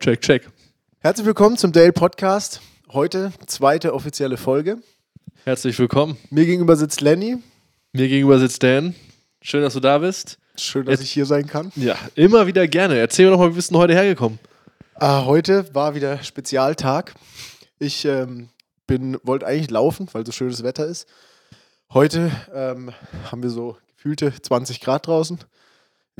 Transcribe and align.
Check, 0.00 0.20
check. 0.22 0.48
Herzlich 1.00 1.26
willkommen 1.26 1.56
zum 1.56 1.72
Dale 1.72 1.92
Podcast. 1.92 2.60
Heute 2.92 3.32
zweite 3.46 3.94
offizielle 3.94 4.36
Folge. 4.36 4.78
Herzlich 5.44 5.78
willkommen. 5.78 6.16
Mir 6.30 6.46
gegenüber 6.46 6.76
sitzt 6.76 7.00
Lenny. 7.00 7.38
Mir 7.92 8.08
gegenüber 8.08 8.38
sitzt 8.38 8.62
Dan. 8.62 8.94
Schön, 9.42 9.62
dass 9.62 9.74
du 9.74 9.80
da 9.80 9.98
bist. 9.98 10.38
Schön, 10.56 10.86
dass 10.86 10.94
Jetzt- 11.00 11.02
ich 11.04 11.12
hier 11.12 11.26
sein 11.26 11.46
kann. 11.46 11.72
Ja, 11.76 11.96
immer 12.14 12.46
wieder 12.46 12.66
gerne. 12.68 12.98
Erzähl 12.98 13.26
mir 13.26 13.32
doch 13.32 13.38
mal, 13.38 13.50
wie 13.50 13.54
bist 13.56 13.70
du 13.70 13.78
heute 13.78 13.94
hergekommen? 13.94 14.38
Ah, 14.94 15.24
heute 15.24 15.74
war 15.74 15.94
wieder 15.94 16.22
Spezialtag. 16.22 17.14
Ich 17.78 18.04
ähm, 18.04 18.48
bin 18.86 19.18
wollte 19.22 19.46
eigentlich 19.46 19.70
laufen, 19.70 20.08
weil 20.12 20.26
so 20.26 20.32
schönes 20.32 20.62
Wetter 20.62 20.86
ist. 20.86 21.06
Heute 21.92 22.30
ähm, 22.54 22.92
haben 23.30 23.42
wir 23.42 23.50
so 23.50 23.78
gefühlte 23.96 24.32
20 24.40 24.80
Grad 24.80 25.06
draußen. 25.06 25.38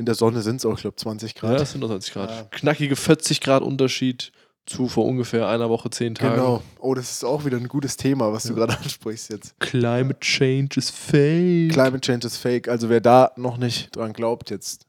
In 0.01 0.05
der 0.07 0.15
Sonne 0.15 0.41
sind 0.41 0.55
es 0.55 0.65
auch, 0.65 0.73
ich 0.73 0.81
glaube, 0.81 0.95
20 0.95 1.35
Ja, 1.35 1.39
Grad. 1.41 1.59
das 1.59 1.73
sind 1.73 1.81
doch 1.81 1.89
20 1.89 2.11
Grad. 2.13 2.29
Ja. 2.31 2.43
Knackige 2.49 2.95
40 2.95 3.39
Grad 3.39 3.61
Unterschied 3.61 4.31
zu 4.65 4.87
vor 4.87 5.05
ungefähr 5.05 5.47
einer 5.47 5.69
Woche, 5.69 5.91
zehn 5.91 6.15
Tagen. 6.15 6.33
genau. 6.35 6.63
Oh, 6.79 6.95
das 6.95 7.11
ist 7.11 7.23
auch 7.23 7.45
wieder 7.45 7.57
ein 7.57 7.67
gutes 7.67 7.97
Thema, 7.97 8.33
was 8.33 8.43
du 8.45 8.55
gerade 8.55 8.75
ansprichst 8.83 9.29
jetzt. 9.31 9.59
Climate 9.59 10.19
Change 10.21 10.75
is 10.79 10.89
fake. 10.89 11.71
Climate 11.73 12.01
Change 12.01 12.25
is 12.25 12.35
fake. 12.35 12.67
Also 12.67 12.89
wer 12.89 12.99
da 12.99 13.31
noch 13.35 13.57
nicht 13.57 13.95
dran 13.95 14.11
glaubt, 14.11 14.49
jetzt. 14.49 14.87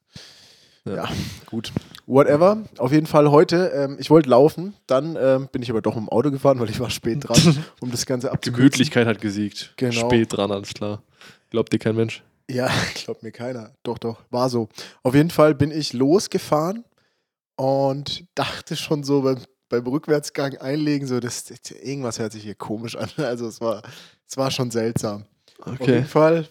Ja. 0.87 0.95
Ja, 0.95 1.09
gut. 1.45 1.73
Whatever. 2.07 2.63
Auf 2.79 2.91
jeden 2.91 3.07
Fall 3.07 3.31
heute, 3.31 3.71
ähm, 3.75 3.97
ich 4.01 4.09
wollte 4.09 4.31
laufen, 4.31 4.73
dann 4.87 5.17
ähm, 5.21 5.49
bin 5.53 5.61
ich 5.61 5.69
aber 5.69 5.83
doch 5.83 5.97
im 5.99 6.09
Auto 6.09 6.31
gefahren, 6.31 6.59
weil 6.59 6.71
ich 6.71 6.81
war 6.81 6.89
spät 6.89 7.29
dran, 7.29 7.65
um 7.81 7.91
das 7.91 8.07
Ganze 8.07 8.33
abzukürzen. 8.33 8.57
Gemütlichkeit 8.57 9.07
hat 9.07 9.21
gesiegt. 9.21 9.75
Genau. 9.77 9.93
Spät 10.09 10.35
dran, 10.35 10.51
alles 10.51 10.73
klar. 10.73 11.03
Glaubt 11.51 11.71
dir 11.71 11.79
kein 11.79 11.97
Mensch? 11.97 12.23
Ja, 12.53 12.71
glaubt 12.95 13.23
mir 13.23 13.33
keiner. 13.33 13.73
Doch, 13.83 13.99
doch, 13.99 14.23
war 14.31 14.49
so. 14.51 14.69
Auf 15.03 15.15
jeden 15.15 15.31
Fall 15.31 15.55
bin 15.55 15.71
ich 15.71 15.93
losgefahren 15.93 16.85
und 17.57 18.25
dachte 18.35 18.77
schon 18.77 19.05
so 19.05 19.23
beim, 19.23 19.39
beim 19.69 19.87
Rückwärtsgang 19.87 20.57
einlegen, 20.59 21.07
so, 21.07 21.21
das, 21.21 21.45
das, 21.45 21.71
irgendwas 21.71 22.19
hört 22.19 22.33
sich 22.33 22.43
hier 22.43 22.55
komisch 22.55 22.97
an. 22.97 23.09
Also 23.17 23.47
es 23.47 23.61
war, 23.61 23.83
es 24.29 24.37
war 24.37 24.51
schon 24.51 24.71
seltsam. 24.71 25.25
Auf 25.61 25.81
Okay. 25.81 25.95
jeden 25.95 26.07
Fall 26.07 26.49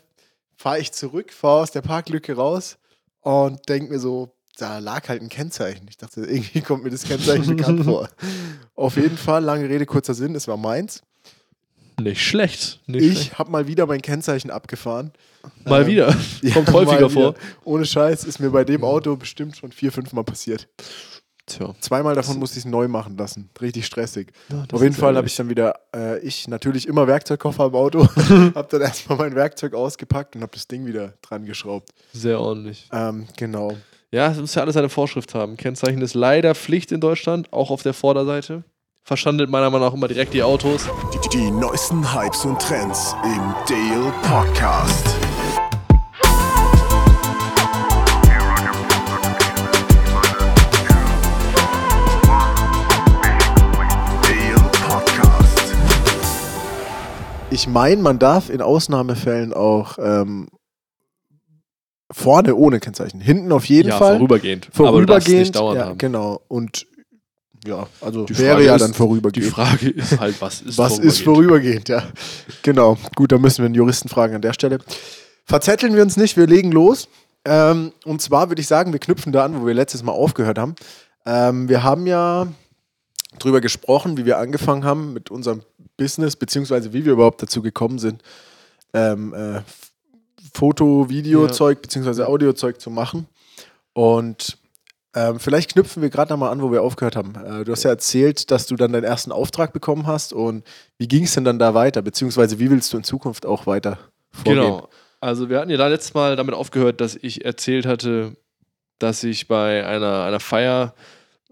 fahre 0.56 0.80
ich 0.80 0.92
zurück, 0.92 1.32
fahre 1.34 1.62
aus 1.64 1.72
der 1.72 1.82
Parklücke 1.82 2.36
raus 2.36 2.78
und 3.22 3.68
denke 3.70 3.92
mir 3.92 4.00
so, 4.00 4.34
da 4.58 4.80
lag 4.80 5.08
halt 5.10 5.22
ein 5.22 5.30
Kennzeichen. 5.30 5.88
Ich 5.90 5.98
dachte, 5.98 6.22
irgendwie 6.26 6.62
kommt 6.62 6.84
mir 6.84 6.90
das 6.92 7.04
Kennzeichen 7.04 7.56
bekannt 7.56 7.84
vor. 7.84 8.10
Auf 8.76 8.96
jeden 8.96 9.18
Fall, 9.18 9.44
lange 9.44 9.68
Rede, 9.70 9.86
kurzer 9.86 10.14
Sinn, 10.14 10.36
es 10.36 10.48
war 10.48 10.58
meins. 10.58 11.02
Nicht 12.00 12.26
schlecht. 12.26 12.80
Nicht 12.88 13.04
Ich 13.04 13.38
habe 13.38 13.52
mal 13.52 13.68
wieder 13.68 13.86
mein 13.86 14.02
Kennzeichen 14.02 14.52
abgefahren. 14.52 15.12
Mal 15.66 15.82
ähm, 15.82 15.88
wieder. 15.88 16.16
Ja, 16.42 16.54
Kommt 16.54 16.72
mal 16.72 16.86
häufiger 16.86 17.10
vor. 17.10 17.36
Ohne 17.64 17.86
Scheiß 17.86 18.24
ist 18.24 18.40
mir 18.40 18.50
bei 18.50 18.64
dem 18.64 18.84
Auto 18.84 19.16
bestimmt 19.16 19.58
schon 19.58 19.72
vier, 19.72 19.92
fünf 19.92 20.14
Mal 20.14 20.24
passiert. 20.24 20.68
Tja. 21.46 21.74
Zweimal 21.80 22.16
davon 22.16 22.38
musste 22.40 22.60
ich 22.60 22.66
es 22.66 22.72
neu 22.72 22.88
machen 22.88 23.18
lassen. 23.18 23.50
Richtig 23.60 23.86
stressig. 23.86 24.32
Ja, 24.50 24.66
Auf 24.72 24.82
jeden 24.82 24.96
Fall 24.96 25.16
habe 25.16 25.28
ich 25.28 25.36
dann 25.36 25.50
wieder, 25.50 25.76
äh, 25.96 26.20
ich 26.20 26.48
natürlich 26.48 26.88
immer 26.88 27.08
Werkzeugkoffer 27.08 27.66
im 27.66 27.76
Auto, 27.76 28.08
habe 28.56 28.68
dann 28.70 28.82
erstmal 28.82 29.18
mein 29.18 29.36
Werkzeug 29.36 29.74
ausgepackt 29.74 30.36
und 30.36 30.44
habe 30.44 30.54
das 30.54 30.68
Ding 30.68 30.86
wieder 30.86 31.14
dran 31.22 31.46
geschraubt. 31.46 31.90
Sehr 32.14 32.40
ordentlich. 32.40 32.88
Ähm, 32.94 33.28
genau. 33.38 33.76
Ja, 34.12 34.32
es 34.32 34.40
muss 34.40 34.56
ja 34.56 34.62
alles 34.62 34.78
eine 34.78 34.90
Vorschrift 34.90 35.34
haben. 35.34 35.58
Kennzeichen 35.58 36.02
ist 36.02 36.14
leider 36.14 36.54
Pflicht 36.54 36.92
in 36.92 37.00
Deutschland, 37.00 37.52
auch 37.52 37.72
auf 37.72 37.82
der 37.82 37.94
Vorderseite. 37.94 38.64
Verschandelt 39.04 39.50
meiner 39.50 39.72
Meinung 39.72 39.88
nach 39.88 39.94
immer 39.96 40.08
direkt 40.08 40.34
die 40.34 40.44
Autos. 40.44 40.88
Die, 41.12 41.30
die 41.30 41.52
neuesten 41.52 42.14
Hypes 42.14 42.46
und 42.46 42.62
Trends 42.62 43.16
im 43.24 43.54
Dale 43.68 44.14
Podcast. 44.22 45.08
Ich 57.50 57.68
meine, 57.68 58.02
man 58.02 58.20
darf 58.20 58.50
in 58.50 58.62
Ausnahmefällen 58.62 59.52
auch 59.52 59.98
ähm, 60.00 60.48
vorne 62.12 62.56
ohne 62.56 62.80
Kennzeichen, 62.80 63.20
hinten 63.20 63.52
auf 63.52 63.66
jeden 63.66 63.90
ja, 63.90 63.98
Fall. 63.98 64.18
vorübergehend. 64.18 64.70
Aber 64.78 65.00
du 65.00 65.06
darfst 65.06 65.28
Vorübergehend. 65.28 65.40
nicht 65.40 65.56
dauernd 65.56 65.80
ja, 65.80 65.86
haben. 65.88 65.98
genau. 65.98 66.42
Und 66.48 66.86
ja, 67.66 67.88
also 68.02 68.26
Die 68.26 68.38
wäre 68.38 68.54
Frage 68.56 68.66
ja 68.66 68.76
ist- 68.76 68.82
dann 68.82 68.92
Die 68.92 68.98
vorübergehend. 68.98 69.52
Frage 69.54 69.90
ist 69.90 70.20
halt, 70.20 70.42
was 70.42 70.62
ist 70.62 70.78
Was 70.78 70.98
ist 71.00 71.22
vorübergehend, 71.22 71.90
ja. 71.90 72.04
Genau. 72.64 72.98
Gut, 73.16 73.32
da 73.32 73.38
müssen 73.38 73.60
wir 73.60 73.66
einen 73.66 73.76
Juristen 73.76 74.10
fragen 74.10 74.36
an 74.36 74.42
der 74.42 74.54
Stelle. 74.54 74.80
Verzetteln 75.46 75.96
wir 75.96 76.02
uns 76.02 76.18
nicht, 76.18 76.38
wir 76.38 76.48
legen 76.48 76.72
los. 76.72 77.08
Ähm, 77.46 77.92
und 78.06 78.22
zwar 78.22 78.50
würde 78.50 78.62
ich 78.62 78.68
sagen, 78.68 78.92
wir 78.94 79.00
knüpfen 79.00 79.32
da 79.32 79.46
an, 79.46 79.60
wo 79.62 79.66
wir 79.66 79.74
letztes 79.74 80.04
Mal 80.04 80.12
aufgehört 80.12 80.58
haben. 80.58 80.76
Ähm, 81.26 81.68
wir 81.70 81.84
haben 81.84 82.06
ja 82.08 82.48
drüber 83.40 83.62
gesprochen, 83.62 84.18
wie 84.18 84.26
wir 84.26 84.38
angefangen 84.38 84.84
haben 84.84 85.14
mit 85.14 85.32
unserem 85.32 85.62
Business, 85.98 86.36
beziehungsweise 86.36 86.94
wie 86.94 87.06
wir 87.06 87.14
überhaupt 87.14 87.42
dazu 87.42 87.62
gekommen 87.62 88.00
sind, 88.00 88.22
ähm, 88.94 89.34
äh, 89.34 89.62
Foto, 90.54 91.10
Videozeug, 91.10 91.82
beziehungsweise 91.82 92.28
Audiozeug 92.28 92.80
zu 92.82 92.90
machen. 92.90 93.28
Und 93.94 94.58
ähm, 95.14 95.40
vielleicht 95.40 95.74
knüpfen 95.74 96.02
wir 96.02 96.10
gerade 96.10 96.32
nochmal 96.32 96.52
an, 96.52 96.62
wo 96.62 96.72
wir 96.72 96.84
aufgehört 96.84 97.16
haben. 97.16 97.36
Äh, 97.36 97.66
du 97.66 97.72
hast 97.72 97.84
ja 97.84 97.90
erzählt, 97.90 98.50
dass 98.50 98.66
du 98.68 98.76
dann 98.76 98.94
deinen 98.94 99.04
ersten 99.04 99.32
Auftrag 99.32 99.74
bekommen 99.74 100.08
hast. 100.08 100.32
Und 100.32 100.64
wie 100.98 101.08
ging 101.08 101.26
es 101.26 101.34
denn 101.34 101.44
dann 101.44 101.60
da 101.60 101.74
weiter? 101.74 102.02
Beziehungsweise 102.02 102.60
wie 102.60 102.70
willst 102.70 102.94
du 102.94 102.98
in 102.98 103.04
Zukunft 103.04 103.46
auch 103.46 103.68
weiter 103.68 104.00
vorgehen? 104.32 104.64
Genau. 104.64 104.90
Also 105.20 105.50
wir 105.50 105.60
hatten 105.60 105.70
ja 105.70 105.78
da 105.78 105.88
letztes 105.88 106.14
Mal 106.14 106.36
damit 106.36 106.56
aufgehört, 106.56 107.02
dass 107.02 107.16
ich 107.16 107.46
erzählt 107.46 107.86
hatte, 107.86 108.38
dass 109.00 109.24
ich 109.24 109.48
bei 109.48 109.86
einer, 109.86 110.24
einer 110.24 110.40
Feier 110.40 110.96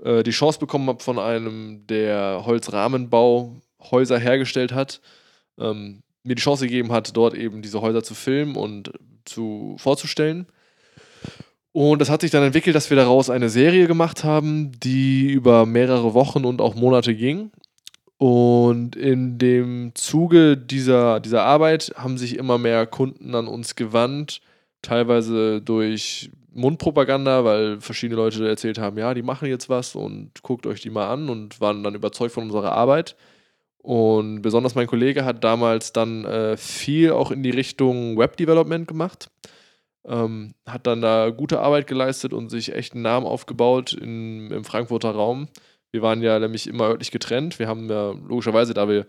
äh, 0.03 0.23
die 0.23 0.31
Chance 0.31 0.59
bekommen 0.59 0.87
habe 0.87 1.03
von 1.03 1.19
einem, 1.19 1.85
der 1.87 2.43
Holzrahmenbauhäuser 2.45 4.17
hergestellt 4.17 4.73
hat, 4.73 5.01
ähm, 5.59 6.01
mir 6.23 6.35
die 6.35 6.41
Chance 6.41 6.65
gegeben 6.65 6.91
hat, 6.91 7.15
dort 7.15 7.33
eben 7.33 7.61
diese 7.61 7.81
Häuser 7.81 8.03
zu 8.03 8.15
filmen 8.15 8.55
und 8.55 8.91
zu, 9.25 9.75
vorzustellen. 9.77 10.47
Und 11.71 11.99
das 12.01 12.09
hat 12.09 12.21
sich 12.21 12.31
dann 12.31 12.43
entwickelt, 12.43 12.75
dass 12.75 12.89
wir 12.89 12.97
daraus 12.97 13.29
eine 13.29 13.49
Serie 13.49 13.87
gemacht 13.87 14.23
haben, 14.23 14.71
die 14.79 15.31
über 15.31 15.65
mehrere 15.65 16.13
Wochen 16.13 16.45
und 16.45 16.61
auch 16.61 16.75
Monate 16.75 17.13
ging. 17.13 17.51
Und 18.17 18.95
in 18.95 19.37
dem 19.37 19.91
Zuge 19.95 20.57
dieser, 20.57 21.19
dieser 21.19 21.43
Arbeit 21.43 21.93
haben 21.95 22.17
sich 22.17 22.37
immer 22.37 22.57
mehr 22.57 22.85
Kunden 22.85 23.33
an 23.33 23.47
uns 23.47 23.75
gewandt, 23.75 24.41
teilweise 24.81 25.61
durch 25.61 26.31
Mundpropaganda, 26.53 27.45
weil 27.45 27.79
verschiedene 27.79 28.19
Leute 28.19 28.47
erzählt 28.47 28.77
haben, 28.77 28.97
ja, 28.97 29.13
die 29.13 29.21
machen 29.21 29.47
jetzt 29.47 29.69
was 29.69 29.95
und 29.95 30.31
guckt 30.41 30.65
euch 30.65 30.81
die 30.81 30.89
mal 30.89 31.07
an 31.07 31.29
und 31.29 31.61
waren 31.61 31.83
dann 31.83 31.95
überzeugt 31.95 32.33
von 32.33 32.43
unserer 32.45 32.73
Arbeit. 32.73 33.15
Und 33.77 34.41
besonders 34.41 34.75
mein 34.75 34.87
Kollege 34.87 35.23
hat 35.23 35.43
damals 35.43 35.93
dann 35.93 36.25
äh, 36.25 36.57
viel 36.57 37.11
auch 37.11 37.31
in 37.31 37.43
die 37.43 37.51
Richtung 37.51 38.17
Web-Development 38.17 38.87
gemacht. 38.87 39.31
Ähm, 40.05 40.53
hat 40.65 40.87
dann 40.87 41.01
da 41.01 41.29
gute 41.29 41.59
Arbeit 41.59 41.87
geleistet 41.87 42.33
und 42.33 42.49
sich 42.49 42.73
echt 42.73 42.93
einen 42.93 43.03
Namen 43.03 43.25
aufgebaut 43.25 43.93
in, 43.93 44.49
im 44.51 44.63
Frankfurter 44.63 45.11
Raum. 45.11 45.49
Wir 45.91 46.01
waren 46.01 46.21
ja 46.21 46.39
nämlich 46.39 46.67
immer 46.67 46.85
örtlich 46.85 47.11
getrennt. 47.11 47.59
Wir 47.59 47.67
haben 47.67 47.89
ja 47.89 48.11
logischerweise, 48.11 48.73
da 48.73 48.87
wir 48.87 49.05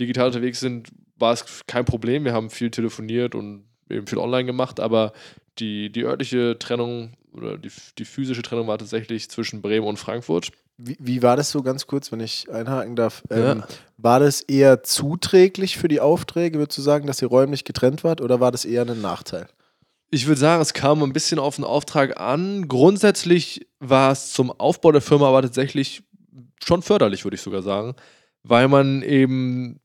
digital 0.00 0.26
unterwegs 0.26 0.60
sind, 0.60 0.88
war 1.16 1.32
es 1.32 1.64
kein 1.66 1.84
Problem. 1.84 2.24
Wir 2.24 2.32
haben 2.32 2.50
viel 2.50 2.70
telefoniert 2.70 3.34
und 3.34 3.64
eben 3.88 4.06
viel 4.06 4.18
online 4.18 4.44
gemacht, 4.44 4.80
aber 4.80 5.12
die, 5.58 5.90
die 5.90 6.04
örtliche 6.04 6.58
Trennung 6.58 7.12
oder 7.32 7.58
die, 7.58 7.70
die 7.98 8.04
physische 8.04 8.42
Trennung 8.42 8.66
war 8.66 8.78
tatsächlich 8.78 9.28
zwischen 9.30 9.62
Bremen 9.62 9.86
und 9.86 9.98
Frankfurt. 9.98 10.50
Wie, 10.76 10.96
wie 10.98 11.22
war 11.22 11.36
das 11.36 11.50
so 11.50 11.62
ganz 11.62 11.86
kurz, 11.86 12.10
wenn 12.10 12.20
ich 12.20 12.50
einhaken 12.50 12.96
darf? 12.96 13.22
Ja. 13.30 13.52
Ähm, 13.52 13.64
war 13.96 14.18
das 14.18 14.40
eher 14.40 14.82
zuträglich 14.82 15.76
für 15.76 15.88
die 15.88 16.00
Aufträge, 16.00 16.58
würdest 16.58 16.78
du 16.78 16.82
sagen, 16.82 17.06
dass 17.06 17.22
ihr 17.22 17.28
räumlich 17.28 17.64
getrennt 17.64 18.02
wart, 18.02 18.20
oder 18.20 18.40
war 18.40 18.50
das 18.50 18.64
eher 18.64 18.82
ein 18.82 19.00
Nachteil? 19.00 19.46
Ich 20.14 20.28
würde 20.28 20.38
sagen, 20.38 20.62
es 20.62 20.72
kam 20.74 21.02
ein 21.02 21.12
bisschen 21.12 21.40
auf 21.40 21.56
den 21.56 21.64
Auftrag 21.64 22.20
an. 22.20 22.68
Grundsätzlich 22.68 23.66
war 23.80 24.12
es 24.12 24.32
zum 24.32 24.52
Aufbau 24.52 24.92
der 24.92 25.00
Firma 25.00 25.26
aber 25.26 25.42
tatsächlich 25.42 26.04
schon 26.62 26.82
förderlich, 26.82 27.24
würde 27.24 27.34
ich 27.34 27.40
sogar 27.42 27.62
sagen, 27.62 27.96
weil 28.44 28.68
man 28.68 29.02
eben 29.02 29.80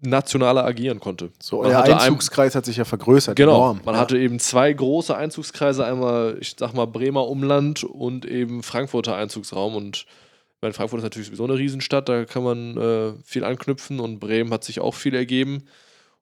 nationaler 0.00 0.64
agieren 0.64 1.00
konnte. 1.00 1.32
So, 1.42 1.62
Man 1.62 1.72
euer 1.72 1.78
hatte 1.78 1.92
ein- 1.96 1.98
Einzugskreis 2.02 2.54
hat 2.54 2.64
sich 2.66 2.76
ja 2.76 2.84
vergrößert. 2.84 3.34
Genau, 3.34 3.56
enorm. 3.56 3.80
man 3.84 3.96
ja. 3.96 4.00
hatte 4.02 4.16
eben 4.16 4.38
zwei 4.38 4.72
große 4.72 5.16
Einzugskreise, 5.16 5.84
einmal, 5.84 6.36
ich 6.40 6.54
sag 6.56 6.72
mal, 6.74 6.86
Bremer 6.86 7.26
Umland 7.26 7.82
und 7.82 8.26
eben 8.26 8.62
Frankfurter 8.62 9.16
Einzugsraum. 9.16 9.74
Und 9.74 10.06
ich 10.06 10.62
meine, 10.62 10.74
Frankfurt 10.74 10.98
ist 11.00 11.04
natürlich 11.04 11.26
sowieso 11.26 11.44
eine 11.44 11.58
Riesenstadt, 11.58 12.08
da 12.08 12.26
kann 12.26 12.44
man 12.44 12.76
äh, 12.76 13.12
viel 13.24 13.42
anknüpfen 13.42 13.98
und 13.98 14.20
Bremen 14.20 14.52
hat 14.52 14.62
sich 14.62 14.78
auch 14.78 14.94
viel 14.94 15.16
ergeben. 15.16 15.64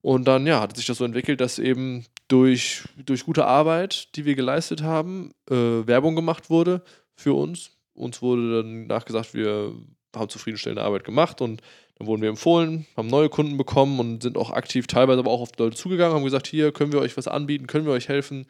Und 0.00 0.24
dann, 0.26 0.46
ja, 0.46 0.60
hat 0.60 0.74
sich 0.74 0.86
das 0.86 0.96
so 0.96 1.04
entwickelt, 1.04 1.40
dass 1.42 1.58
eben 1.58 2.06
durch, 2.32 2.84
durch 2.96 3.26
gute 3.26 3.44
Arbeit, 3.44 4.16
die 4.16 4.24
wir 4.24 4.34
geleistet 4.34 4.82
haben, 4.82 5.32
äh, 5.50 5.54
Werbung 5.54 6.16
gemacht 6.16 6.48
wurde 6.48 6.82
für 7.14 7.34
uns. 7.34 7.72
Uns 7.92 8.22
wurde 8.22 8.62
dann 8.62 8.86
nachgesagt, 8.86 9.34
wir 9.34 9.74
haben 10.16 10.28
zufriedenstellende 10.30 10.82
Arbeit 10.82 11.04
gemacht 11.04 11.42
und 11.42 11.60
dann 11.98 12.06
wurden 12.06 12.22
wir 12.22 12.30
empfohlen, 12.30 12.86
haben 12.96 13.08
neue 13.08 13.28
Kunden 13.28 13.58
bekommen 13.58 14.00
und 14.00 14.22
sind 14.22 14.38
auch 14.38 14.50
aktiv, 14.50 14.86
teilweise 14.86 15.18
aber 15.18 15.30
auch 15.30 15.42
auf 15.42 15.52
die 15.52 15.62
Leute 15.62 15.76
zugegangen, 15.76 16.14
haben 16.16 16.24
gesagt, 16.24 16.46
hier 16.46 16.72
können 16.72 16.92
wir 16.92 17.00
euch 17.00 17.18
was 17.18 17.28
anbieten, 17.28 17.66
können 17.66 17.84
wir 17.84 17.92
euch 17.92 18.08
helfen. 18.08 18.46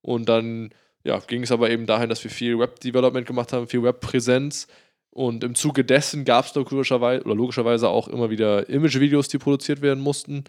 Und 0.00 0.30
dann 0.30 0.70
ja, 1.04 1.18
ging 1.18 1.42
es 1.42 1.52
aber 1.52 1.68
eben 1.68 1.84
dahin, 1.84 2.08
dass 2.08 2.24
wir 2.24 2.30
viel 2.30 2.58
Web-Development 2.58 3.26
gemacht 3.26 3.52
haben, 3.52 3.68
viel 3.68 3.82
Webpräsenz 3.82 4.66
Und 5.10 5.44
im 5.44 5.54
Zuge 5.54 5.84
dessen 5.84 6.24
gab 6.24 6.46
es 6.46 6.54
logischerweise, 6.54 7.24
oder 7.24 7.34
logischerweise 7.34 7.88
auch 7.90 8.08
immer 8.08 8.30
wieder 8.30 8.68
Imagevideos, 8.70 9.28
die 9.28 9.38
produziert 9.38 9.82
werden 9.82 10.02
mussten. 10.02 10.44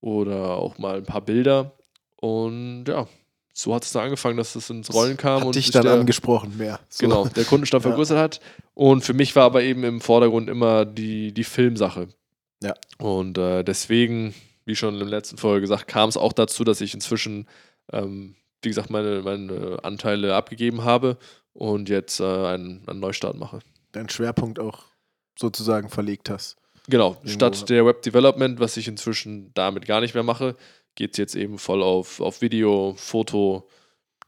Oder 0.00 0.56
auch 0.56 0.78
mal 0.78 0.98
ein 0.98 1.04
paar 1.04 1.22
Bilder. 1.22 1.72
Und 2.16 2.86
ja, 2.86 3.06
so 3.52 3.74
hat 3.74 3.84
es 3.84 3.92
dann 3.92 4.04
angefangen, 4.04 4.36
dass 4.36 4.54
es 4.54 4.68
ins 4.68 4.92
Rollen 4.92 5.16
kam. 5.16 5.40
Hat 5.40 5.46
und 5.46 5.54
dich 5.54 5.70
dann 5.70 5.84
der, 5.84 5.94
angesprochen 5.94 6.56
mehr. 6.58 6.80
So. 6.88 7.06
Genau, 7.06 7.26
der 7.26 7.44
Kundenstamm 7.44 7.80
Ja. 7.82 7.88
vergrößert 7.88 8.18
hat. 8.18 8.40
Und 8.74 9.02
für 9.02 9.14
mich 9.14 9.34
war 9.34 9.44
aber 9.44 9.62
eben 9.62 9.82
im 9.84 10.00
Vordergrund 10.00 10.50
immer 10.50 10.84
die, 10.84 11.32
die 11.32 11.44
Filmsache. 11.44 12.08
Ja. 12.62 12.74
Und 12.98 13.38
äh, 13.38 13.62
deswegen, 13.62 14.34
wie 14.64 14.76
schon 14.76 14.94
in 14.94 15.00
der 15.00 15.08
letzten 15.08 15.38
Folge 15.38 15.62
gesagt, 15.62 15.88
kam 15.88 16.08
es 16.08 16.16
auch 16.16 16.32
dazu, 16.32 16.64
dass 16.64 16.80
ich 16.80 16.92
inzwischen, 16.94 17.46
ähm, 17.92 18.36
wie 18.62 18.68
gesagt, 18.68 18.90
meine, 18.90 19.22
meine 19.22 19.78
Anteile 19.82 20.34
abgegeben 20.34 20.84
habe 20.84 21.16
und 21.52 21.88
jetzt 21.88 22.20
äh, 22.20 22.24
einen, 22.24 22.86
einen 22.86 23.00
Neustart 23.00 23.36
mache. 23.36 23.60
Deinen 23.92 24.10
Schwerpunkt 24.10 24.58
auch 24.58 24.84
sozusagen 25.38 25.88
verlegt 25.88 26.28
hast. 26.28 26.56
Genau, 26.88 27.12
Irgendwo, 27.12 27.30
statt 27.30 27.68
der 27.68 27.84
Web 27.86 28.02
Development, 28.02 28.60
was 28.60 28.76
ich 28.76 28.86
inzwischen 28.86 29.52
damit 29.54 29.86
gar 29.86 30.00
nicht 30.00 30.14
mehr 30.14 30.22
mache, 30.22 30.56
geht 30.96 31.12
es 31.12 31.18
jetzt 31.18 31.36
eben 31.36 31.58
voll 31.58 31.82
auf, 31.82 32.20
auf 32.20 32.40
Video, 32.40 32.94
Foto, 32.96 33.68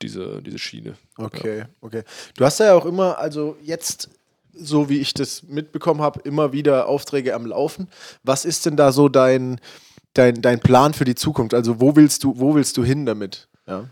diese, 0.01 0.41
diese 0.43 0.59
Schiene. 0.59 0.97
Okay, 1.17 1.65
okay. 1.81 2.05
Du 2.37 2.45
hast 2.45 2.61
ja 2.61 2.75
auch 2.75 2.87
immer, 2.87 3.19
also 3.19 3.57
jetzt, 3.63 4.11
so 4.53 4.89
wie 4.89 4.99
ich 4.99 5.15
das 5.15 5.43
mitbekommen 5.43 6.01
habe, 6.01 6.21
immer 6.21 6.53
wieder 6.53 6.87
Aufträge 6.87 7.35
am 7.35 7.47
Laufen. 7.47 7.89
Was 8.23 8.45
ist 8.45 8.67
denn 8.67 8.77
da 8.77 8.93
so 8.93 9.09
dein, 9.09 9.61
dein, 10.15 10.41
dein 10.41 10.61
Plan 10.61 10.95
für 10.95 11.05
die 11.05 11.17
Zukunft? 11.17 11.55
Also 11.55 11.81
wo 11.81 11.97
willst 11.97 12.23
du, 12.23 12.39
wo 12.39 12.55
willst 12.55 12.77
du 12.77 12.85
hin 12.85 13.07
damit? 13.07 13.49
Ja. 13.67 13.89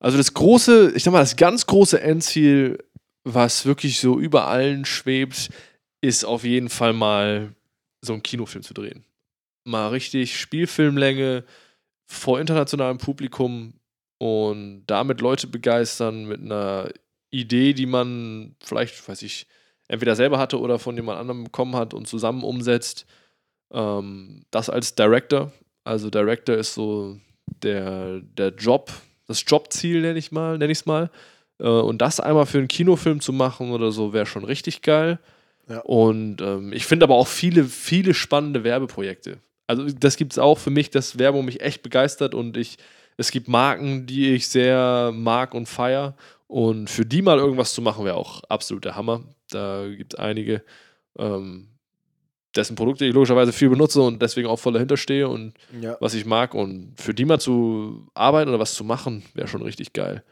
Also 0.00 0.18
das 0.18 0.34
große, 0.34 0.92
ich 0.94 1.04
sag 1.04 1.12
mal, 1.12 1.20
das 1.20 1.36
ganz 1.36 1.66
große 1.66 2.00
Endziel, 2.00 2.78
was 3.24 3.66
wirklich 3.66 4.00
so 4.00 4.18
über 4.18 4.46
allen 4.46 4.84
schwebt, 4.84 5.50
ist 6.00 6.24
auf 6.24 6.44
jeden 6.44 6.68
Fall 6.68 6.92
mal 6.92 7.54
so 8.00 8.12
einen 8.12 8.22
Kinofilm 8.22 8.62
zu 8.62 8.74
drehen. 8.74 9.04
Mal 9.64 9.88
richtig 9.88 10.38
Spielfilmlänge 10.38 11.44
vor 12.06 12.40
internationalem 12.40 12.98
Publikum 12.98 13.74
und 14.18 14.84
damit 14.86 15.20
Leute 15.20 15.46
begeistern 15.46 16.26
mit 16.26 16.40
einer 16.40 16.88
Idee, 17.30 17.74
die 17.74 17.86
man 17.86 18.56
vielleicht, 18.62 19.06
weiß 19.08 19.22
ich, 19.22 19.46
entweder 19.88 20.16
selber 20.16 20.38
hatte 20.38 20.60
oder 20.60 20.78
von 20.78 20.96
jemand 20.96 21.20
anderem 21.20 21.44
bekommen 21.44 21.76
hat 21.76 21.94
und 21.94 22.08
zusammen 22.08 22.42
umsetzt. 22.42 23.06
Ähm, 23.72 24.44
das 24.50 24.70
als 24.70 24.94
Director. 24.94 25.52
Also 25.84 26.10
Director 26.10 26.56
ist 26.56 26.74
so 26.74 27.18
der, 27.62 28.20
der 28.20 28.48
Job, 28.48 28.92
das 29.26 29.44
Jobziel 29.46 30.00
nenne 30.00 30.18
ich 30.18 30.32
mal, 30.32 30.58
nenne 30.58 30.72
ich 30.72 30.78
es 30.78 30.86
mal. 30.86 31.10
Äh, 31.58 31.68
und 31.68 31.98
das 31.98 32.20
einmal 32.20 32.46
für 32.46 32.58
einen 32.58 32.68
Kinofilm 32.68 33.20
zu 33.20 33.32
machen 33.32 33.70
oder 33.70 33.92
so, 33.92 34.12
wäre 34.12 34.26
schon 34.26 34.44
richtig 34.44 34.82
geil. 34.82 35.18
Ja. 35.68 35.80
Und 35.80 36.40
ähm, 36.40 36.72
ich 36.72 36.86
finde 36.86 37.04
aber 37.04 37.16
auch 37.16 37.26
viele, 37.28 37.64
viele 37.64 38.14
spannende 38.14 38.64
Werbeprojekte. 38.64 39.38
Also 39.66 39.86
das 39.86 40.16
gibt 40.16 40.32
es 40.32 40.38
auch 40.38 40.58
für 40.58 40.70
mich, 40.70 40.90
dass 40.90 41.18
Werbung 41.18 41.44
mich 41.44 41.60
echt 41.60 41.82
begeistert 41.82 42.34
und 42.34 42.56
ich, 42.56 42.78
es 43.16 43.30
gibt 43.30 43.48
Marken, 43.48 44.06
die 44.06 44.34
ich 44.34 44.48
sehr 44.48 45.12
mag 45.14 45.54
und 45.54 45.66
feier. 45.66 46.16
Und 46.48 46.88
für 46.88 47.04
die 47.04 47.22
mal 47.22 47.38
irgendwas 47.38 47.74
zu 47.74 47.82
machen, 47.82 48.04
wäre 48.04 48.16
auch 48.16 48.44
absolut 48.44 48.84
der 48.84 48.94
Hammer. 48.94 49.24
Da 49.50 49.86
gibt 49.88 50.14
es 50.14 50.20
einige, 50.20 50.62
ähm, 51.18 51.68
dessen 52.54 52.76
Produkte 52.76 53.04
ich 53.04 53.12
logischerweise 53.12 53.52
viel 53.52 53.68
benutze 53.68 54.00
und 54.00 54.22
deswegen 54.22 54.48
auch 54.48 54.58
voll 54.58 54.72
dahinter 54.72 54.96
stehe 54.96 55.28
und 55.28 55.54
ja. 55.80 55.96
was 56.00 56.14
ich 56.14 56.24
mag. 56.24 56.54
Und 56.54 56.94
für 56.96 57.14
die 57.14 57.24
mal 57.24 57.40
zu 57.40 58.06
arbeiten 58.14 58.48
oder 58.48 58.60
was 58.60 58.74
zu 58.74 58.84
machen, 58.84 59.24
wäre 59.34 59.48
schon 59.48 59.62
richtig 59.62 59.92
geil. 59.92 60.22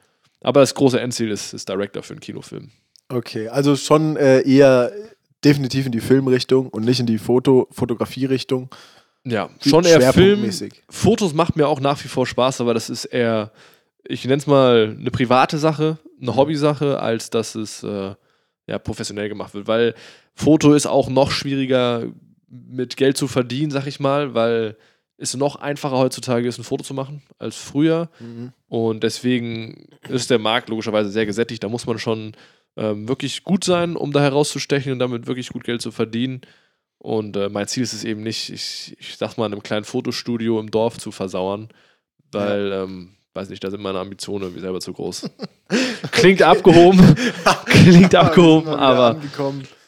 Aber 0.40 0.60
das 0.60 0.74
große 0.74 1.00
Endziel 1.00 1.30
ist, 1.30 1.54
ist 1.54 1.68
Director 1.68 2.02
für 2.02 2.14
einen 2.14 2.20
Kinofilm. 2.20 2.70
Okay, 3.08 3.48
also 3.48 3.76
schon 3.76 4.16
äh, 4.16 4.40
eher 4.42 4.92
definitiv 5.44 5.86
in 5.86 5.92
die 5.92 6.00
Filmrichtung 6.00 6.68
und 6.68 6.84
nicht 6.84 7.00
in 7.00 7.06
die 7.06 7.18
Foto 7.18 7.68
Fotografie-Richtung. 7.70 8.70
Ja, 9.24 9.48
schon 9.64 9.84
eher 9.84 10.12
Film. 10.12 10.50
Fotos 10.88 11.32
macht 11.32 11.56
mir 11.56 11.66
auch 11.66 11.80
nach 11.80 12.02
wie 12.04 12.08
vor 12.08 12.26
Spaß, 12.26 12.60
aber 12.60 12.74
das 12.74 12.90
ist 12.90 13.06
eher, 13.06 13.52
ich 14.06 14.24
nenne 14.24 14.36
es 14.36 14.46
mal 14.46 14.96
eine 14.98 15.10
private 15.10 15.58
Sache, 15.58 15.98
eine 16.20 16.36
Hobbysache, 16.36 17.00
als 17.00 17.30
dass 17.30 17.54
es 17.54 17.82
äh, 17.82 18.14
ja, 18.66 18.78
professionell 18.78 19.28
gemacht 19.28 19.54
wird. 19.54 19.66
Weil 19.66 19.94
Foto 20.34 20.74
ist 20.74 20.86
auch 20.86 21.08
noch 21.08 21.30
schwieriger 21.30 22.04
mit 22.48 22.96
Geld 22.96 23.16
zu 23.16 23.26
verdienen, 23.26 23.70
sag 23.70 23.86
ich 23.86 23.98
mal, 23.98 24.34
weil 24.34 24.76
es 25.16 25.34
noch 25.36 25.56
einfacher 25.56 25.96
heutzutage 25.96 26.46
ist, 26.46 26.58
ein 26.58 26.64
Foto 26.64 26.84
zu 26.84 26.92
machen 26.92 27.22
als 27.38 27.56
früher. 27.56 28.10
Mhm. 28.20 28.52
Und 28.68 29.02
deswegen 29.02 29.88
ist 30.08 30.30
der 30.30 30.38
Markt 30.38 30.68
logischerweise 30.68 31.10
sehr 31.10 31.26
gesättigt. 31.26 31.62
Da 31.62 31.68
muss 31.68 31.86
man 31.86 31.98
schon 31.98 32.32
ähm, 32.76 33.08
wirklich 33.08 33.44
gut 33.44 33.64
sein, 33.64 33.96
um 33.96 34.12
da 34.12 34.20
herauszustechen 34.20 34.92
und 34.92 34.98
damit 34.98 35.26
wirklich 35.26 35.50
gut 35.50 35.64
Geld 35.64 35.82
zu 35.82 35.92
verdienen. 35.92 36.42
Und 37.04 37.36
äh, 37.36 37.50
mein 37.50 37.66
Ziel 37.68 37.82
ist 37.82 37.92
es 37.92 38.02
eben 38.02 38.22
nicht, 38.22 38.48
ich, 38.48 38.96
ich 38.98 39.16
sag 39.18 39.36
mal, 39.36 39.44
in 39.44 39.52
einem 39.52 39.62
kleinen 39.62 39.84
Fotostudio 39.84 40.58
im 40.58 40.70
Dorf 40.70 40.96
zu 40.96 41.10
versauern, 41.12 41.68
weil, 42.32 42.72
ähm, 42.72 43.10
weiß 43.34 43.50
nicht, 43.50 43.62
da 43.62 43.70
sind 43.70 43.82
meine 43.82 43.98
Ambitionen 43.98 44.44
irgendwie 44.44 44.62
selber 44.62 44.80
zu 44.80 44.94
groß. 44.94 45.28
Klingt 46.12 46.40
abgehoben, 46.40 47.14
klingt 47.66 48.14
abgehoben, 48.14 48.68
aber 48.70 49.20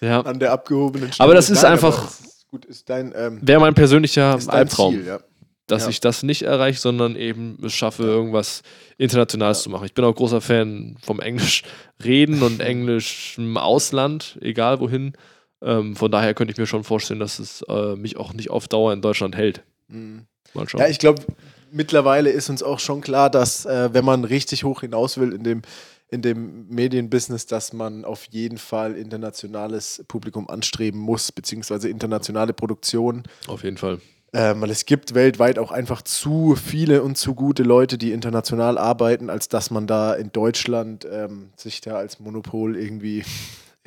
ja, 0.02 0.20
an 0.20 0.38
der 0.38 0.52
abgehobenen 0.52 1.10
Aber 1.16 1.32
das 1.32 1.46
Stelle. 1.46 1.58
ist 1.58 1.64
einfach- 1.64 2.04
das 2.04 2.20
ist 2.20 2.48
gut, 2.48 2.66
ist 2.66 2.90
dein, 2.90 3.14
ähm, 3.16 3.38
wäre 3.40 3.60
mein 3.60 3.72
persönlicher 3.74 4.36
dein 4.36 4.50
Albtraum. 4.50 4.92
Ziel, 4.96 5.06
ja. 5.06 5.20
dass 5.68 5.84
Ja. 5.84 5.88
ich 5.88 6.00
das 6.00 6.22
nicht 6.22 6.42
erreiche, 6.42 6.78
sondern 6.78 7.16
eben 7.16 7.56
es 7.64 7.72
schaffe, 7.72 8.02
irgendwas 8.02 8.62
Internationales 8.98 9.62
zu 9.62 9.70
machen. 9.70 9.86
Ich 9.86 9.94
bin 9.94 10.04
auch 10.04 10.14
großer 10.14 10.42
Fan 10.42 10.98
vom 11.02 11.20
Englisch 11.20 11.62
reden 12.04 12.42
und 12.42 12.60
Englisch 12.60 13.36
im 13.38 13.56
Ausland, 13.56 14.36
egal 14.42 14.80
wohin. 14.80 15.14
Ähm, 15.62 15.96
von 15.96 16.10
daher 16.10 16.34
könnte 16.34 16.52
ich 16.52 16.58
mir 16.58 16.66
schon 16.66 16.84
vorstellen, 16.84 17.20
dass 17.20 17.38
es 17.38 17.62
äh, 17.68 17.96
mich 17.96 18.16
auch 18.16 18.32
nicht 18.32 18.50
auf 18.50 18.68
Dauer 18.68 18.92
in 18.92 19.00
Deutschland 19.00 19.36
hält. 19.36 19.62
Mhm. 19.88 20.26
Mal 20.54 20.68
schauen. 20.68 20.80
Ja, 20.80 20.88
ich 20.88 20.98
glaube, 20.98 21.22
mittlerweile 21.70 22.30
ist 22.30 22.48
uns 22.48 22.62
auch 22.62 22.78
schon 22.78 23.00
klar, 23.00 23.30
dass 23.30 23.66
äh, 23.66 23.92
wenn 23.92 24.04
man 24.04 24.24
richtig 24.24 24.64
hoch 24.64 24.80
hinaus 24.80 25.18
will 25.18 25.32
in 25.32 25.42
dem, 25.44 25.62
in 26.08 26.22
dem 26.22 26.68
Medienbusiness, 26.68 27.46
dass 27.46 27.72
man 27.72 28.04
auf 28.04 28.26
jeden 28.30 28.58
Fall 28.58 28.96
internationales 28.96 30.04
Publikum 30.08 30.48
anstreben 30.48 31.00
muss, 31.00 31.32
beziehungsweise 31.32 31.88
internationale 31.88 32.52
Produktion. 32.52 33.24
auf 33.46 33.64
jeden 33.64 33.76
Fall. 33.76 34.00
Ähm, 34.32 34.60
weil 34.60 34.70
es 34.70 34.84
gibt 34.84 35.14
weltweit 35.14 35.58
auch 35.58 35.70
einfach 35.70 36.02
zu 36.02 36.56
viele 36.56 37.02
und 37.02 37.16
zu 37.16 37.34
gute 37.34 37.62
Leute, 37.62 37.96
die 37.96 38.12
international 38.12 38.76
arbeiten, 38.76 39.30
als 39.30 39.48
dass 39.48 39.70
man 39.70 39.86
da 39.86 40.14
in 40.14 40.30
Deutschland 40.32 41.06
ähm, 41.10 41.50
sich 41.56 41.80
da 41.80 41.94
als 41.94 42.20
Monopol 42.20 42.76
irgendwie 42.76 43.24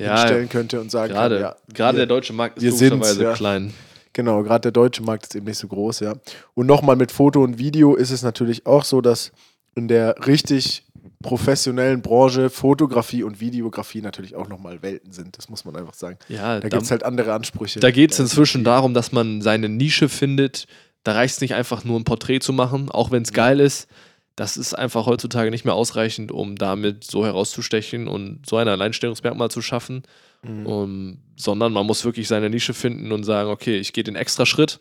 Ja, 0.00 0.16
hinstellen 0.18 0.48
könnte 0.48 0.80
und 0.80 0.90
sagen 0.90 1.12
gerade, 1.12 1.36
kann, 1.36 1.42
ja, 1.42 1.56
gerade 1.74 1.98
der 1.98 2.06
deutsche 2.06 2.32
Markt 2.32 2.62
ist 2.62 2.80
logischerweise 2.80 3.22
ja. 3.22 3.32
klein. 3.34 3.72
Genau, 4.12 4.42
gerade 4.42 4.62
der 4.62 4.72
deutsche 4.72 5.02
Markt 5.02 5.26
ist 5.26 5.34
eben 5.36 5.46
nicht 5.46 5.58
so 5.58 5.68
groß, 5.68 6.00
ja. 6.00 6.14
Und 6.54 6.66
nochmal 6.66 6.96
mit 6.96 7.12
Foto 7.12 7.42
und 7.42 7.58
Video 7.58 7.94
ist 7.94 8.10
es 8.10 8.22
natürlich 8.22 8.66
auch 8.66 8.84
so, 8.84 9.00
dass 9.00 9.32
in 9.76 9.86
der 9.86 10.26
richtig 10.26 10.84
professionellen 11.22 12.02
Branche 12.02 12.50
Fotografie 12.50 13.22
und 13.22 13.40
Videografie 13.40 14.00
natürlich 14.00 14.34
auch 14.34 14.48
nochmal 14.48 14.82
Welten 14.82 15.12
sind. 15.12 15.36
Das 15.38 15.48
muss 15.48 15.64
man 15.64 15.76
einfach 15.76 15.94
sagen. 15.94 16.18
Ja, 16.28 16.58
Da 16.60 16.68
gibt 16.68 16.82
es 16.82 16.90
halt 16.90 17.04
andere 17.04 17.32
Ansprüche. 17.34 17.80
Da 17.80 17.90
geht 17.90 18.12
es 18.12 18.18
inzwischen 18.18 18.64
darum, 18.64 18.94
dass 18.94 19.12
man 19.12 19.42
seine 19.42 19.68
Nische 19.68 20.08
findet. 20.08 20.66
Da 21.04 21.12
reicht 21.12 21.34
es 21.34 21.40
nicht 21.40 21.54
einfach 21.54 21.84
nur 21.84 21.98
ein 21.98 22.04
Porträt 22.04 22.40
zu 22.40 22.52
machen, 22.52 22.90
auch 22.90 23.10
wenn 23.10 23.22
es 23.22 23.32
geil 23.32 23.60
ist. 23.60 23.88
Das 24.36 24.56
ist 24.56 24.74
einfach 24.74 25.06
heutzutage 25.06 25.50
nicht 25.50 25.64
mehr 25.64 25.74
ausreichend, 25.74 26.32
um 26.32 26.56
damit 26.56 27.04
so 27.04 27.24
herauszustechen 27.24 28.08
und 28.08 28.46
so 28.46 28.56
ein 28.56 28.68
Alleinstellungsmerkmal 28.68 29.50
zu 29.50 29.62
schaffen. 29.62 30.02
Mhm. 30.42 30.66
Um, 30.66 31.18
sondern 31.36 31.72
man 31.72 31.84
muss 31.84 32.04
wirklich 32.04 32.26
seine 32.26 32.48
Nische 32.48 32.72
finden 32.72 33.12
und 33.12 33.24
sagen, 33.24 33.50
okay, 33.50 33.76
ich 33.76 33.92
gehe 33.92 34.04
den 34.04 34.16
extra 34.16 34.46
Schritt 34.46 34.80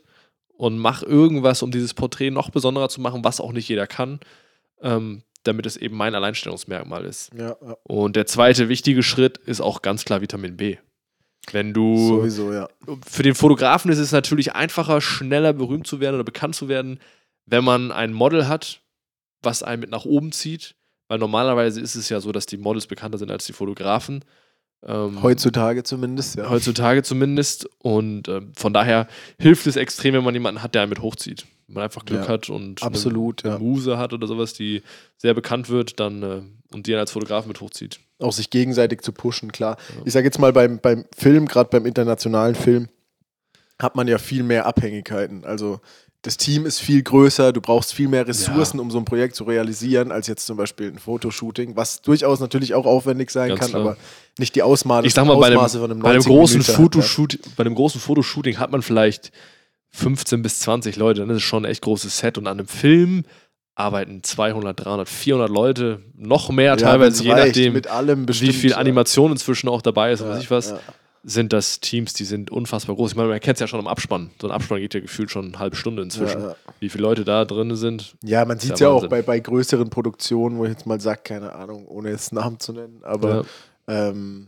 und 0.60 0.78
mache 0.78 1.06
irgendwas, 1.06 1.64
um 1.64 1.72
dieses 1.72 1.94
Porträt 1.94 2.32
noch 2.32 2.50
besonderer 2.50 2.90
zu 2.90 3.02
machen, 3.02 3.24
was 3.24 3.42
auch 3.42 3.52
nicht 3.52 3.68
jeder 3.68 3.88
kann, 3.88 4.20
ähm, 4.82 5.24
damit 5.44 5.66
es 5.66 5.78
eben 5.78 5.96
mein 5.96 6.16
Alleinstellungsmerkmal 6.16 7.06
ist. 7.06 7.32
Ja, 7.34 7.56
ja, 7.62 7.78
Und 7.84 8.16
der 8.16 8.26
zweite 8.26 8.70
wichtige 8.70 9.04
Schritt 9.04 9.38
ist 9.38 9.62
auch 9.62 9.82
ganz 9.82 10.06
klar 10.06 10.22
Vitamin 10.22 10.58
B. 10.58 10.78
Wenn 11.52 11.74
du 11.74 11.98
sowieso, 11.98 12.54
ja. 12.54 12.70
für 13.08 13.24
den 13.24 13.36
Fotografen 13.36 13.92
ist 13.92 14.00
es 14.00 14.12
natürlich 14.12 14.54
einfacher, 14.54 15.02
schneller 15.02 15.54
berühmt 15.54 15.88
zu 15.88 16.00
werden 16.00 16.16
oder 16.16 16.24
bekannt 16.24 16.56
zu 16.56 16.68
werden, 16.68 17.00
wenn 17.46 17.64
man 17.64 17.92
ein 17.92 18.14
Model 18.14 18.48
hat, 18.48 18.82
was 19.42 19.64
einen 19.64 19.82
mit 19.82 19.90
nach 19.90 20.06
oben 20.06 20.32
zieht. 20.32 20.76
Weil 21.08 21.18
normalerweise 21.18 21.82
ist 21.82 21.96
es 21.96 22.10
ja 22.10 22.20
so, 22.20 22.32
dass 22.32 22.46
die 22.46 22.58
Models 22.58 22.86
bekannter 22.86 23.18
sind 23.18 23.32
als 23.32 23.46
die 23.46 23.54
Fotografen. 23.54 24.24
Ähm, 24.86 25.22
Heutzutage 25.22 25.84
zumindest, 25.84 26.38
ja. 26.38 26.50
heutzutage 26.50 27.04
zumindest. 27.04 27.68
Und 27.80 28.28
ähm, 28.28 28.54
von 28.56 28.74
daher 28.74 29.08
hilft 29.40 29.68
es 29.68 29.76
extrem, 29.76 30.14
wenn 30.14 30.24
man 30.24 30.36
jemanden 30.36 30.62
hat, 30.62 30.76
der 30.76 30.84
einen 30.84 30.90
mit 30.90 31.02
hochzieht. 31.02 31.48
Wenn 31.68 31.76
man 31.76 31.84
einfach 31.84 32.06
Glück 32.06 32.22
Ja, 32.22 32.28
hat 32.28 32.50
und 32.50 32.82
absolut, 32.84 33.44
eine, 33.44 33.54
ja. 33.54 33.58
eine 33.58 33.66
Muse 33.66 33.98
hat 33.98 34.14
oder 34.14 34.28
sowas, 34.28 34.54
die 34.54 34.84
sehr 35.18 35.34
bekannt 35.34 35.70
wird, 35.70 36.00
dann 36.00 36.24
äh, 36.24 36.42
und 36.72 36.88
die 36.88 36.94
einen 36.94 37.02
als 37.02 37.12
Fotograf 37.12 37.46
mit 37.46 37.60
hochzieht. 37.60 38.00
Auch 38.20 38.34
sich 38.34 38.50
gegenseitig 38.50 39.02
zu 39.02 39.12
pushen, 39.12 39.52
klar. 39.52 39.78
Ja. 39.96 40.02
Ich 40.06 40.14
sage 40.14 40.26
jetzt 40.26 40.40
mal, 40.40 40.54
beim, 40.54 40.80
beim 40.80 41.06
Film, 41.16 41.48
gerade 41.48 41.70
beim 41.70 41.86
internationalen 41.86 42.56
Film, 42.56 42.88
hat 43.82 43.96
man 43.96 44.08
ja 44.08 44.18
viel 44.18 44.44
mehr 44.44 44.66
Abhängigkeiten. 44.66 45.46
Also 45.46 45.80
das 46.22 46.36
Team 46.36 46.66
ist 46.66 46.80
viel 46.80 47.02
größer, 47.02 47.54
du 47.54 47.62
brauchst 47.62 47.94
viel 47.94 48.10
mehr 48.10 48.28
Ressourcen, 48.28 48.80
um 48.80 48.92
so 48.92 48.98
ein 48.98 49.06
Projekt 49.06 49.36
zu 49.36 49.46
realisieren, 49.46 50.12
als 50.12 50.28
jetzt 50.28 50.46
zum 50.46 50.58
Beispiel 50.58 50.88
ein 50.88 51.00
Fotoshooting, 51.00 51.78
was 51.78 52.02
durchaus 52.02 52.42
natürlich 52.42 52.74
auch 52.74 52.86
aufwendig 52.86 53.32
sein 53.32 53.50
Ganz 53.50 53.60
kann, 53.62 53.70
klar. 53.70 53.82
aber 53.82 53.98
nicht 54.38 54.54
die 54.56 54.62
Ausmaße, 54.62 55.08
ich 55.08 55.14
sag 55.14 55.26
mal, 55.26 55.38
bei 55.38 55.48
einem, 55.48 55.58
Ausmaße 55.58 55.80
von 55.80 55.92
einem 55.92 56.02
bei 56.02 56.10
einem 56.10 56.24
90 56.24 56.32
großen 56.32 56.62
Fotoshoot, 56.64 57.40
bei 57.56 57.64
einem 57.64 57.76
großen 57.76 58.02
Fotoshooting 58.02 58.58
hat 58.58 58.72
man 58.72 58.82
vielleicht 58.82 59.32
15 59.92 60.42
bis 60.42 60.60
20 60.60 60.98
Leute, 60.98 61.22
dann 61.22 61.30
ist 61.30 61.38
es 61.38 61.44
schon 61.44 61.64
ein 61.64 61.72
echt 61.72 61.84
großes 61.84 62.18
Set 62.18 62.38
und 62.38 62.48
an 62.48 62.60
einem 62.60 62.68
Film 62.68 63.24
arbeiten 63.76 64.22
200, 64.22 64.86
300, 64.86 65.08
400 65.08 65.50
Leute, 65.50 66.02
noch 66.18 66.50
mehr 66.50 66.72
Ja, 66.72 66.76
teilweise, 66.76 67.24
je 67.24 67.32
reicht, 67.32 67.56
nachdem, 67.56 67.74
mit 67.74 67.88
allem 67.88 68.24
wie 68.24 68.26
bestimmt, 68.26 68.56
viel 68.56 68.72
ja. 68.72 68.78
Animation 68.78 69.32
inzwischen 69.32 69.70
auch 69.70 69.82
dabei 69.82 70.12
ist, 70.12 70.20
Ja, 70.20 70.30
weiß 70.30 70.44
ich 70.44 70.52
was, 70.52 70.72
ja. 70.72 70.80
Sind 71.24 71.54
das 71.54 71.80
Teams, 71.80 72.14
die 72.14 72.24
sind 72.24 72.50
unfassbar 72.50 72.96
groß. 72.96 73.12
Ich 73.12 73.18
meine, 73.18 73.30
man 73.30 73.40
kennt 73.40 73.56
es 73.56 73.60
ja 73.60 73.68
schon 73.68 73.80
im 73.80 73.88
Abspann. 73.88 74.30
So 74.42 74.48
ein 74.48 74.52
Abspann 74.52 74.80
geht 74.80 74.94
ja 74.94 75.00
gefühlt 75.00 75.30
schon 75.32 75.48
eine 75.48 75.60
halbe 75.60 75.76
Stunde 75.76 76.02
inzwischen. 76.02 76.42
Ja, 76.42 76.48
ja. 76.50 76.56
Wie 76.80 76.90
viele 76.90 77.04
Leute 77.04 77.26
da 77.26 77.46
drin 77.46 77.76
sind. 77.76 78.16
Ja, 78.24 78.46
man 78.46 78.60
sieht 78.60 78.74
es 78.74 78.80
ja 78.80 78.88
ja 78.88 78.94
auch 78.94 79.08
bei, 79.08 79.22
bei 79.22 79.40
größeren 79.40 79.90
Produktionen, 79.90 80.58
wo 80.58 80.66
ich 80.66 80.72
jetzt 80.72 80.86
mal 80.86 81.00
sage, 81.02 81.22
keine 81.24 81.54
Ahnung, 81.54 81.88
ohne 81.88 82.10
jetzt 82.10 82.32
Namen 82.34 82.60
zu 82.60 82.74
nennen, 82.74 83.02
aber 83.04 83.46
ähm, 83.88 84.48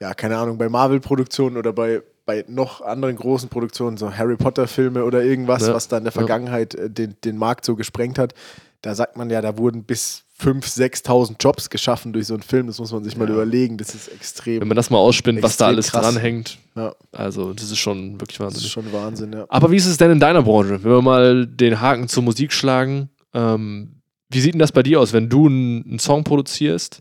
ja, 0.00 0.14
keine 0.14 0.36
Ahnung, 0.36 0.58
bei 0.58 0.68
Marvel-Produktionen 0.68 1.56
oder 1.56 1.72
bei, 1.72 2.02
bei 2.26 2.44
noch 2.48 2.80
anderen 2.80 3.14
großen 3.14 3.48
Produktionen, 3.48 3.96
so 3.96 4.12
Harry 4.12 4.36
Potter-Filme 4.36 5.04
oder 5.04 5.22
irgendwas, 5.22 5.66
Ja, 5.66 5.74
was 5.74 5.86
da 5.86 5.98
in 5.98 6.04
der 6.04 6.12
ja. 6.12 6.18
Vergangenheit 6.18 6.74
äh, 6.74 6.90
den, 6.90 7.16
den 7.24 7.36
Markt 7.36 7.64
so 7.64 7.76
gesprengt 7.76 8.18
hat, 8.18 8.34
da 8.80 8.96
sagt 8.96 9.16
man 9.16 9.30
ja, 9.30 9.40
da 9.40 9.56
wurden 9.58 9.84
bis 9.84 10.24
5.000, 10.42 11.04
6.000 11.04 11.36
Jobs 11.40 11.70
geschaffen 11.70 12.12
durch 12.12 12.26
so 12.26 12.34
einen 12.34 12.42
Film. 12.42 12.66
Das 12.66 12.78
muss 12.78 12.92
man 12.92 13.04
sich 13.04 13.16
mal 13.16 13.28
Ja. 13.28 13.34
überlegen. 13.34 13.76
Das 13.78 13.94
ist 13.94 14.08
extrem. 14.08 14.60
Wenn 14.60 14.68
man 14.68 14.76
das 14.76 14.90
mal 14.90 14.98
ausspinnt, 14.98 15.42
was 15.42 15.56
da 15.56 15.66
alles 15.66 15.90
krass. 15.92 16.02
dranhängt. 16.12 16.58
ja, 16.76 16.94
Also, 17.12 17.52
das 17.52 17.70
ist 17.70 17.78
schon 17.78 18.20
wirklich 18.20 18.38
das 18.38 18.46
wahnsinnig. 18.46 18.66
ist 18.66 18.72
schon 18.72 18.92
Wahnsinn, 18.92 19.32
ja. 19.32 19.46
Aber 19.48 19.70
wie 19.70 19.76
ist 19.76 19.86
es 19.86 19.96
denn 19.96 20.10
in 20.10 20.20
deiner 20.20 20.42
Branche? 20.42 20.82
Wenn 20.82 20.90
wir 20.90 21.02
mal 21.02 21.46
den 21.46 21.80
Haken 21.80 22.08
zur 22.08 22.22
Musik 22.22 22.52
schlagen, 22.52 23.08
ähm, 23.34 24.02
wie 24.30 24.40
sieht 24.40 24.54
denn 24.54 24.58
das 24.60 24.72
bei 24.72 24.82
dir 24.82 25.00
aus, 25.00 25.12
wenn 25.12 25.28
du 25.28 25.46
einen, 25.46 25.84
einen 25.86 25.98
Song 25.98 26.24
produzierst? 26.24 27.00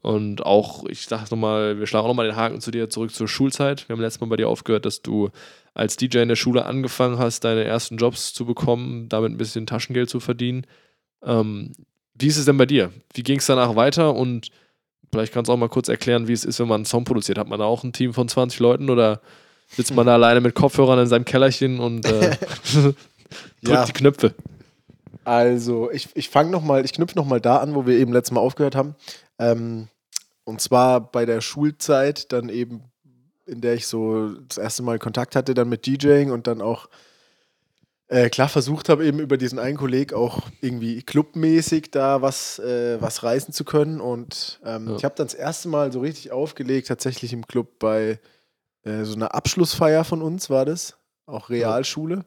Und 0.00 0.46
auch, 0.46 0.84
ich 0.86 1.06
sag 1.06 1.28
nochmal, 1.32 1.78
wir 1.80 1.86
schlagen 1.88 2.04
auch 2.04 2.08
nochmal 2.08 2.26
den 2.28 2.36
Haken 2.36 2.60
zu 2.60 2.70
dir 2.70 2.88
zurück 2.88 3.12
zur 3.12 3.26
Schulzeit. 3.26 3.88
Wir 3.88 3.94
haben 3.94 4.00
letztes 4.00 4.20
Mal 4.20 4.28
bei 4.28 4.36
dir 4.36 4.48
aufgehört, 4.48 4.86
dass 4.86 5.02
du 5.02 5.30
als 5.74 5.96
DJ 5.96 6.18
in 6.18 6.28
der 6.28 6.36
Schule 6.36 6.64
angefangen 6.66 7.18
hast, 7.18 7.42
deine 7.44 7.64
ersten 7.64 7.96
Jobs 7.96 8.32
zu 8.32 8.46
bekommen, 8.46 9.08
damit 9.08 9.32
ein 9.32 9.36
bisschen 9.38 9.66
Taschengeld 9.66 10.08
zu 10.08 10.20
verdienen. 10.20 10.66
Ähm, 11.24 11.72
wie 12.18 12.26
ist 12.26 12.36
es 12.38 12.44
denn 12.46 12.56
bei 12.56 12.66
dir? 12.66 12.92
Wie 13.14 13.22
ging 13.22 13.38
es 13.38 13.46
danach 13.46 13.76
weiter? 13.76 14.14
Und 14.14 14.48
vielleicht 15.12 15.32
kannst 15.32 15.48
du 15.48 15.52
auch 15.52 15.56
mal 15.56 15.68
kurz 15.68 15.88
erklären, 15.88 16.28
wie 16.28 16.32
es 16.32 16.44
ist, 16.44 16.58
wenn 16.60 16.68
man 16.68 16.76
einen 16.76 16.84
Song 16.84 17.04
produziert. 17.04 17.38
Hat 17.38 17.48
man 17.48 17.58
da 17.58 17.64
auch 17.66 17.84
ein 17.84 17.92
Team 17.92 18.12
von 18.14 18.28
20 18.28 18.58
Leuten 18.60 18.90
oder 18.90 19.20
sitzt 19.68 19.94
man 19.94 20.06
da 20.06 20.14
alleine 20.14 20.40
mit 20.40 20.54
Kopfhörern 20.54 20.98
in 20.98 21.06
seinem 21.06 21.24
Kellerchen 21.24 21.78
und 21.80 22.06
äh, 22.06 22.36
drückt 22.72 22.96
Ja. 23.62 23.84
die 23.84 23.92
Knöpfe? 23.92 24.34
Also, 25.24 25.90
ich, 25.90 26.08
ich 26.14 26.30
fange 26.30 26.50
nochmal, 26.50 26.84
ich 26.84 26.92
knüpfe 26.94 27.14
nochmal 27.16 27.40
da 27.40 27.58
an, 27.58 27.74
wo 27.74 27.84
wir 27.86 27.98
eben 27.98 28.12
letztes 28.12 28.32
Mal 28.32 28.40
aufgehört 28.40 28.74
haben. 28.74 28.94
Ähm, 29.38 29.88
und 30.44 30.62
zwar 30.62 31.00
bei 31.12 31.26
der 31.26 31.42
Schulzeit, 31.42 32.32
dann 32.32 32.48
eben, 32.48 32.82
in 33.44 33.60
der 33.60 33.74
ich 33.74 33.86
so 33.86 34.30
das 34.48 34.56
erste 34.56 34.82
Mal 34.82 34.98
Kontakt 34.98 35.36
hatte, 35.36 35.52
dann 35.52 35.68
mit 35.68 35.84
DJing 35.86 36.30
und 36.30 36.46
dann 36.46 36.62
auch 36.62 36.88
äh, 38.08 38.30
klar 38.30 38.48
versucht 38.48 38.88
habe, 38.88 39.04
eben 39.06 39.20
über 39.20 39.36
diesen 39.36 39.58
einen 39.58 39.76
Kolleg 39.76 40.12
auch 40.14 40.42
irgendwie 40.60 41.02
clubmäßig 41.02 41.90
da 41.90 42.22
was, 42.22 42.58
äh, 42.58 43.00
was 43.00 43.22
reißen 43.22 43.52
zu 43.52 43.64
können. 43.64 44.00
Und 44.00 44.60
ähm, 44.64 44.88
Ja. 44.88 44.96
ich 44.96 45.04
habe 45.04 45.14
dann 45.14 45.26
das 45.26 45.34
erste 45.34 45.68
Mal 45.68 45.92
so 45.92 46.00
richtig 46.00 46.32
aufgelegt, 46.32 46.88
tatsächlich 46.88 47.32
im 47.32 47.46
Club 47.46 47.78
bei 47.78 48.18
äh, 48.84 49.04
so 49.04 49.14
einer 49.14 49.34
Abschlussfeier 49.34 50.04
von 50.04 50.22
uns 50.22 50.48
war 50.50 50.64
das, 50.64 50.96
auch 51.26 51.50
Realschule. 51.50 52.24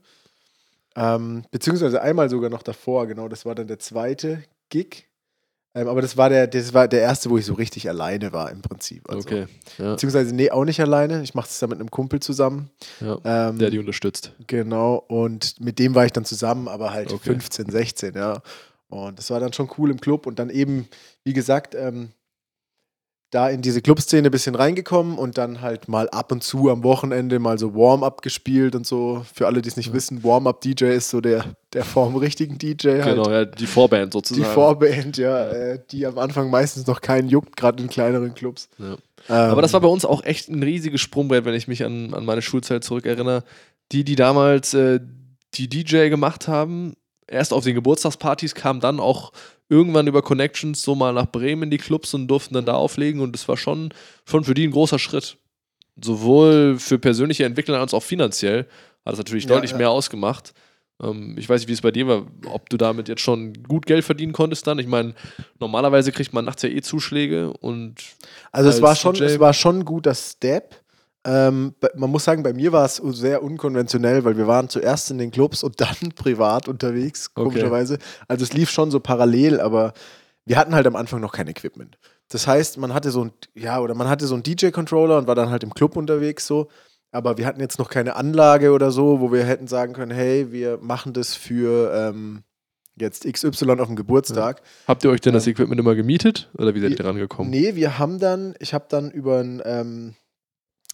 Ähm, 0.95 1.45
beziehungsweise 1.51 2.01
einmal 2.01 2.29
sogar 2.29 2.49
noch 2.49 2.63
davor, 2.63 3.07
genau, 3.07 3.27
das 3.27 3.45
war 3.45 3.55
dann 3.55 3.67
der 3.67 3.79
zweite 3.79 4.43
Gig. 4.69 5.07
Ähm, 5.73 5.87
aber 5.87 6.01
das 6.01 6.17
war 6.17 6.29
der, 6.29 6.47
das 6.47 6.73
war 6.73 6.87
der 6.87 7.01
erste, 7.01 7.29
wo 7.29 7.37
ich 7.37 7.45
so 7.45 7.53
richtig 7.53 7.87
alleine 7.87 8.33
war 8.33 8.51
im 8.51 8.61
Prinzip. 8.61 9.09
Also, 9.09 9.21
Okay. 9.27 9.45
Ja, 9.77 9.91
Beziehungsweise, 9.91 10.35
nee, 10.35 10.51
auch 10.51 10.65
nicht 10.65 10.81
alleine. 10.81 11.21
Ich 11.23 11.33
mache 11.33 11.47
das 11.47 11.59
dann 11.59 11.69
mit 11.69 11.79
einem 11.79 11.89
Kumpel 11.91 12.19
zusammen. 12.19 12.69
ja. 12.99 13.17
Ähm, 13.23 13.57
Der 13.57 13.69
die 13.69 13.79
unterstützt. 13.79 14.33
Genau, 14.47 14.95
und 15.07 15.59
mit 15.61 15.79
dem 15.79 15.95
war 15.95 16.05
ich 16.05 16.11
dann 16.11 16.25
zusammen, 16.25 16.67
aber 16.67 16.91
halt 16.91 17.11
Okay. 17.13 17.23
15, 17.31 17.69
16, 17.69 18.13
ja. 18.15 18.41
Und 18.89 19.17
das 19.17 19.29
war 19.29 19.39
dann 19.39 19.53
schon 19.53 19.69
cool 19.77 19.89
im 19.91 20.01
Club 20.01 20.25
und 20.27 20.39
dann 20.39 20.49
eben, 20.49 20.87
wie 21.23 21.31
gesagt, 21.33 21.75
ähm, 21.75 22.09
da 23.31 23.49
in 23.49 23.61
diese 23.61 23.81
Clubszene 23.81 24.27
ein 24.27 24.31
bisschen 24.31 24.55
reingekommen 24.55 25.17
und 25.17 25.37
dann 25.37 25.61
halt 25.61 25.87
mal 25.87 26.09
ab 26.09 26.31
und 26.33 26.43
zu 26.43 26.69
am 26.69 26.83
Wochenende 26.83 27.39
mal 27.39 27.57
so 27.57 27.73
Warm-up 27.73 28.21
gespielt 28.21 28.75
und 28.75 28.85
so. 28.85 29.25
Für 29.33 29.47
alle, 29.47 29.61
die 29.61 29.69
es 29.69 29.77
nicht 29.77 29.87
Ja. 29.87 29.93
wissen, 29.93 30.23
Warm-up-DJ 30.23 30.83
ist 30.95 31.09
so 31.09 31.21
der, 31.21 31.45
der 31.71 31.85
vom 31.85 32.17
richtigen 32.17 32.57
DJ 32.57 33.01
halt. 33.01 33.15
Genau, 33.15 33.29
ja, 33.31 33.45
die 33.45 33.67
Vorband 33.67 34.13
Die 34.13 34.17
sozusagen. 34.17 34.53
Vorband, 34.53 35.17
ja, 35.17 35.47
Äh, 35.49 35.79
die 35.91 36.05
am 36.05 36.17
Anfang 36.17 36.49
meistens 36.49 36.87
noch 36.87 36.99
keinen 37.01 37.29
juckt, 37.29 37.55
gerade 37.55 37.81
in 37.81 37.89
kleineren 37.89 38.33
Clubs. 38.33 38.67
Ja. 38.77 38.93
Ähm, 39.29 39.51
Aber 39.51 39.61
das 39.61 39.71
war 39.71 39.79
bei 39.81 39.87
uns 39.87 40.03
auch 40.03 40.23
echt 40.25 40.49
ein 40.49 40.61
riesiges 40.61 40.99
Sprungbrett, 40.99 41.45
wenn 41.45 41.53
ich 41.53 41.67
mich 41.69 41.85
an, 41.85 42.13
an 42.13 42.25
meine 42.25 42.41
Schulzeit 42.41 42.83
zurückerinnere. 42.83 43.43
Die, 43.93 44.03
die 44.03 44.15
damals 44.17 44.73
äh, 44.73 44.99
die 45.53 45.69
DJ 45.69 46.09
gemacht 46.09 46.47
haben, 46.49 46.95
erst 47.27 47.53
auf 47.53 47.63
den 47.63 47.75
Geburtstagspartys, 47.75 48.55
kamen 48.55 48.81
dann 48.81 48.99
auch 48.99 49.31
irgendwann 49.71 50.05
über 50.07 50.21
Connections 50.21 50.81
so 50.83 50.93
mal 50.95 51.13
nach 51.13 51.25
Bremen 51.31 51.63
in 51.63 51.69
die 51.71 51.77
Clubs 51.77 52.13
und 52.13 52.27
durften 52.27 52.53
dann 52.53 52.65
da 52.65 52.73
auflegen. 52.73 53.21
Und 53.21 53.31
das 53.31 53.47
war 53.47 53.55
schon, 53.57 53.93
schon 54.25 54.43
für 54.43 54.53
die 54.53 54.67
ein 54.67 54.71
großer 54.71 54.99
Schritt. 54.99 55.37
Sowohl 56.01 56.77
für 56.77 56.99
persönliche 56.99 57.45
Entwicklung 57.45 57.77
als 57.77 57.93
auch 57.93 58.03
finanziell 58.03 58.67
hat 59.05 59.13
es 59.13 59.17
natürlich 59.17 59.45
Ja, 59.45 59.49
deutlich 59.49 59.71
ja. 59.71 59.77
mehr 59.77 59.89
ausgemacht. 59.89 60.53
Ähm, 61.01 61.35
ich 61.37 61.47
weiß 61.49 61.61
nicht, 61.61 61.69
wie 61.69 61.73
es 61.73 61.81
bei 61.81 61.91
dir 61.91 62.07
war, 62.07 62.25
ob 62.47 62.69
du 62.69 62.77
damit 62.77 63.07
jetzt 63.07 63.21
schon 63.21 63.53
gut 63.63 63.85
Geld 63.85 64.03
verdienen 64.03 64.33
konntest 64.33 64.67
dann. 64.67 64.77
Ich 64.79 64.87
meine, 64.87 65.13
normalerweise 65.59 66.11
kriegt 66.11 66.33
man 66.33 66.45
nachts 66.45 66.63
ja 66.63 66.69
eh 66.69 66.81
Zuschläge 66.81 67.51
und 67.53 67.95
Also 68.51 68.69
es 68.69 68.81
war 68.81 68.95
schon, 68.95 69.15
DJ. 69.15 69.23
es 69.23 69.39
war 69.39 69.53
schon 69.53 69.79
ein 69.79 69.85
guter 69.85 70.13
Step. 70.15 70.80
Ähm, 71.23 71.75
man 71.95 72.09
muss 72.09 72.23
sagen, 72.23 72.41
bei 72.41 72.53
mir 72.53 72.71
war 72.71 72.85
es 72.85 72.95
sehr 72.95 73.43
unkonventionell, 73.43 74.23
weil 74.23 74.37
wir 74.37 74.47
waren 74.47 74.69
zuerst 74.69 75.11
in 75.11 75.17
den 75.19 75.29
Clubs 75.31 75.63
und 75.63 75.79
dann 75.81 76.11
privat 76.15 76.67
unterwegs, 76.67 77.29
Okay. 77.35 77.43
komischerweise. 77.43 77.97
Also 78.27 78.43
es 78.43 78.53
lief 78.53 78.69
schon 78.69 78.89
so 78.91 78.99
parallel, 78.99 79.59
aber 79.59 79.93
wir 80.45 80.57
hatten 80.57 80.73
halt 80.73 80.87
am 80.87 80.95
Anfang 80.95 81.21
noch 81.21 81.33
kein 81.33 81.47
Equipment. 81.47 81.97
Das 82.29 82.47
heißt, 82.47 82.77
man 82.77 82.93
hatte 82.93 83.11
so 83.11 83.25
ein, 83.25 83.31
ja, 83.53 83.79
oder 83.79 83.93
man 83.93 84.09
hatte 84.09 84.25
so 84.25 84.33
einen 84.33 84.43
DJ-Controller 84.43 85.17
und 85.19 85.27
war 85.27 85.35
dann 85.35 85.49
halt 85.51 85.63
im 85.63 85.73
Club 85.73 85.95
unterwegs 85.95 86.47
so. 86.47 86.69
Aber 87.11 87.37
wir 87.37 87.45
hatten 87.45 87.59
jetzt 87.59 87.77
noch 87.77 87.89
keine 87.89 88.15
Anlage 88.15 88.71
oder 88.71 88.89
so, 88.89 89.19
wo 89.19 89.31
wir 89.33 89.43
hätten 89.43 89.67
sagen 89.67 89.93
können, 89.93 90.11
hey, 90.11 90.51
wir 90.51 90.77
machen 90.81 91.11
das 91.13 91.35
für 91.35 91.93
ähm, 91.93 92.43
jetzt 92.97 93.25
XY 93.31 93.71
auf 93.79 93.87
dem 93.87 93.97
Geburtstag. 93.97 94.61
Habt 94.87 95.03
ihr 95.03 95.09
euch 95.09 95.19
denn 95.21 95.33
das 95.33 95.45
Ähm, 95.45 95.51
Equipment 95.51 95.79
immer 95.79 95.93
gemietet 95.93 96.49
oder 96.57 96.73
wie 96.73 96.79
seid 96.79 96.91
ihr 96.91 96.95
dran 96.97 97.17
gekommen? 97.17 97.49
Nee, 97.49 97.75
wir 97.75 97.99
haben 97.99 98.17
dann, 98.19 98.55
ich 98.59 98.73
habe 98.73 98.85
dann 98.89 99.11
über 99.11 99.39
einen, 99.39 99.61
ähm, 99.65 100.15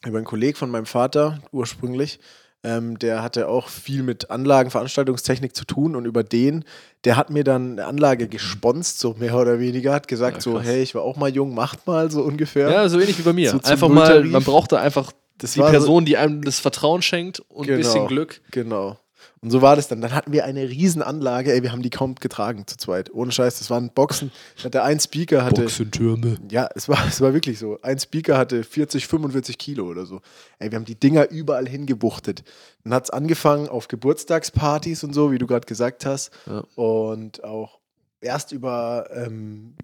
über 0.07 0.17
einen 0.17 0.25
Kollegen 0.25 0.57
von 0.57 0.69
meinem 0.71 0.85
Vater 0.85 1.39
ursprünglich, 1.51 2.19
ähm, 2.63 2.97
der 2.97 3.21
hatte 3.21 3.47
auch 3.47 3.69
viel 3.69 4.01
mit 4.03 4.31
Anlagen, 4.31 4.71
Veranstaltungstechnik 4.71 5.55
zu 5.55 5.63
tun 5.65 5.95
und 5.95 6.05
über 6.05 6.23
den, 6.23 6.65
der 7.03 7.15
hat 7.15 7.29
mir 7.29 7.43
dann 7.43 7.73
eine 7.73 7.85
Anlage 7.85 8.27
gesponst, 8.27 8.99
so 8.99 9.13
mehr 9.19 9.35
oder 9.37 9.59
weniger, 9.59 9.93
hat 9.93 10.07
gesagt 10.07 10.37
Ja, 10.37 10.41
so, 10.41 10.59
hey, 10.59 10.81
ich 10.81 10.95
war 10.95 11.03
auch 11.03 11.17
mal 11.17 11.29
jung, 11.29 11.53
macht 11.53 11.85
mal 11.85 12.09
so 12.09 12.23
ungefähr. 12.23 12.69
Ja, 12.69 12.89
so 12.89 12.99
ähnlich 12.99 13.17
wie 13.19 13.23
bei 13.23 13.33
mir. 13.33 13.51
So 13.51 13.59
einfach 13.63 13.89
mal, 13.89 14.23
man 14.23 14.43
braucht 14.43 14.71
da 14.71 14.77
einfach 14.81 15.11
das 15.37 15.53
die 15.53 15.59
war 15.59 15.67
so- 15.67 15.71
Person, 15.73 16.05
die 16.05 16.17
einem 16.17 16.41
das 16.43 16.59
Vertrauen 16.59 17.03
schenkt 17.03 17.39
und 17.41 17.65
ein 17.65 17.67
Genau. 17.67 17.77
bisschen 17.77 18.07
Glück. 18.07 18.41
Genau. 18.51 18.97
Und 19.41 19.51
so 19.51 19.61
war 19.61 19.75
das 19.75 19.87
dann. 19.87 20.01
Dann 20.01 20.13
hatten 20.13 20.31
wir 20.31 20.45
eine 20.45 20.67
Riesenanlage, 20.67 21.53
ey, 21.53 21.61
wir 21.61 21.71
haben 21.71 21.83
die 21.83 21.89
kaum 21.89 22.15
getragen 22.15 22.65
zu 22.65 22.75
zweit. 22.77 23.13
Ohne 23.13 23.31
Scheiß, 23.31 23.59
das 23.59 23.69
waren 23.69 23.91
Boxen. 23.91 24.31
Hatte 24.63 24.83
ein 24.83 24.99
Speaker, 24.99 25.45
hatte. 25.45 25.61
Boxentürme. 25.61 26.37
Ja, 26.49 26.69
es 26.73 26.89
war, 26.89 27.05
es 27.07 27.21
war 27.21 27.33
wirklich 27.33 27.59
so. 27.59 27.79
Ein 27.81 27.99
Speaker 27.99 28.37
hatte 28.37 28.63
40, 28.63 29.05
45 29.07 29.57
Kilo 29.57 29.85
oder 29.85 30.05
so. 30.05 30.21
Ey, 30.59 30.71
wir 30.71 30.77
haben 30.77 30.85
die 30.85 30.99
Dinger 30.99 31.29
überall 31.29 31.67
hingebuchtet. 31.67 32.43
Dann 32.83 32.93
hat 32.93 33.05
es 33.05 33.09
angefangen 33.11 33.69
auf 33.69 33.87
Geburtstagspartys 33.87 35.03
und 35.03 35.13
so, 35.13 35.31
wie 35.31 35.37
du 35.37 35.45
gerade 35.45 35.67
gesagt 35.67 36.05
hast. 36.05 36.31
Ja. 36.47 36.63
Und 36.75 37.43
auch 37.43 37.79
erst 38.21 38.51
über 38.51 39.07
ähm, 39.13 39.75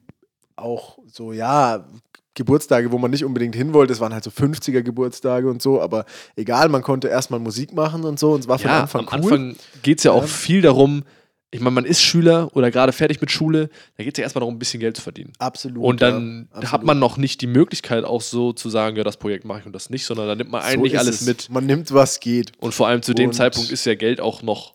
auch 0.55 0.98
so, 1.07 1.33
ja, 1.33 1.86
Geburtstage, 2.35 2.91
wo 2.91 2.97
man 2.97 3.11
nicht 3.11 3.23
unbedingt 3.25 3.55
hin 3.55 3.73
wollte. 3.73 3.93
Es 3.93 3.99
waren 3.99 4.13
halt 4.13 4.23
so 4.23 4.31
50er 4.31 4.81
Geburtstage 4.81 5.49
und 5.49 5.61
so, 5.61 5.81
aber 5.81 6.05
egal, 6.35 6.69
man 6.69 6.81
konnte 6.81 7.07
erstmal 7.07 7.39
Musik 7.39 7.73
machen 7.73 8.03
und 8.03 8.19
so 8.19 8.31
und 8.33 8.39
es 8.41 8.47
war 8.47 8.57
von 8.59 8.69
Ja, 8.69 8.81
Anfang 8.81 9.07
am 9.07 9.23
cool. 9.23 9.31
Anfang 9.33 9.55
geht 9.83 9.99
es 9.99 10.03
ja 10.03 10.11
auch 10.11 10.25
viel 10.25 10.61
darum, 10.61 11.03
ich 11.51 11.59
meine, 11.59 11.75
man 11.75 11.85
ist 11.85 12.01
Schüler 12.01 12.49
oder 12.55 12.71
gerade 12.71 12.91
fertig 12.93 13.21
mit 13.21 13.29
Schule, 13.29 13.69
da 13.97 14.03
geht 14.03 14.15
es 14.15 14.17
ja 14.17 14.23
erstmal 14.23 14.39
darum, 14.39 14.55
ein 14.55 14.59
bisschen 14.59 14.79
Geld 14.79 14.97
zu 14.97 15.03
verdienen. 15.03 15.33
Absolut. 15.37 15.83
Und 15.83 16.01
dann 16.01 16.47
ja, 16.49 16.55
absolut. 16.57 16.71
hat 16.71 16.83
man 16.83 16.97
noch 16.97 17.17
nicht 17.17 17.41
die 17.41 17.47
Möglichkeit, 17.47 18.05
auch 18.05 18.21
so 18.23 18.53
zu 18.53 18.71
sagen, 18.71 18.97
ja, 18.97 19.03
das 19.03 19.17
Projekt 19.17 19.45
mache 19.45 19.59
ich 19.59 19.65
und 19.67 19.73
das 19.73 19.91
nicht, 19.91 20.03
sondern 20.03 20.27
da 20.27 20.33
nimmt 20.35 20.49
man 20.49 20.63
eigentlich 20.63 20.93
ist 20.93 20.99
alles 20.99 21.21
es. 21.21 21.27
mit. 21.27 21.49
Man 21.51 21.67
nimmt, 21.67 21.93
was 21.93 22.19
geht. 22.19 22.53
Und 22.57 22.73
vor 22.73 22.87
allem 22.87 23.03
zu 23.03 23.13
dem 23.13 23.29
Und- 23.29 23.33
Zeitpunkt 23.35 23.69
ist 23.69 23.85
ja 23.85 23.93
Geld 23.93 24.19
auch 24.19 24.41
noch 24.41 24.73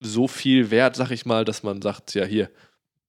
so 0.00 0.26
viel 0.26 0.70
wert, 0.70 0.96
sag 0.96 1.10
ich 1.10 1.26
mal, 1.26 1.44
dass 1.44 1.62
man 1.62 1.82
sagt, 1.82 2.14
ja, 2.14 2.24
hier, 2.24 2.48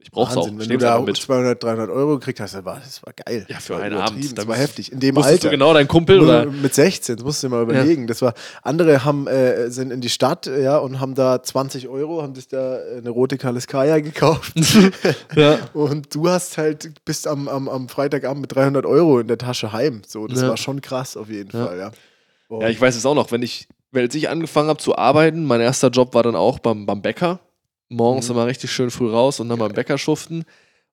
Ich 0.05 0.12
brauch's 0.12 0.38
auch. 0.38 0.43
Wahnsinn, 0.45 0.62
Ich 0.62 0.69
Wenn 0.69 0.77
du 0.77 0.85
da 0.85 1.00
mit. 1.01 1.17
200, 1.17 1.63
300 1.63 1.89
Euro 1.89 2.19
gekriegt 2.19 2.39
hast, 2.39 2.53
das 2.53 2.63
war, 2.63 2.75
das 2.79 3.01
war 3.03 3.12
geil. 3.13 3.43
Ja, 3.50 3.59
für 3.59 3.75
einen 3.77 3.97
Abend. 3.97 4.38
Das 4.38 4.47
war 4.47 4.55
heftig. 4.55 4.91
In 4.91 5.00
dem 5.00 5.17
Alter. 5.17 5.38
du 5.39 5.50
genau 5.50 5.74
dein 5.74 5.88
Kumpel 5.88 6.19
oder? 6.19 6.45
Mit 6.45 6.75
16, 6.75 7.15
das 7.17 7.25
musst 7.25 7.41
du 7.41 7.47
dir 7.47 7.55
mal 7.55 7.63
überlegen. 7.63 8.05
Das 8.05 8.21
war, 8.21 8.35
andere 8.62 9.03
haben, 9.03 9.25
äh, 9.25 9.71
sind 9.71 9.89
in 9.91 10.01
die 10.01 10.09
Stadt 10.09 10.45
ja, 10.45 10.77
und 10.77 11.00
haben 11.00 11.15
da 11.15 11.41
20 11.41 11.88
Euro, 11.89 12.21
haben 12.21 12.35
sich 12.35 12.47
da 12.47 12.77
äh, 12.77 12.97
eine 13.00 13.09
rote 13.09 13.38
Kaliskaya 13.39 14.00
gekauft. 14.00 14.53
Ja. 15.35 15.57
und 15.74 16.13
du 16.13 16.29
hast 16.29 16.57
halt, 16.59 17.03
bist 17.03 17.27
am, 17.27 17.47
am, 17.47 17.67
am 17.67 17.89
Freitagabend 17.89 18.41
mit 18.41 18.55
300 18.55 18.85
Euro 18.85 19.19
in 19.19 19.27
der 19.27 19.39
Tasche 19.39 19.74
heim. 19.74 20.03
So, 20.07 20.27
das 20.27 20.41
Ja. 20.41 20.50
war 20.50 20.57
schon 20.57 20.81
krass 20.81 21.17
auf 21.17 21.29
jeden 21.29 21.50
Ja. 21.57 21.65
Fall, 21.65 21.77
ja. 21.79 21.91
Und 22.47 22.62
Ja, 22.62 22.69
ich 22.69 22.79
weiß 22.79 22.95
es 22.95 23.05
auch 23.07 23.15
noch, 23.15 23.31
wenn 23.31 23.41
ich, 23.41 23.67
wenn 23.91 24.03
als 24.03 24.13
ich 24.13 24.29
angefangen 24.29 24.69
habe 24.69 24.79
zu 24.79 24.95
arbeiten, 24.95 25.45
mein 25.45 25.62
erster 25.62 25.89
Job 25.89 26.13
war 26.13 26.21
dann 26.21 26.35
auch 26.35 26.59
beim, 26.59 26.85
beim 26.85 27.01
Bäcker. 27.01 27.39
Morgens 27.89 28.27
Mhm. 28.30 28.36
immer 28.36 28.46
richtig 28.48 28.72
schön 28.72 28.89
früh 28.92 29.10
raus 29.10 29.39
und 29.39 29.50
dann 29.50 29.60
beim 29.60 29.74
Bäcker 29.74 29.98
schuften. 29.98 30.44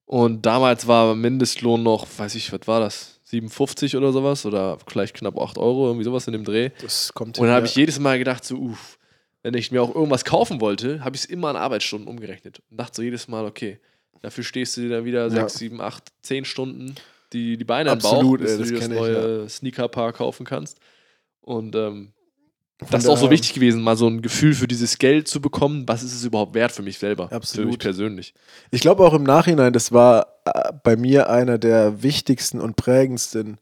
Und 0.05 0.45
damals 0.45 0.87
war 0.87 1.15
Mindestlohn 1.15 1.83
noch, 1.83 2.07
weiß 2.19 2.35
ich, 2.35 2.53
was 2.53 2.67
war 2.67 2.81
das? 2.81 3.21
57 3.25 3.97
oder 3.97 4.13
sowas 4.13 4.45
oder 4.45 4.77
vielleicht 4.87 5.15
knapp 5.15 5.39
8 5.39 5.57
Euro, 5.57 5.87
irgendwie 5.87 6.05
sowas 6.05 6.27
in 6.27 6.33
dem 6.35 6.45
Dreh. 6.45 6.71
das 6.83 7.13
kommt 7.15 7.39
Und 7.39 7.47
dann 7.47 7.55
habe 7.55 7.65
ja. 7.65 7.71
ich 7.71 7.77
jedes 7.77 7.99
Mal 7.99 8.19
gedacht, 8.19 8.45
so, 8.45 8.57
uff, 8.57 8.99
wenn 9.43 9.55
ich 9.55 9.71
mir 9.73 9.83
auch 9.83 9.95
irgendwas 9.95 10.25
kaufen 10.25 10.61
wollte, 10.61 11.03
habe 11.03 11.17
ich 11.17 11.23
es 11.23 11.29
immer 11.29 11.49
an 11.49 11.57
Arbeitsstunden 11.57 12.09
umgerechnet. 12.09 12.61
Und 12.71 12.79
dachte 12.79 12.97
so 12.97 13.03
jedes 13.03 13.27
Mal, 13.29 13.47
okay, 13.47 13.81
dafür 14.21 14.45
stehst 14.45 14.77
du 14.77 14.83
dir 14.83 14.91
dann 14.91 15.05
wieder 15.07 15.23
Ja. 15.25 15.31
6, 15.31 15.55
7, 15.55 15.81
8, 15.81 16.05
10 16.23 16.45
Stunden 16.45 16.95
die, 17.33 17.57
die 17.57 17.65
Beine 17.65 17.91
am 17.93 17.99
Bauch, 17.99 18.13
Absolut, 18.17 18.41
bis 18.41 18.51
ey, 18.51 18.57
du 18.59 18.63
das 18.65 18.69
dir 18.69 18.75
das 18.75 18.83
kenn 18.83 18.93
ich, 18.93 18.99
neue 18.99 19.49
Sneaker-Paar 19.49 20.13
kaufen 20.13 20.45
kannst. 20.45 20.79
Und 21.41 21.75
ähm, 21.75 22.13
das 22.91 23.05
ist 23.05 23.11
auch 23.11 23.19
so 23.19 23.31
wichtig 23.31 23.55
gewesen, 23.55 23.83
mal 23.83 23.97
so 23.97 24.07
ein 24.07 24.23
Gefühl 24.23 24.55
für 24.55 24.69
dieses 24.69 24.99
Geld 24.99 25.29
zu 25.29 25.41
bekommen. 25.41 25.85
Was 25.87 26.03
ist 26.03 26.15
es 26.15 26.25
überhaupt 26.25 26.55
wert 26.55 26.73
für 26.73 26.83
mich 26.83 26.99
selber? 26.99 27.29
Für 27.29 27.37
Absolut. 27.37 27.69
mich 27.69 27.79
persönlich. 27.79 28.35
Ich 28.71 28.81
glaube 28.81 29.05
auch 29.05 29.15
im 29.15 29.23
Nachhinein, 29.23 29.73
das 29.73 29.93
war 29.93 30.27
äh, 30.45 30.73
bei 30.83 30.97
mir 30.97 31.29
einer 31.31 31.59
der 31.59 32.03
wichtigsten 32.03 32.61
und 32.61 32.77
prägendsten 32.77 33.59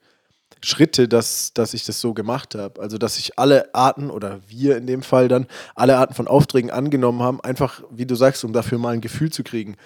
Schritte, 0.62 1.08
dass, 1.08 1.52
dass 1.54 1.74
ich 1.74 1.84
das 1.84 2.00
so 2.00 2.12
gemacht 2.12 2.54
habe. 2.54 2.80
Also, 2.80 2.98
dass 2.98 3.18
ich 3.18 3.38
alle 3.38 3.74
Arten 3.74 4.10
oder 4.10 4.40
wir 4.48 4.76
in 4.76 4.86
dem 4.86 5.02
Fall 5.02 5.28
dann 5.28 5.46
alle 5.74 5.96
Arten 5.96 6.14
von 6.14 6.28
Aufträgen 6.28 6.70
angenommen 6.70 7.22
haben, 7.22 7.40
einfach, 7.40 7.82
wie 7.90 8.06
du 8.06 8.14
sagst, 8.14 8.44
um 8.44 8.52
dafür 8.52 8.78
mal 8.78 8.90
ein 8.90 9.00
Gefühl 9.00 9.30
zu 9.30 9.42
kriegen. 9.42 9.76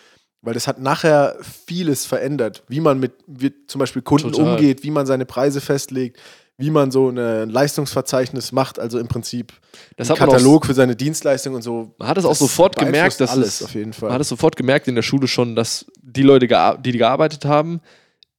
Weil 0.43 0.55
das 0.55 0.67
hat 0.67 0.79
nachher 0.79 1.37
vieles 1.41 2.05
verändert, 2.05 2.65
wie 2.69 2.81
man 2.81 3.01
mit 3.01 3.13
wie 3.27 3.53
zum 3.67 3.79
Beispiel 3.79 4.03
Kunden 4.03 4.33
Total. 4.33 4.55
umgeht, 4.55 4.83
wie 4.83 4.91
man 4.91 5.07
seine 5.07 5.25
Preise 5.25 5.61
festlegt, 5.61 6.21
wie 6.57 6.71
man 6.71 6.91
so 6.93 7.09
ein 7.09 7.17
Leistungsverzeichnis 7.51 8.53
macht, 8.53 8.79
also 8.79 8.99
im 8.99 9.09
Prinzip 9.09 9.53
Das 9.97 10.09
ein 10.09 10.13
hat 10.13 10.21
man 10.21 10.29
auch- 10.29 10.33
Katalog 10.35 10.67
für 10.67 10.75
seine 10.75 10.95
Dienstleistung 10.95 11.55
und 11.55 11.63
so. 11.63 11.95
Man 11.99 12.07
hat 12.09 12.17
es 12.19 12.25
auch 12.25 12.35
sofort 12.37 12.77
gemerkt, 12.77 13.21
dass 13.21 13.31
alles 13.31 13.61
es, 13.61 13.63
auf 13.65 13.75
jeden 13.75 13.93
Fall. 13.93 14.09
Man 14.09 14.15
hat 14.15 14.21
es 14.21 14.29
sofort 14.29 14.57
gemerkt 14.57 14.87
in 14.87 14.95
der 14.95 15.03
Schule 15.03 15.27
schon, 15.27 15.57
dass 15.57 15.87
die 16.01 16.23
Leute, 16.23 16.47
die 16.81 16.93
gearbeitet 16.93 17.45
haben, 17.45 17.81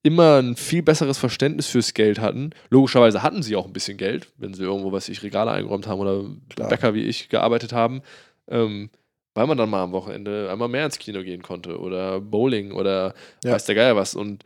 immer 0.02 0.38
ein 0.42 0.56
viel 0.56 0.82
besseres 0.84 1.18
Verständnis 1.18 1.68
fürs 1.68 1.94
Geld 1.94 2.20
hatten. 2.20 2.52
Logischerweise 2.70 3.22
hatten 3.24 3.42
sie 3.44 3.56
auch 3.56 3.66
ein 3.66 3.74
bisschen 3.74 3.98
Geld, 3.98 4.28
wenn 4.38 4.54
sie 4.54 4.64
irgendwo, 4.64 4.92
was 4.92 5.10
ich, 5.10 5.22
Regale 5.24 5.52
eingeräumt 5.52 5.88
haben 5.88 6.00
oder 6.00 6.24
Klar. 6.56 6.70
Bäcker 6.70 6.94
wie 6.94 7.04
ich 7.04 7.28
gearbeitet 7.28 7.74
haben, 7.74 8.02
ähm, 8.48 8.92
weil 9.34 9.48
man 9.48 9.58
dann 9.58 9.70
mal 9.70 9.82
am 9.84 9.92
Wochenende 9.92 10.50
einmal 10.52 10.70
mehr 10.70 10.86
ins 10.86 11.00
Kino 11.00 11.22
gehen 11.24 11.42
konnte 11.42 11.80
oder 11.80 12.22
Bowling 12.22 12.72
oder 12.72 13.14
Ja. 13.44 13.52
weiß 13.54 13.66
der 13.66 13.76
Geier 13.76 13.96
was. 13.96 14.16
Und 14.16 14.44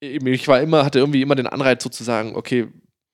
ich 0.00 0.48
war 0.48 0.60
immer, 0.60 0.84
hatte 0.84 0.98
irgendwie 1.00 1.22
immer 1.22 1.34
den 1.34 1.46
Anreiz 1.46 1.82
sozusagen, 1.82 2.34
okay, 2.34 2.68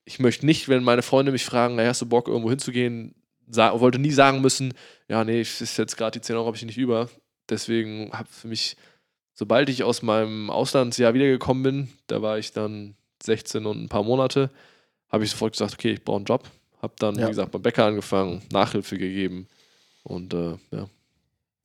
ich 0.04 0.18
möchte 0.18 0.44
nicht, 0.46 0.68
wenn 0.68 0.84
meine 0.84 1.02
Freunde 1.02 1.32
mich 1.32 1.44
fragen, 1.44 1.78
hey, 1.78 1.87
hast 1.87 2.02
du 2.02 2.06
Bock, 2.06 2.28
irgendwo 2.28 2.50
hinzugehen, 2.50 3.14
sa 3.49 3.78
wollte 3.80 3.99
nie 3.99 4.11
sagen 4.11 4.40
müssen, 4.40 4.75
ja, 5.08 5.25
nee, 5.25 5.40
es 5.40 5.61
ist 5.61 5.76
jetzt 5.76 5.96
gerade 5.96 6.18
die 6.18 6.23
10 6.25 6.37
Euro, 6.37 6.46
habe 6.46 6.56
ich 6.56 6.64
nicht 6.64 6.78
über. 6.78 7.08
Deswegen 7.49 8.11
habe 8.12 8.28
für 8.30 8.49
mich, 8.49 8.76
sobald 9.34 9.68
ich 9.68 9.82
aus 9.82 10.02
meinem 10.02 10.50
Auslandsjahr 10.50 11.14
wiedergekommen 11.14 11.62
bin, 11.62 11.88
da 12.06 12.23
war 12.23 12.38
ich 12.38 12.52
dann 12.52 12.96
16 13.23 13.66
und 13.66 13.82
ein 13.82 13.88
paar 13.88 14.02
Monate, 14.02 14.50
habe 15.11 15.25
ich 15.25 15.30
sofort 15.30 15.52
gesagt, 15.52 15.75
okay, 15.75 15.92
ich 15.92 16.04
brauche 16.04 16.16
einen 16.16 16.25
Job. 16.26 16.44
Habe 16.82 16.94
dann, 16.99 17.16
Ja. 17.16 17.26
wie 17.26 17.30
gesagt, 17.30 17.52
beim 17.52 17.62
Bäcker 17.62 17.87
angefangen, 17.87 18.42
Nachhilfe 18.52 18.99
gegeben 18.99 19.46
und 20.02 20.34
äh, 20.34 20.56
ja. 20.70 20.88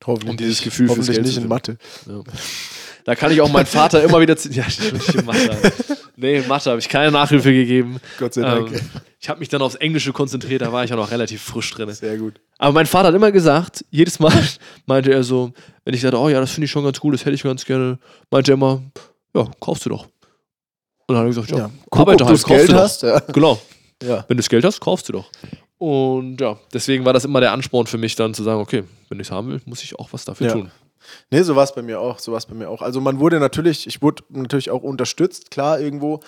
Hoffentlich 0.06 0.30
um 0.32 0.38
dieses 0.38 0.62
Gefühl 0.62 0.88
hoffentlich 0.88 1.20
nicht 1.20 1.38
in. 1.38 1.48
Mathe. 1.50 1.78
Ja. 2.08 2.24
Da 3.10 3.16
kann 3.16 3.32
ich 3.32 3.42
auch 3.42 3.52
meinen 3.52 3.66
Vater 3.66 4.04
immer 4.04 4.22
wieder. 4.22 4.36
Ja, 4.52 4.66
Mathe. 5.26 5.58
Nee, 6.16 6.42
Mathe 6.48 6.70
habe 6.70 6.80
ich 6.80 6.88
keine 6.88 7.10
Nachhilfe 7.12 7.52
gegeben. 7.52 8.00
Gott 8.20 8.36
sei 8.36 8.44
Dank. 8.44 8.72
Ähm, 8.72 8.80
ich 9.20 9.28
habe 9.30 9.40
mich 9.40 9.50
dann 9.50 9.64
aufs 9.64 9.74
Englische 9.74 10.14
konzentriert, 10.14 10.62
da 10.62 10.72
war 10.72 10.84
ich 10.84 10.94
auch 10.94 10.98
noch 10.98 11.10
relativ 11.10 11.42
frisch 11.42 11.72
drin. 11.74 11.92
Sehr 11.92 12.18
gut. 12.18 12.40
Aber 12.60 12.72
mein 12.72 12.86
Vater 12.86 13.08
hat 13.08 13.16
immer 13.16 13.32
gesagt, 13.32 13.84
jedes 13.90 14.20
Mal 14.20 14.32
meinte 14.86 15.12
er 15.12 15.24
so, 15.24 15.52
wenn 15.86 15.96
ich 15.96 16.02
sagte, 16.02 16.20
oh 16.20 16.30
ja, 16.30 16.40
das 16.40 16.52
finde 16.52 16.66
ich 16.66 16.72
schon 16.72 16.84
ganz 16.84 17.00
cool, 17.04 17.14
das 17.14 17.22
hätte 17.26 17.34
ich 17.34 17.42
ganz 17.42 17.66
gerne, 17.66 17.98
meinte 18.30 18.52
er 18.52 18.54
immer, 18.54 18.84
ja, 19.34 19.48
kaufst 19.60 19.88
du 19.88 19.90
doch. 19.90 20.04
Und 21.08 21.16
dann 21.16 21.18
hat 21.18 21.24
er 21.24 21.30
gesagt, 21.30 21.50
ja, 21.50 21.58
Ja, 21.58 21.72
guck, 21.90 22.02
arbeite 22.02 22.26
ob 22.26 22.30
halt, 22.30 22.46
Geld 22.46 22.74
hast. 22.74 23.02
Ja. 23.02 23.18
Genau. 23.22 23.60
ja. 24.04 24.18
Wenn 24.28 24.38
du 24.38 24.42
das 24.44 24.50
Geld 24.50 24.64
hast, 24.66 24.80
kaufst 24.82 25.10
du 25.10 25.14
doch. 25.14 25.32
Und 25.80 26.40
ja, 26.40 26.60
deswegen 26.72 27.06
war 27.06 27.14
das 27.14 27.26
immer 27.26 27.42
der 27.42 27.54
Ansporn 27.54 27.88
für 27.88 27.98
mich 27.98 28.16
dann 28.16 28.36
zu 28.36 28.44
sagen, 28.44 28.60
okay, 28.62 28.84
wenn 29.10 29.20
ich 29.20 29.26
es 29.26 29.32
haben 29.32 29.48
will, 29.50 29.62
muss 29.66 29.82
ich 29.82 29.98
auch 29.98 30.10
was 30.14 30.26
dafür 30.26 30.46
Ja. 30.46 30.54
tun. 30.54 30.72
Nee, 31.32 31.42
so 31.44 31.56
war 31.56 31.64
es 31.64 31.74
bei 31.74 31.82
mir 31.82 32.00
auch. 32.00 32.20
So 32.20 32.32
war's 32.32 32.46
bei 32.46 32.56
mir 32.56 32.70
auch. 32.70 32.82
Also 32.82 33.02
man 33.02 33.20
wurde 33.20 33.40
natürlich, 33.40 33.88
ich 33.88 34.02
wurde 34.02 34.24
natürlich 34.30 34.72
auch 34.72 34.84
unterstützt, 34.84 35.52
klar, 35.52 35.80
irgendwo. 35.80 36.20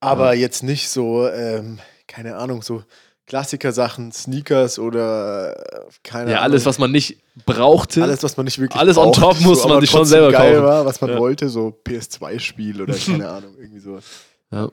Aber 0.00 0.34
jetzt 0.34 0.62
nicht 0.62 0.88
so, 0.88 1.28
ähm, 1.28 1.78
keine 2.06 2.36
Ahnung, 2.36 2.62
so 2.62 2.82
Klassiker-Sachen, 3.26 4.10
Sneakers 4.12 4.78
oder 4.78 5.56
äh, 5.56 5.88
keine 6.02 6.32
Ja, 6.32 6.38
Ahnung. 6.38 6.52
alles, 6.52 6.66
was 6.66 6.78
man 6.78 6.90
nicht 6.90 7.18
brauchte. 7.46 8.02
alles, 8.02 8.22
was 8.22 8.36
man 8.36 8.44
nicht 8.44 8.58
wirklich 8.58 8.80
Alles 8.80 8.96
on 8.98 9.12
top 9.12 9.40
muss 9.40 9.62
man 9.62 9.72
aber 9.72 9.80
sich 9.82 9.90
schon 9.90 10.04
selber 10.04 10.32
geil 10.32 10.54
kaufen. 10.54 10.66
war, 10.66 10.84
was 10.86 11.00
man 11.00 11.10
Ja. 11.10 11.18
wollte, 11.18 11.48
so 11.48 11.78
PS2-Spiel 11.86 12.82
oder 12.82 12.94
keine 13.06 13.28
Ahnung, 13.28 13.54
irgendwie 13.58 13.78
sowas. 13.80 14.04
Ja. 14.50 14.68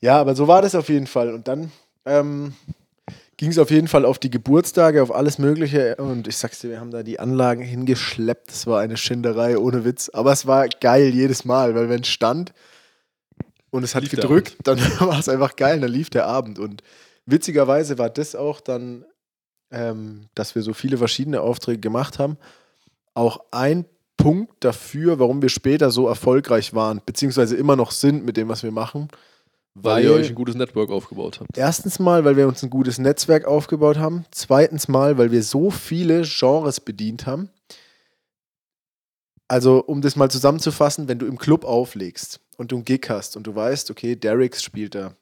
Ja, 0.00 0.20
aber 0.20 0.34
so 0.34 0.48
war 0.48 0.62
das 0.62 0.74
auf 0.74 0.88
jeden 0.88 1.06
Fall. 1.06 1.34
Und 1.34 1.46
dann 1.48 1.70
ähm, 2.06 2.54
ging 3.42 3.50
es 3.50 3.58
auf 3.58 3.72
jeden 3.72 3.88
Fall 3.88 4.04
auf 4.04 4.20
die 4.20 4.30
Geburtstage, 4.30 5.02
auf 5.02 5.12
alles 5.12 5.38
Mögliche. 5.38 5.96
Und 5.96 6.28
ich 6.28 6.36
sag's 6.36 6.60
dir, 6.60 6.70
wir 6.70 6.78
haben 6.78 6.92
da 6.92 7.02
die 7.02 7.18
Anlagen 7.18 7.60
hingeschleppt. 7.60 8.48
Das 8.48 8.68
war 8.68 8.78
eine 8.78 8.96
Schinderei, 8.96 9.58
ohne 9.58 9.84
Witz. 9.84 10.10
Aber 10.10 10.30
es 10.30 10.46
war 10.46 10.68
geil 10.68 11.08
jedes 11.08 11.44
Mal, 11.44 11.74
weil 11.74 11.88
wenn 11.88 12.02
es 12.02 12.08
stand 12.08 12.52
und 13.70 13.82
es 13.82 13.96
hat 13.96 14.04
Lief 14.04 14.12
gedrückt, 14.12 14.58
dann 14.62 14.78
war 15.00 15.18
es 15.18 15.28
einfach 15.28 15.56
geil. 15.56 15.80
Dann 15.80 15.90
lief 15.90 16.08
der 16.08 16.26
Abend. 16.26 16.60
Und 16.60 16.84
witzigerweise 17.26 17.98
war 17.98 18.10
das 18.10 18.36
auch 18.36 18.60
dann, 18.60 19.04
ähm, 19.72 20.28
dass 20.36 20.54
wir 20.54 20.62
so 20.62 20.72
viele 20.72 20.96
verschiedene 20.96 21.40
Aufträge 21.40 21.80
gemacht 21.80 22.20
haben, 22.20 22.38
auch 23.14 23.40
ein 23.50 23.86
Punkt 24.16 24.52
dafür, 24.60 25.18
warum 25.18 25.42
wir 25.42 25.48
später 25.48 25.90
so 25.90 26.06
erfolgreich 26.06 26.74
waren, 26.74 27.00
beziehungsweise 27.04 27.56
immer 27.56 27.74
noch 27.74 27.90
sind 27.90 28.24
mit 28.24 28.36
dem, 28.36 28.48
was 28.48 28.62
wir 28.62 28.70
machen. 28.70 29.08
Weil 29.74 30.04
ihr 30.04 30.12
euch 30.12 30.28
ein 30.28 30.34
gutes 30.34 30.54
Network 30.54 30.90
aufgebaut 30.90 31.40
habt. 31.40 31.56
Erstens 31.56 31.98
mal, 31.98 32.24
weil 32.24 32.36
wir 32.36 32.46
uns 32.48 32.62
ein 32.62 32.70
gutes 32.70 32.98
Netzwerk 32.98 33.44
aufgebaut 33.46 33.96
haben. 33.98 34.24
Zweitens 34.30 34.88
mal, 34.88 35.16
weil 35.18 35.30
wir 35.32 35.42
so 35.42 35.70
viele 35.70 36.22
Genres 36.22 36.80
bedient 36.80 37.26
haben. 37.26 37.48
Also, 39.48 39.82
um 39.84 40.00
das 40.00 40.16
mal 40.16 40.30
zusammenzufassen, 40.30 41.08
wenn 41.08 41.18
du 41.18 41.26
im 41.26 41.36
Club 41.38 41.64
auflegst 41.64 42.40
und 42.56 42.72
du 42.72 42.76
einen 42.76 42.84
Gig 42.84 43.06
hast 43.08 43.36
und 43.36 43.46
du 43.46 43.54
weißt, 43.54 43.90
okay, 43.90 44.16
Derricks 44.16 44.62
spielt 44.62 44.94
da, 44.94 45.14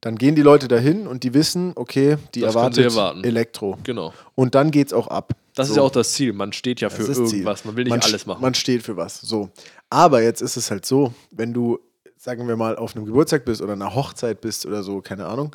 dann 0.00 0.16
gehen 0.16 0.34
die 0.34 0.42
Leute 0.42 0.66
dahin 0.68 1.06
und 1.06 1.22
die 1.22 1.34
wissen, 1.34 1.72
okay, 1.76 2.16
die 2.34 2.40
Das 2.40 2.54
erwartet 2.54 2.84
erwarten. 2.84 3.22
Elektro. 3.24 3.78
Genau. 3.84 4.12
Und 4.34 4.54
dann 4.54 4.70
geht's 4.70 4.92
auch 4.92 5.06
ab. 5.06 5.34
Das 5.54 5.68
ist 5.68 5.74
So. 5.74 5.80
ja 5.80 5.86
auch 5.86 5.90
das 5.92 6.12
Ziel. 6.12 6.32
Man 6.32 6.52
steht 6.52 6.80
ja 6.80 6.88
Das 6.88 6.96
für 6.96 7.02
ist 7.04 7.08
das 7.18 7.28
Ziel. 7.30 7.38
irgendwas. 7.40 7.64
Man 7.64 7.76
will 7.76 7.84
nicht 7.84 7.90
man, 7.92 8.00
alles 8.02 8.26
machen. 8.26 8.42
Man 8.42 8.54
steht 8.54 8.82
für 8.82 8.96
was. 8.96 9.20
So. 9.20 9.50
Aber 9.88 10.20
jetzt 10.20 10.42
ist 10.42 10.56
es 10.56 10.70
halt 10.70 10.84
so, 10.84 11.14
wenn 11.30 11.54
du, 11.54 11.78
sagen 12.24 12.48
wir 12.48 12.56
mal, 12.56 12.76
auf 12.76 12.96
einem 12.96 13.04
Geburtstag 13.04 13.44
bist 13.44 13.60
oder 13.60 13.74
einer 13.74 13.94
Hochzeit 13.94 14.40
bist 14.40 14.64
oder 14.64 14.82
so, 14.82 15.02
keine 15.02 15.26
Ahnung, 15.26 15.54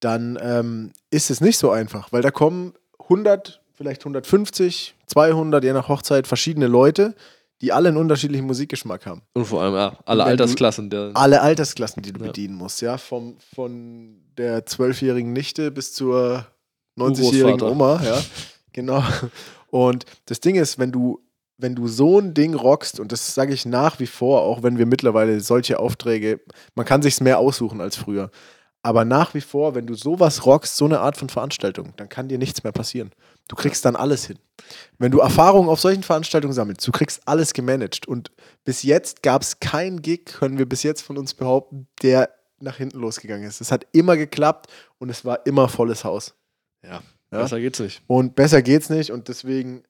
dann 0.00 0.38
ähm, 0.42 0.92
ist 1.10 1.30
es 1.30 1.40
nicht 1.40 1.56
so 1.56 1.70
einfach, 1.70 2.12
weil 2.12 2.20
da 2.20 2.30
kommen 2.30 2.74
100, 3.00 3.62
vielleicht 3.72 4.02
150, 4.02 4.94
200, 5.06 5.64
je 5.64 5.72
nach 5.72 5.88
Hochzeit, 5.88 6.26
verschiedene 6.26 6.66
Leute, 6.66 7.14
die 7.62 7.72
alle 7.72 7.88
einen 7.88 7.96
unterschiedlichen 7.96 8.46
Musikgeschmack 8.46 9.06
haben. 9.06 9.22
Und 9.32 9.46
vor 9.46 9.62
allem, 9.62 9.74
ja, 9.74 9.96
alle 10.04 10.24
du- 10.24 10.28
Altersklassen. 10.28 10.90
Der, 10.90 11.10
Alle 11.14 11.40
Altersklassen, 11.40 12.02
die 12.02 12.12
du 12.12 12.20
Ja. 12.20 12.26
bedienen 12.26 12.54
musst, 12.54 12.82
ja, 12.82 12.98
vom, 12.98 13.38
von 13.54 14.20
der 14.36 14.66
zwölfjährigen 14.66 15.32
Nichte 15.32 15.70
bis 15.70 15.94
zur 15.94 16.46
90-jährigen 16.98 17.62
Urgroßvater. 17.62 17.72
Oma, 17.72 18.02
ja, 18.04 18.20
genau. 18.74 19.02
Und 19.70 20.04
das 20.26 20.40
Ding 20.40 20.54
ist, 20.56 20.78
wenn 20.78 20.92
du, 20.92 21.18
wenn 21.58 21.74
du 21.74 21.88
so 21.88 22.20
ein 22.20 22.34
Ding 22.34 22.54
rockst, 22.54 23.00
und 23.00 23.12
das 23.12 23.34
sage 23.34 23.52
ich 23.52 23.66
nach 23.66 23.98
wie 23.98 24.06
vor, 24.06 24.42
auch 24.42 24.62
wenn 24.62 24.78
wir 24.78 24.86
mittlerweile 24.86 25.40
solche 25.40 25.78
Aufträge, 25.80 26.40
man 26.74 26.86
kann 26.86 27.02
sich's 27.02 27.20
mehr 27.20 27.38
aussuchen 27.38 27.80
als 27.80 27.96
früher, 27.96 28.30
aber 28.82 29.04
nach 29.04 29.34
wie 29.34 29.40
vor, 29.40 29.74
wenn 29.74 29.86
du 29.86 29.94
sowas 29.94 30.46
rockst, 30.46 30.76
so 30.76 30.84
eine 30.84 31.00
Art 31.00 31.16
von 31.16 31.28
Veranstaltung, 31.28 31.92
dann 31.96 32.08
kann 32.08 32.28
dir 32.28 32.38
nichts 32.38 32.62
mehr 32.62 32.72
passieren. 32.72 33.10
Du 33.48 33.56
kriegst 33.56 33.84
dann 33.84 33.96
alles 33.96 34.26
hin. 34.26 34.38
Wenn 34.98 35.10
du 35.10 35.18
Erfahrung 35.18 35.68
auf 35.68 35.80
solchen 35.80 36.04
Veranstaltungen 36.04 36.54
sammelst, 36.54 36.86
du 36.86 36.92
kriegst 36.92 37.26
alles 37.26 37.54
gemanagt. 37.54 38.06
Und 38.06 38.30
bis 38.64 38.84
jetzt 38.84 39.22
gab 39.22 39.42
es 39.42 39.58
keinen 39.58 40.00
Gig, 40.00 40.26
können 40.26 40.58
wir 40.58 40.68
bis 40.68 40.84
jetzt 40.84 41.02
von 41.02 41.18
uns 41.18 41.34
behaupten, 41.34 41.88
der 42.02 42.30
nach 42.60 42.76
hinten 42.76 42.98
losgegangen 43.00 43.46
ist. 43.48 43.60
Es 43.60 43.72
hat 43.72 43.84
immer 43.92 44.16
geklappt 44.16 44.68
und 44.98 45.10
es 45.10 45.24
war 45.24 45.44
immer 45.44 45.68
volles 45.68 46.04
Haus. 46.04 46.34
ja, 46.84 47.02
Ja? 47.32 47.42
besser 47.42 47.60
geht's 47.60 47.80
nicht. 47.80 48.02
Und 48.06 48.36
besser 48.36 48.62
geht's 48.62 48.90
nicht 48.90 49.10
und 49.10 49.28
deswegen 49.28 49.82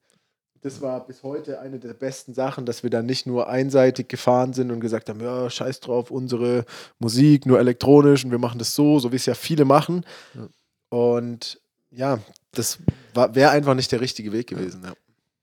das 0.63 0.81
war 0.81 1.07
bis 1.07 1.23
heute 1.23 1.61
eine 1.61 1.79
der 1.79 1.95
besten 1.95 2.35
Sachen, 2.35 2.67
dass 2.67 2.83
wir 2.83 2.91
da 2.91 3.03
nicht 3.03 3.27
nur 3.27 3.49
einseitig 3.49 4.09
gefahren 4.09 4.53
sind 4.53 4.71
und 4.71 4.81
gesagt 4.81 5.09
haben, 5.09 5.21
ja, 5.21 5.49
scheiß 5.49 5.81
drauf, 5.81 6.11
unsere 6.11 6.65
Musik 6.99 7.47
nur 7.47 7.59
elektronisch 7.59 8.25
und 8.25 8.31
wir 8.31 8.39
machen 8.39 8.59
das 8.59 8.75
so, 8.75 8.99
so 8.99 9.13
wie 9.13 9.17
es 9.17 9.27
ja 9.27 9.35
viele 9.35 9.65
machen. 9.65 10.05
Ja. 10.35 10.49
Und 10.91 11.61
ja, 11.91 12.19
das 12.53 12.79
wäre 13.15 13.51
einfach 13.51 13.75
nicht 13.75 13.93
der 13.93 14.01
richtige 14.01 14.33
Weg 14.33 14.49
gewesen. 14.49 14.83
Ja. 14.85 14.93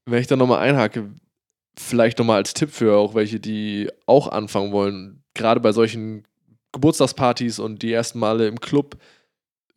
Wenn 0.06 0.22
ich 0.22 0.28
da 0.28 0.36
nochmal 0.36 0.60
einhake, 0.60 1.10
vielleicht 1.78 2.20
nochmal 2.20 2.38
als 2.38 2.54
Tipp 2.54 2.72
für 2.72 2.98
auch 2.98 3.16
welche, 3.16 3.40
die 3.40 3.90
auch 4.06 4.28
anfangen 4.28 4.72
wollen, 4.72 5.24
gerade 5.34 5.60
bei 5.60 5.72
solchen 5.72 6.26
Geburtstagspartys 6.72 7.60
und 7.60 7.82
die 7.82 7.94
ersten 7.94 8.20
Male 8.20 8.48
im 8.48 8.60
Club, 8.60 8.98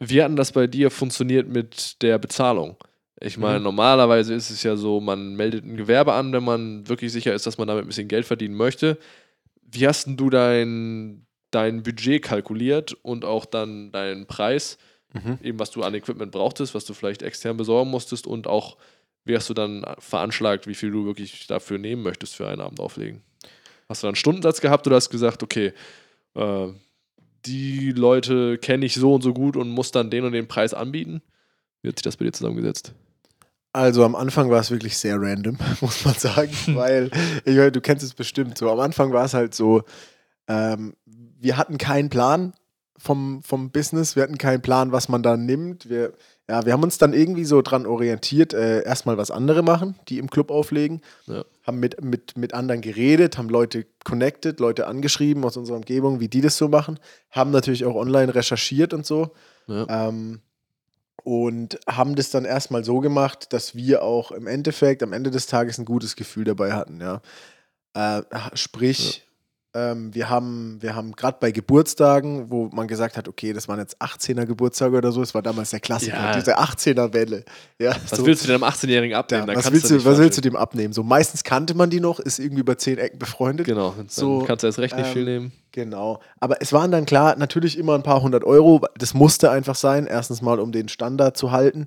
wie 0.00 0.22
hat 0.22 0.28
denn 0.28 0.36
das 0.36 0.52
bei 0.52 0.66
dir 0.66 0.90
funktioniert 0.90 1.48
mit 1.48 2.02
der 2.02 2.18
Bezahlung? 2.18 2.76
Ich 3.20 3.36
meine, 3.36 3.58
Mhm. 3.58 3.64
normalerweise 3.64 4.34
ist 4.34 4.50
es 4.50 4.62
ja 4.62 4.76
so, 4.76 5.00
man 5.00 5.34
meldet 5.34 5.64
ein 5.64 5.76
Gewerbe 5.76 6.12
an, 6.12 6.32
wenn 6.32 6.44
man 6.44 6.88
wirklich 6.88 7.12
sicher 7.12 7.34
ist, 7.34 7.46
dass 7.46 7.58
man 7.58 7.66
damit 7.66 7.84
ein 7.84 7.88
bisschen 7.88 8.08
Geld 8.08 8.26
verdienen 8.26 8.54
möchte. 8.54 8.96
Wie 9.62 9.86
hast 9.88 10.06
denn 10.06 10.16
du 10.16 10.30
dein, 10.30 11.26
dein 11.50 11.82
Budget 11.82 12.22
kalkuliert 12.22 12.96
und 13.02 13.24
auch 13.24 13.44
dann 13.44 13.90
deinen 13.90 14.26
Preis, 14.26 14.78
eben 15.42 15.58
was 15.58 15.70
du 15.70 15.82
an 15.82 15.94
Equipment 15.94 16.30
brauchtest, 16.30 16.74
was 16.74 16.84
du 16.84 16.94
vielleicht 16.94 17.22
extern 17.22 17.56
besorgen 17.56 17.90
musstest 17.90 18.26
und 18.26 18.46
auch, 18.46 18.76
wie 19.24 19.34
hast 19.34 19.48
du 19.50 19.54
dann 19.54 19.84
veranschlagt, 19.98 20.66
wie 20.66 20.74
viel 20.74 20.90
du 20.90 21.04
wirklich 21.04 21.46
dafür 21.48 21.78
nehmen 21.78 22.02
möchtest 22.02 22.36
für 22.36 22.46
einen 22.46 22.60
Abend 22.60 22.78
auflegen? 22.78 23.22
Hast 23.88 24.02
du 24.02 24.06
dann 24.06 24.10
einen 24.10 24.16
Stundensatz 24.16 24.60
gehabt 24.60 24.86
oder 24.86 24.96
hast 24.96 25.10
gesagt, 25.10 25.42
okay, 25.42 25.72
äh, 26.34 26.68
die 27.46 27.92
Leute 27.92 28.58
kenne 28.58 28.86
ich 28.86 28.94
so 28.94 29.14
und 29.14 29.22
so 29.22 29.32
gut 29.32 29.56
und 29.56 29.70
muss 29.70 29.90
dann 29.90 30.10
den 30.10 30.24
und 30.24 30.32
den 30.32 30.46
Preis 30.46 30.72
anbieten? 30.72 31.20
Wie 31.82 31.88
hat 31.88 31.98
sich 31.98 32.02
das 32.02 32.16
bei 32.16 32.24
dir 32.26 32.32
zusammengesetzt? 32.32 32.94
Also 33.72 34.04
am 34.04 34.16
Anfang 34.16 34.50
war 34.50 34.60
es 34.60 34.70
wirklich 34.70 34.96
sehr 34.96 35.20
random, 35.20 35.58
muss 35.80 36.04
man 36.04 36.14
sagen, 36.14 36.50
weil 36.74 37.10
ich 37.44 37.54
meine, 37.56 37.72
du 37.72 37.80
kennst 37.80 38.04
es 38.04 38.14
bestimmt. 38.14 38.58
So 38.58 38.70
am 38.70 38.80
Anfang 38.80 39.12
war 39.12 39.24
es 39.24 39.34
halt 39.34 39.54
so, 39.54 39.82
ähm, 40.48 40.94
wir 41.06 41.56
hatten 41.56 41.78
keinen 41.78 42.08
Plan 42.08 42.54
vom, 42.96 43.42
vom 43.42 43.70
Business, 43.70 44.16
wir 44.16 44.22
hatten 44.24 44.38
keinen 44.38 44.62
Plan, 44.62 44.90
was 44.90 45.08
man 45.08 45.22
da 45.22 45.36
nimmt. 45.36 45.88
Wir, 45.88 46.14
ja, 46.50 46.64
wir 46.64 46.72
haben 46.72 46.82
uns 46.82 46.98
dann 46.98 47.12
irgendwie 47.12 47.44
so 47.44 47.62
dran 47.62 47.86
orientiert, 47.86 48.54
äh, 48.54 48.82
erstmal 48.82 49.18
was 49.18 49.30
andere 49.30 49.62
machen, 49.62 49.96
die 50.08 50.18
im 50.18 50.30
Club 50.30 50.50
auflegen, 50.50 51.02
Ja. 51.26 51.44
haben 51.64 51.78
mit, 51.78 52.02
mit, 52.02 52.36
mit 52.36 52.54
anderen 52.54 52.80
geredet, 52.80 53.38
haben 53.38 53.50
Leute 53.50 53.86
connected, 54.04 54.58
Leute 54.58 54.86
angeschrieben 54.88 55.44
aus 55.44 55.56
unserer 55.56 55.76
Umgebung, 55.76 56.18
wie 56.20 56.28
die 56.28 56.40
das 56.40 56.56
so 56.56 56.68
machen, 56.68 56.98
haben 57.30 57.50
natürlich 57.50 57.84
auch 57.84 57.94
online 57.94 58.34
recherchiert 58.34 58.92
und 58.94 59.06
so. 59.06 59.30
Ja. 59.68 60.08
Ähm, 60.08 60.40
und 61.28 61.78
haben 61.86 62.14
das 62.14 62.30
dann 62.30 62.46
erstmal 62.46 62.84
so 62.84 63.00
gemacht, 63.00 63.52
dass 63.52 63.74
wir 63.74 64.02
auch 64.02 64.32
im 64.32 64.46
Endeffekt, 64.46 65.02
am 65.02 65.12
Ende 65.12 65.30
des 65.30 65.46
Tages 65.46 65.76
ein 65.76 65.84
gutes 65.84 66.16
Gefühl 66.16 66.44
dabei 66.44 66.72
hatten, 66.72 67.02
ja. 67.02 67.20
Äh, 67.92 68.22
sprich, 68.54 69.27
ähm, 69.74 70.14
wir 70.14 70.30
haben, 70.30 70.78
wir 70.80 70.94
haben 70.96 71.12
gerade 71.12 71.36
bei 71.40 71.50
Geburtstagen, 71.50 72.50
wo 72.50 72.68
man 72.72 72.88
gesagt 72.88 73.16
hat, 73.16 73.28
okay, 73.28 73.52
das 73.52 73.68
waren 73.68 73.78
jetzt 73.78 74.00
18er 74.00 74.46
Geburtstage 74.46 74.96
oder 74.96 75.12
so, 75.12 75.20
das 75.20 75.34
war 75.34 75.42
damals 75.42 75.70
der 75.70 75.80
Klassiker, 75.80 76.16
Ja. 76.16 76.34
diese 76.34 76.58
18er-Welle. 76.58 77.44
Ja, 77.78 77.94
Was 78.08 78.18
so, 78.18 78.26
willst 78.26 78.42
du 78.44 78.46
denn 78.48 78.56
am 78.56 78.64
18-Jährigen 78.68 79.14
abnehmen? 79.16 79.48
ja, 79.48 79.54
was, 79.56 79.70
willst 79.70 79.90
du, 79.90 80.04
was 80.04 80.18
willst 80.18 80.38
du 80.38 80.42
dem 80.42 80.56
abnehmen? 80.56 80.92
So 80.94 81.02
meistens 81.02 81.44
kannte 81.44 81.74
man 81.74 81.90
die 81.90 82.00
noch, 82.00 82.18
ist 82.18 82.38
irgendwie 82.38 82.60
über 82.60 82.78
zehn 82.78 82.98
Ecken 82.98 83.18
befreundet. 83.18 83.66
Genau, 83.66 83.94
dann 83.96 84.08
So, 84.08 84.40
kannst 84.46 84.62
du 84.62 84.68
erst 84.68 84.78
recht 84.78 84.96
nicht 84.96 85.08
viel 85.10 85.28
ähm, 85.28 85.34
nehmen. 85.34 85.52
Genau. 85.72 86.20
Aber 86.40 86.60
es 86.62 86.72
waren 86.72 86.90
dann 86.90 87.04
klar, 87.04 87.36
natürlich 87.36 87.78
immer 87.78 87.94
ein 87.94 88.02
paar 88.02 88.22
hundert 88.22 88.44
Euro. 88.44 88.80
Das 88.96 89.12
musste 89.14 89.50
einfach 89.50 89.74
sein. 89.76 90.06
Erstens 90.06 90.40
mal, 90.42 90.58
um 90.60 90.72
den 90.72 90.88
Standard 90.88 91.36
zu 91.36 91.52
halten. 91.52 91.84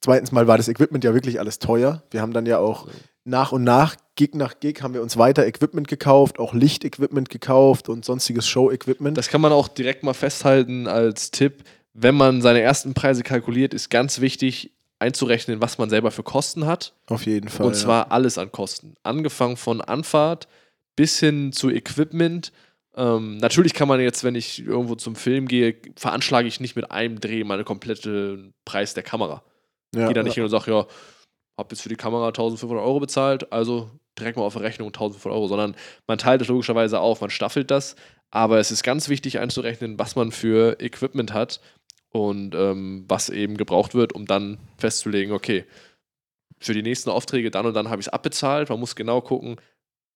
Zweitens 0.00 0.32
mal 0.32 0.46
war 0.46 0.56
das 0.56 0.68
Equipment 0.68 1.04
ja 1.04 1.14
wirklich 1.14 1.40
alles 1.40 1.58
teuer. 1.58 2.02
Wir 2.10 2.20
haben 2.20 2.32
dann 2.32 2.46
ja 2.46 2.58
auch 2.58 2.88
nach 3.24 3.52
und 3.52 3.64
nach, 3.64 3.96
Gig 4.16 4.34
nach 4.34 4.58
Gig, 4.60 4.82
haben 4.82 4.94
wir 4.94 5.02
uns 5.02 5.16
weiter 5.16 5.46
Equipment 5.46 5.88
gekauft, 5.88 6.38
auch 6.38 6.54
Lichtequipment 6.54 7.28
gekauft 7.28 7.88
und 7.88 8.04
sonstiges 8.04 8.48
Show-Equipment. 8.48 9.18
Das 9.18 9.28
kann 9.28 9.40
man 9.40 9.52
auch 9.52 9.68
direkt 9.68 10.02
mal 10.02 10.14
festhalten 10.14 10.86
als 10.86 11.30
Tipp. 11.30 11.64
Wenn 11.92 12.14
man 12.14 12.40
seine 12.42 12.60
ersten 12.60 12.94
Preise 12.94 13.22
kalkuliert, 13.22 13.74
ist 13.74 13.90
ganz 13.90 14.20
wichtig 14.20 14.72
einzurechnen, 14.98 15.60
was 15.60 15.78
man 15.78 15.90
selber 15.90 16.10
für 16.10 16.22
Kosten 16.22 16.66
hat. 16.66 16.94
Auf 17.06 17.26
jeden 17.26 17.48
Fall. 17.48 17.66
Und 17.66 17.74
zwar 17.74 18.10
alles 18.12 18.38
an 18.38 18.50
Kosten. 18.50 18.94
Angefangen 19.02 19.56
von 19.56 19.80
Anfahrt 19.80 20.48
bis 20.96 21.20
hin 21.20 21.52
zu 21.52 21.70
Equipment. 21.70 22.52
Ähm, 22.96 23.36
natürlich 23.36 23.74
kann 23.74 23.88
man 23.88 24.00
jetzt, 24.00 24.24
wenn 24.24 24.34
ich 24.34 24.64
irgendwo 24.64 24.96
zum 24.96 25.14
Film 25.14 25.46
gehe, 25.46 25.76
veranschlage 25.96 26.48
ich 26.48 26.60
nicht 26.60 26.74
mit 26.74 26.90
einem 26.90 27.20
Dreh 27.20 27.44
meine 27.44 27.64
komplette 27.64 28.52
Preis 28.64 28.94
der 28.94 29.04
Kamera. 29.04 29.42
Ja, 29.94 30.06
Gehe 30.06 30.14
da 30.14 30.22
nicht 30.22 30.32
ja. 30.32 30.42
hin 30.42 30.44
und 30.44 30.50
sage, 30.50 30.70
ja, 30.70 30.86
hab 31.56 31.72
jetzt 31.72 31.82
für 31.82 31.88
die 31.88 31.96
Kamera 31.96 32.28
1500 32.28 32.84
Euro 32.84 33.00
bezahlt, 33.00 33.52
also 33.52 33.90
direkt 34.18 34.36
mal 34.36 34.44
auf 34.44 34.54
der 34.54 34.62
Rechnung 34.62 34.88
1500 34.88 35.36
Euro, 35.36 35.48
sondern 35.48 35.76
man 36.06 36.18
teilt 36.18 36.42
es 36.42 36.48
logischerweise 36.48 37.00
auf, 37.00 37.20
man 37.20 37.30
staffelt 37.30 37.70
das. 37.70 37.96
Aber 38.30 38.58
es 38.58 38.70
ist 38.70 38.82
ganz 38.82 39.08
wichtig 39.08 39.38
einzurechnen, 39.38 39.98
was 39.98 40.14
man 40.14 40.32
für 40.32 40.80
Equipment 40.80 41.32
hat 41.32 41.60
und 42.10 42.54
ähm, 42.54 43.04
was 43.08 43.30
eben 43.30 43.56
gebraucht 43.56 43.94
wird, 43.94 44.12
um 44.12 44.26
dann 44.26 44.58
festzulegen, 44.76 45.32
okay, 45.32 45.64
für 46.60 46.74
die 46.74 46.82
nächsten 46.82 47.10
Aufträge 47.10 47.50
dann 47.50 47.66
und 47.66 47.74
dann 47.74 47.88
habe 47.88 48.00
ich 48.00 48.06
es 48.06 48.12
abbezahlt. 48.12 48.68
Man 48.68 48.80
muss 48.80 48.96
genau 48.96 49.20
gucken, 49.20 49.56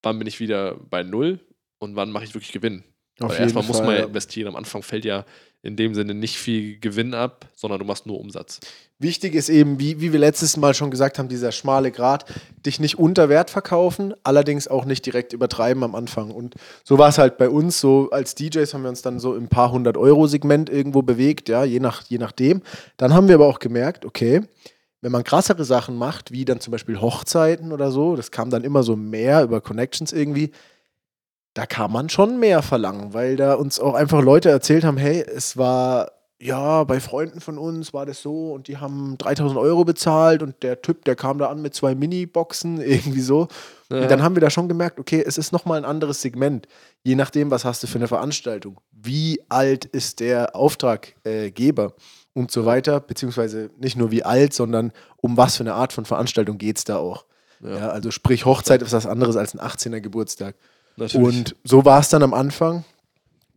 wann 0.02 0.18
bin 0.18 0.28
ich 0.28 0.40
wieder 0.40 0.74
bei 0.74 1.02
Null 1.02 1.40
und 1.78 1.96
wann 1.96 2.10
mache 2.10 2.24
ich 2.24 2.34
wirklich 2.34 2.52
Gewinn. 2.52 2.84
Auf 3.20 3.32
Weil 3.32 3.40
erstmal 3.40 3.64
muss 3.64 3.78
man 3.78 3.86
Fall, 3.86 3.98
ja. 3.98 4.04
investieren. 4.06 4.48
Am 4.48 4.56
Anfang 4.56 4.82
fällt 4.82 5.04
ja 5.04 5.24
in 5.62 5.76
dem 5.76 5.94
Sinne 5.94 6.14
nicht 6.14 6.36
viel 6.36 6.78
Gewinn 6.80 7.14
ab, 7.14 7.46
sondern 7.54 7.78
du 7.78 7.86
machst 7.86 8.04
nur 8.04 8.20
Umsatz. 8.20 8.58
Wichtig 8.98 9.34
ist 9.34 9.48
eben, 9.48 9.78
wie, 9.78 10.00
wie 10.00 10.12
wir 10.12 10.18
letztes 10.18 10.56
Mal 10.56 10.74
schon 10.74 10.90
gesagt 10.90 11.18
haben, 11.18 11.28
dieser 11.28 11.52
schmale 11.52 11.90
Grat, 11.90 12.24
dich 12.66 12.80
nicht 12.80 12.98
unter 12.98 13.28
Wert 13.28 13.50
verkaufen, 13.50 14.14
allerdings 14.24 14.68
auch 14.68 14.84
nicht 14.84 15.06
direkt 15.06 15.32
übertreiben 15.32 15.82
am 15.82 15.94
Anfang. 15.94 16.30
Und 16.30 16.54
so 16.84 16.98
war 16.98 17.08
es 17.08 17.18
halt 17.18 17.38
bei 17.38 17.48
uns, 17.48 17.80
so 17.80 18.10
als 18.10 18.34
DJs 18.34 18.74
haben 18.74 18.82
wir 18.82 18.90
uns 18.90 19.02
dann 19.02 19.18
so 19.18 19.34
im 19.36 19.48
paar 19.48 19.72
hundert 19.72 19.96
Euro 19.96 20.26
Segment 20.26 20.68
irgendwo 20.68 21.02
bewegt, 21.02 21.48
ja, 21.48 21.64
je, 21.64 21.80
nach, 21.80 22.02
je 22.08 22.18
nachdem. 22.18 22.62
Dann 22.96 23.14
haben 23.14 23.28
wir 23.28 23.36
aber 23.36 23.46
auch 23.46 23.60
gemerkt, 23.60 24.04
okay, 24.04 24.42
wenn 25.00 25.12
man 25.12 25.24
krassere 25.24 25.64
Sachen 25.64 25.96
macht, 25.96 26.30
wie 26.30 26.44
dann 26.44 26.60
zum 26.60 26.70
Beispiel 26.70 27.00
Hochzeiten 27.00 27.72
oder 27.72 27.90
so, 27.90 28.14
das 28.14 28.30
kam 28.30 28.50
dann 28.50 28.62
immer 28.62 28.84
so 28.84 28.94
mehr 28.94 29.42
über 29.42 29.60
Connections 29.60 30.12
irgendwie, 30.12 30.52
da 31.54 31.66
kann 31.66 31.92
man 31.92 32.08
schon 32.08 32.40
mehr 32.40 32.62
verlangen, 32.62 33.12
weil 33.12 33.36
da 33.36 33.54
uns 33.54 33.78
auch 33.78 33.94
einfach 33.94 34.22
Leute 34.22 34.50
erzählt 34.50 34.84
haben, 34.84 34.96
hey, 34.96 35.20
es 35.22 35.56
war, 35.56 36.12
ja, 36.40 36.84
bei 36.84 36.98
Freunden 36.98 37.40
von 37.40 37.58
uns 37.58 37.92
war 37.92 38.06
das 38.06 38.22
so 38.22 38.52
und 38.52 38.68
die 38.68 38.78
haben 38.78 39.16
3000 39.18 39.60
Euro 39.60 39.84
bezahlt 39.84 40.42
und 40.42 40.62
der 40.62 40.80
Typ, 40.80 41.04
der 41.04 41.14
kam 41.14 41.38
da 41.38 41.48
an 41.48 41.60
mit 41.60 41.74
zwei 41.74 41.94
Mini-Boxen, 41.94 42.80
irgendwie 42.80 43.20
so. 43.20 43.48
Ja. 43.90 44.02
Und 44.02 44.10
dann 44.10 44.22
haben 44.22 44.34
wir 44.34 44.40
da 44.40 44.48
schon 44.48 44.68
gemerkt, 44.68 44.98
okay, 44.98 45.22
es 45.24 45.36
ist 45.36 45.52
nochmal 45.52 45.78
ein 45.78 45.84
anderes 45.84 46.22
Segment, 46.22 46.66
je 47.02 47.14
nachdem, 47.14 47.50
was 47.50 47.64
hast 47.64 47.82
du 47.82 47.86
für 47.86 47.98
eine 47.98 48.08
Veranstaltung, 48.08 48.80
wie 48.90 49.42
alt 49.50 49.84
ist 49.84 50.20
der 50.20 50.56
Auftraggeber 50.56 51.92
und 52.32 52.50
so 52.50 52.64
weiter, 52.64 52.98
beziehungsweise 53.00 53.70
nicht 53.78 53.96
nur 53.96 54.10
wie 54.10 54.24
alt, 54.24 54.54
sondern 54.54 54.92
um 55.18 55.36
was 55.36 55.56
für 55.56 55.64
eine 55.64 55.74
Art 55.74 55.92
von 55.92 56.06
Veranstaltung 56.06 56.56
geht 56.56 56.78
es 56.78 56.84
da 56.84 56.96
auch. 56.96 57.26
Ja. 57.60 57.76
Ja, 57.76 57.88
also 57.90 58.10
sprich, 58.10 58.46
Hochzeit 58.46 58.80
ist 58.82 58.92
was 58.92 59.06
anderes 59.06 59.36
als 59.36 59.54
ein 59.54 59.60
18er 59.60 60.00
Geburtstag. 60.00 60.56
Natürlich. 60.96 61.26
Und 61.26 61.56
so 61.64 61.84
war 61.84 62.00
es 62.00 62.08
dann 62.08 62.22
am 62.22 62.34
Anfang. 62.34 62.84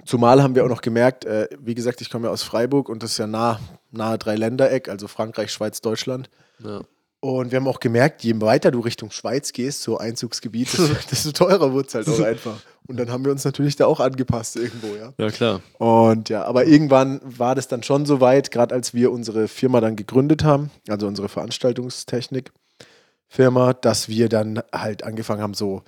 Zumal 0.05 0.43
haben 0.43 0.55
wir 0.55 0.63
auch 0.63 0.69
noch 0.69 0.81
gemerkt, 0.81 1.25
äh, 1.25 1.47
wie 1.59 1.73
gesagt, 1.73 2.01
ich 2.01 2.09
komme 2.09 2.27
ja 2.27 2.33
aus 2.33 2.43
Freiburg 2.43 2.89
und 2.89 3.01
das 3.01 3.11
ist 3.11 3.17
ja 3.17 3.27
nah, 3.27 3.59
nahe 3.91 4.17
Dreiländereck, 4.17 4.87
also 4.87 5.07
Frankreich, 5.07 5.51
Schweiz, 5.51 5.81
Deutschland. 5.81 6.29
ja. 6.63 6.81
Und 7.21 7.51
wir 7.51 7.57
haben 7.57 7.67
auch 7.67 7.79
gemerkt, 7.79 8.23
je 8.23 8.39
weiter 8.39 8.69
du 8.69 8.81
Richtung 8.81 9.09
Schweiz 9.09 9.51
gehst, 9.51 9.81
so 9.81 9.97
Einzugsgebiet, 9.97 10.71
desto, 10.71 10.93
desto 11.09 11.31
teurer 11.31 11.73
wird 11.73 11.87
es 11.87 11.95
halt 11.95 12.07
auch 12.07 12.19
einfach. 12.23 12.57
Und 12.85 12.97
dann 12.97 13.09
haben 13.09 13.25
wir 13.25 13.31
uns 13.31 13.43
natürlich 13.43 13.75
da 13.75 13.87
auch 13.87 13.99
angepasst 13.99 14.57
irgendwo, 14.57 14.95
ja. 14.95 15.11
ja, 15.17 15.31
klar. 15.31 15.61
Und 15.79 16.29
ja, 16.29 16.43
aber 16.43 16.65
irgendwann 16.65 17.19
war 17.23 17.55
das 17.55 17.67
dann 17.67 17.81
schon 17.81 18.05
so 18.05 18.21
weit, 18.21 18.51
gerade 18.51 18.75
als 18.75 18.93
wir 18.93 19.11
unsere 19.11 19.47
Firma 19.47 19.81
dann 19.81 19.95
gegründet 19.95 20.43
haben, 20.43 20.69
also 20.87 21.07
unsere 21.07 21.27
Veranstaltungstechnik-Firma, 21.27 23.73
dass 23.73 24.07
wir 24.07 24.29
dann 24.29 24.61
halt 24.71 25.03
angefangen 25.03 25.41
haben, 25.41 25.55
so 25.55 25.81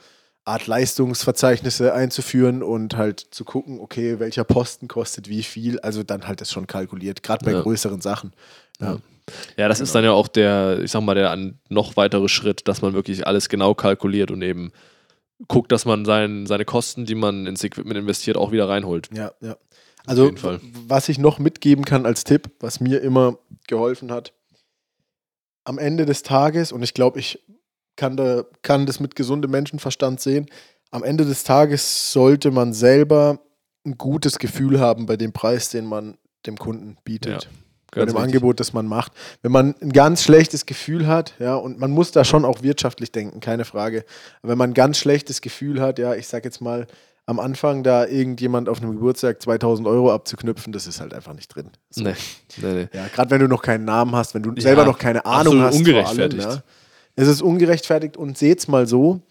Art 0.47 0.65
Leistungsverzeichnisse 0.67 1.93
einzuführen 1.93 2.63
und 2.63 2.95
halt 2.95 3.19
zu 3.19 3.43
gucken, 3.43 3.79
okay, 3.79 4.19
welcher 4.19 4.43
Posten 4.43 4.87
kostet 4.87 5.27
wie 5.29 5.43
viel. 5.43 5.79
Also 5.79 6.03
dann 6.03 6.27
halt 6.27 6.41
das 6.41 6.51
schon 6.51 6.67
kalkuliert, 6.67 7.21
gerade 7.23 7.43
bei 7.45 7.51
Ja. 7.51 7.61
größeren 7.61 8.01
Sachen. 8.01 8.33
Ja. 8.79 8.97
Ja, 9.57 9.67
das 9.67 9.81
ist 9.81 9.93
dann 9.93 10.05
ja 10.05 10.11
auch 10.11 10.29
der, 10.29 10.79
ich 10.81 10.91
sag 10.91 11.01
mal, 11.01 11.13
der 11.13 11.37
noch 11.67 11.97
weitere 11.97 12.29
Schritt, 12.29 12.65
dass 12.69 12.81
man 12.81 12.93
wirklich 12.93 13.27
alles 13.27 13.49
genau 13.49 13.73
kalkuliert 13.73 14.31
und 14.31 14.41
eben 14.41 14.71
guckt, 15.49 15.73
dass 15.73 15.83
man 15.83 16.05
sein, 16.05 16.45
seine 16.47 16.63
Kosten, 16.63 17.05
die 17.05 17.15
man 17.15 17.45
ins 17.45 17.61
Equipment 17.61 17.97
investiert, 17.97 18.37
auch 18.37 18.53
wieder 18.53 18.69
reinholt. 18.69 19.09
Ja, 19.13 19.33
ja. 19.41 19.57
Also, 20.05 20.31
was 20.87 21.09
ich 21.09 21.17
noch 21.17 21.39
mitgeben 21.39 21.83
kann 21.83 22.05
als 22.05 22.23
Tipp, 22.23 22.51
was 22.61 22.79
mir 22.79 23.01
immer 23.01 23.37
geholfen 23.67 24.13
hat, 24.13 24.31
am 25.65 25.77
Ende 25.77 26.05
des 26.05 26.23
Tages, 26.23 26.71
und 26.71 26.81
ich 26.81 26.93
glaube, 26.93 27.19
ich 27.19 27.43
kann, 27.97 28.15
da, 28.15 28.43
kann 28.61 28.85
das 28.85 28.99
mit 29.01 29.15
gesundem 29.15 29.51
Menschenverstand 29.51 30.21
sehen, 30.21 30.45
am 30.91 31.03
Ende 31.03 31.25
des 31.25 31.43
Tages 31.43 32.13
sollte 32.13 32.49
man 32.51 32.73
selber 32.73 33.39
ein 33.85 33.97
gutes 33.97 34.39
Gefühl 34.39 34.79
haben 34.79 35.05
bei 35.05 35.17
dem 35.17 35.33
Preis, 35.33 35.69
den 35.69 35.85
man 35.85 36.17
dem 36.45 36.57
Kunden 36.57 36.97
bietet. 37.03 37.49
bei 37.91 38.01
Ganz 38.01 38.11
dem 38.11 38.15
wichtig. 38.17 38.23
Angebot, 38.35 38.59
das 38.59 38.71
man 38.73 38.85
macht. 38.87 39.11
Wenn 39.41 39.51
man 39.51 39.75
ein 39.81 39.91
ganz 39.91 40.23
schlechtes 40.23 40.65
Gefühl 40.65 41.07
hat, 41.07 41.33
ja, 41.39 41.55
und 41.55 41.79
man 41.79 41.91
muss 41.91 42.11
da 42.11 42.23
schon 42.23 42.45
auch 42.45 42.61
wirtschaftlich 42.63 43.11
denken, 43.11 43.39
keine 43.41 43.65
Frage. 43.65 44.05
Aber 44.41 44.51
wenn 44.51 44.57
man 44.57 44.69
ein 44.71 44.73
ganz 44.73 44.97
schlechtes 44.97 45.41
Gefühl 45.41 45.81
hat, 45.81 45.99
ja, 45.99 46.13
ich 46.15 46.27
sag 46.27 46.45
jetzt 46.45 46.61
mal, 46.61 46.87
am 47.25 47.39
Anfang 47.41 47.83
da 47.83 48.05
irgendjemand 48.05 48.69
auf 48.69 48.81
einem 48.81 48.91
Geburtstag 48.93 49.41
2000 49.41 49.85
Euro 49.87 50.13
abzuknüpfen, 50.13 50.71
das 50.71 50.87
ist 50.87 51.01
halt 51.01 51.13
einfach 51.13 51.33
nicht 51.33 51.49
drin. 51.53 51.71
So. 51.89 52.03
Nee, 52.03 52.13
nee, 52.61 52.73
nee. 52.73 52.87
Ja, 52.93 53.07
gerade 53.13 53.29
wenn 53.31 53.41
du 53.41 53.47
noch 53.49 53.61
keinen 53.61 53.83
Namen 53.83 54.15
hast, 54.15 54.33
wenn 54.33 54.43
du 54.43 54.51
Ja, 54.55 54.61
selber 54.61 54.85
noch 54.85 54.97
keine 54.97 55.25
Ahnung 55.25 55.59
hast. 55.61 55.71
vor 55.71 55.79
ungerechtfertigt. 55.79 56.45
Allem, 56.45 56.55
ja. 56.57 56.63
Es 57.17 57.27
ist 57.27 57.41
ungerechtfertigt 57.41 58.15
und 58.15 58.37
seht's 58.37 58.67
mal 58.67 58.87
so, 58.87 59.21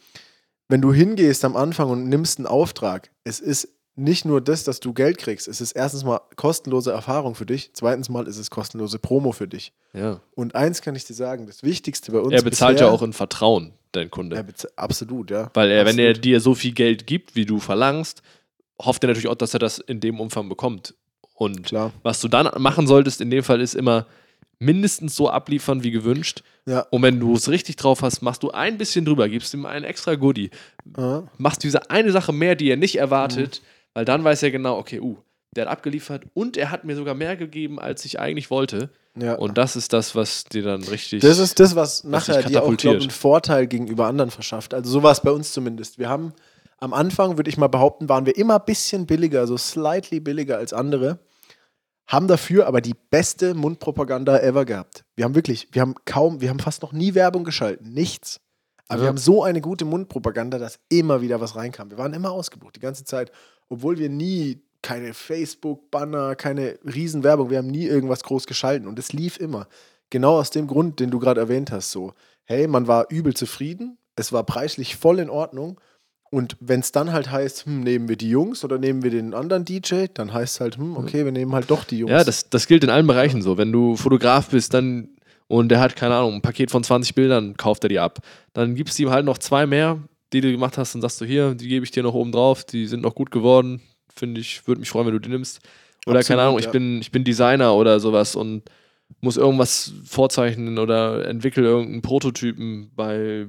wenn 0.69 0.83
du 0.83 0.93
hingehst 0.93 1.45
am 1.45 1.57
Anfang 1.57 1.89
und 1.89 2.09
nimmst 2.09 2.39
einen 2.39 2.47
Auftrag, 2.47 3.11
es 3.23 3.39
ist 3.39 3.69
nicht 3.95 4.25
nur 4.25 4.41
das, 4.41 4.65
dass 4.65 4.81
du 4.81 4.93
Geld 4.93 5.19
kriegst, 5.19 5.47
es 5.49 5.61
ist 5.61 5.73
erstens 5.73 6.05
mal 6.05 6.21
kostenlose 6.35 6.91
Erfahrung 6.91 7.35
für 7.37 7.47
dich, 7.47 7.71
zweitens 7.73 8.09
mal 8.09 8.27
ist 8.27 8.39
es 8.39 8.51
kostenlose 8.51 8.99
Promo 8.99 9.31
für 9.31 9.47
dich. 9.47 9.73
Ja. 9.95 10.21
Und 10.35 10.57
eins 10.57 10.83
kann 10.83 10.97
ich 10.97 11.05
dir 11.05 11.15
sagen, 11.15 11.47
das 11.47 11.63
Wichtigste 11.63 12.11
bei 12.11 12.19
uns 12.19 12.35
Er 12.35 12.43
bezahlt 12.43 12.75
bisher, 12.75 12.89
ja 12.89 12.93
auch 12.93 13.03
in 13.03 13.13
Vertrauen, 13.13 13.73
dein 13.93 14.11
Kunde. 14.11 14.45
absolut, 14.75 15.31
ja. 15.31 15.51
Weil 15.55 15.71
er, 15.71 15.87
wenn 15.87 15.99
er 15.99 16.11
Absolut. 16.11 16.25
dir 16.25 16.41
so 16.41 16.55
viel 16.57 16.73
Geld 16.73 17.07
gibt, 17.07 17.37
wie 17.37 17.47
du 17.47 17.61
verlangst, 17.61 18.21
hofft 18.83 19.05
er 19.05 19.07
natürlich 19.07 19.29
auch, 19.29 19.37
dass 19.37 19.55
er 19.55 19.61
das 19.61 19.79
in 19.79 20.01
dem 20.01 20.19
Umfang 20.21 20.49
bekommt. 20.49 20.95
Und 21.35 21.63
Klar. 21.63 21.93
was 22.03 22.21
du 22.21 22.29
dann 22.29 22.51
machen 22.61 22.87
solltest, 22.87 23.21
in 23.21 23.31
dem 23.31 23.45
Fall 23.45 23.61
ist 23.61 23.75
immer 23.75 24.07
mindestens 24.59 25.15
so 25.17 25.29
abliefern 25.29 25.83
wie 25.83 25.91
gewünscht. 25.91 26.43
Ja. 26.67 26.81
Und 26.91 27.03
wenn 27.03 27.21
du 27.21 27.35
es 27.35 27.49
richtig 27.49 27.77
drauf 27.77 28.03
hast, 28.03 28.23
machst 28.23 28.43
du 28.43 28.51
ein 28.51 28.79
bisschen 28.79 29.05
drüber, 29.05 29.29
gibst 29.29 29.53
ihm 29.55 29.67
einen 29.67 29.85
extra 29.85 30.15
Goodie. 30.15 30.51
Ja. 30.97 31.25
Machst 31.39 31.63
diese 31.63 31.91
eine 31.91 32.11
Sache 32.13 32.33
mehr, 32.33 32.55
die 32.55 32.71
er 32.71 32.77
nicht 32.77 32.97
erwartet, 32.97 33.61
Mhm. 33.63 33.67
weil 33.95 34.05
dann 34.05 34.25
weiß 34.25 34.43
er 34.43 34.51
genau, 34.51 34.79
okay, 34.79 35.01
uh, 35.01 35.17
der 35.55 35.67
hat 35.67 35.73
abgeliefert 35.73 36.25
und 36.35 36.57
er 36.57 36.71
hat 36.71 36.85
mir 36.85 36.97
sogar 36.97 37.15
mehr 37.15 37.37
gegeben, 37.37 37.79
als 37.79 38.05
ich 38.05 38.19
eigentlich 38.21 38.51
wollte. 38.51 38.91
Ja. 39.19 39.35
Und 39.35 39.57
das 39.57 39.77
ist 39.77 39.93
das, 39.93 40.15
was 40.15 40.45
dir 40.45 40.63
dann 40.63 40.83
richtig. 40.85 41.23
Das 41.23 41.39
ist 41.39 41.59
das, 41.61 41.75
was 41.75 42.03
was 42.05 42.27
dich 42.27 42.35
nachher 42.35 42.43
dir 42.43 42.63
auch, 42.63 42.77
glaube 42.77 43.01
einen 43.01 43.11
Vorteil 43.11 43.67
gegenüber 43.67 44.07
anderen 44.07 44.31
verschafft. 44.31 44.75
Also 44.75 44.91
so 44.91 45.03
war 45.03 45.13
es 45.13 45.21
bei 45.23 45.31
uns 45.31 45.53
zumindest. 45.53 45.99
Wir 45.99 46.09
haben 46.11 46.35
am 46.79 46.93
Anfang, 46.93 47.39
würde 47.39 47.49
ich 47.49 47.57
mal 47.57 47.69
behaupten, 47.69 48.09
waren 48.11 48.27
wir 48.27 48.37
immer 48.37 48.57
ein 48.57 48.65
bisschen 48.67 49.07
billiger, 49.07 49.47
so 49.47 49.57
slightly 49.57 50.21
billiger 50.21 50.59
als 50.59 50.75
andere. 50.75 51.19
Haben 52.07 52.29
dafür 52.29 52.67
aber 52.67 52.81
die 52.81 52.95
beste 53.11 53.55
Mundpropaganda 53.55 54.39
ever 54.39 54.65
gehabt. 54.65 55.05
Wir 55.17 55.25
haben 55.25 55.35
wirklich, 55.35 55.69
wir 55.73 55.83
haben 55.83 55.95
kaum, 56.05 56.41
wir 56.41 56.51
haben 56.51 56.61
fast 56.61 56.83
noch 56.83 56.93
nie 56.93 57.15
Werbung 57.15 57.45
geschalten. 57.45 57.93
Nichts. 57.93 58.41
Aber 58.89 59.01
wir 59.01 59.05
Ja. 59.07 59.09
haben 59.11 59.19
so 59.19 59.43
eine 59.43 59.61
gute 59.61 59.85
Mundpropaganda, 59.85 60.59
dass 60.59 60.79
immer 60.89 61.21
wieder 61.21 61.41
was 61.41 61.57
reinkam. 61.57 61.91
Wir 61.91 61.99
waren 61.99 62.15
immer 62.15 62.31
ausgebucht, 62.31 62.77
die 62.77 62.81
ganze 62.81 63.05
Zeit. 63.05 63.33
Obwohl 63.69 63.99
wir 63.99 64.09
nie 64.09 64.63
keine 64.83 65.15
Facebook-Banner, 65.15 66.37
keine 66.37 66.79
Riesenwerbung, 66.85 67.51
wir 67.51 67.59
haben 67.59 67.67
nie 67.67 67.87
irgendwas 67.87 68.23
groß 68.23 68.47
geschalten. 68.47 68.87
Und 68.87 68.99
es 69.01 69.13
lief 69.13 69.39
immer. 69.39 69.67
Genau 70.11 70.39
aus 70.39 70.51
dem 70.51 70.69
Grund, 70.69 71.01
den 71.01 71.11
du 71.11 71.19
gerade 71.19 71.41
erwähnt 71.41 71.73
hast. 71.73 71.91
So, 71.91 72.15
hey, 72.45 72.69
man 72.69 72.87
war 72.87 73.07
übel 73.11 73.35
zufrieden, 73.35 73.99
es 74.15 74.33
war 74.33 74.45
preislich 74.45 74.95
voll 74.95 75.19
in 75.19 75.29
Ordnung. 75.31 75.81
Und 76.37 76.55
wenn 76.61 76.81
es 76.81 76.93
dann 76.93 77.15
halt 77.15 77.31
heißt, 77.31 77.65
hm, 77.65 77.81
nehmen 77.81 78.11
wir 78.11 78.17
die 78.17 78.29
Jungs 78.29 78.63
oder 78.63 78.77
nehmen 78.77 79.03
wir 79.03 79.11
den 79.11 79.33
anderen 79.33 79.65
DJ, 79.65 80.05
dann 80.13 80.35
heißt 80.35 80.57
es 80.57 80.61
halt, 80.61 80.77
hm, 80.77 80.95
okay, 80.99 81.25
wir 81.25 81.33
nehmen 81.33 81.55
halt 81.55 81.71
doch 81.71 81.83
die 81.85 82.01
Jungs. 82.01 82.11
Ja, 82.11 82.25
das, 82.25 82.51
das 82.51 82.67
gilt 82.67 82.85
in 82.85 82.91
allen 82.91 83.07
Bereichen 83.07 83.41
so. 83.41 83.57
Wenn 83.57 83.73
du 83.73 83.97
Fotograf 83.97 84.51
bist, 84.51 84.75
dann 84.75 85.09
und 85.49 85.71
der 85.71 85.81
hat, 85.81 85.97
keine 85.97 86.15
Ahnung, 86.15 86.35
ein 86.35 86.43
Paket 86.43 86.71
von 86.71 86.85
20 86.85 87.15
Bildern, 87.15 87.57
kauft 87.57 87.85
er 87.85 87.89
die 87.89 87.99
ab. 87.99 88.19
Dann 88.53 88.75
gibst 88.75 88.99
du 88.99 89.05
ihm 89.05 89.11
halt 89.11 89.25
noch 89.25 89.39
zwei 89.39 89.65
mehr, 89.65 89.99
die 90.35 90.43
du 90.43 90.53
gemacht 90.53 90.77
hast, 90.77 90.95
und 90.95 91.01
sagst 91.01 91.23
du, 91.23 91.25
hier, 91.25 91.55
die 91.55 91.69
gebe 91.69 91.87
ich 91.87 91.91
dir 91.91 92.03
noch 92.03 92.13
oben 92.13 92.33
drauf, 92.33 92.65
die 92.65 92.87
sind 92.87 93.01
noch 93.01 93.15
gut 93.15 93.31
geworden. 93.31 93.81
Finde 94.15 94.43
ich, 94.43 94.69
würde 94.69 94.81
mich 94.81 94.91
freuen, 94.91 95.07
wenn 95.07 95.15
du 95.15 95.21
die 95.21 95.31
nimmst. 95.31 95.61
Oder 96.05 96.23
keine 96.23 96.41
Absolut, 96.41 96.41
Ahnung, 96.41 96.59
ich, 96.59 96.67
ja. 96.67 96.71
bin, 96.71 97.01
ich 97.01 97.13
bin 97.13 97.25
Designer 97.25 97.75
oder 97.75 97.99
sowas 97.99 98.37
und 98.37 98.63
muss 99.23 99.39
irgendwas 99.39 99.95
vorzeichnen 100.05 100.79
oder 100.79 101.27
entwickle 101.27 101.65
irgendeinen 101.65 102.03
Prototypen 102.03 102.91
bei, 102.95 103.47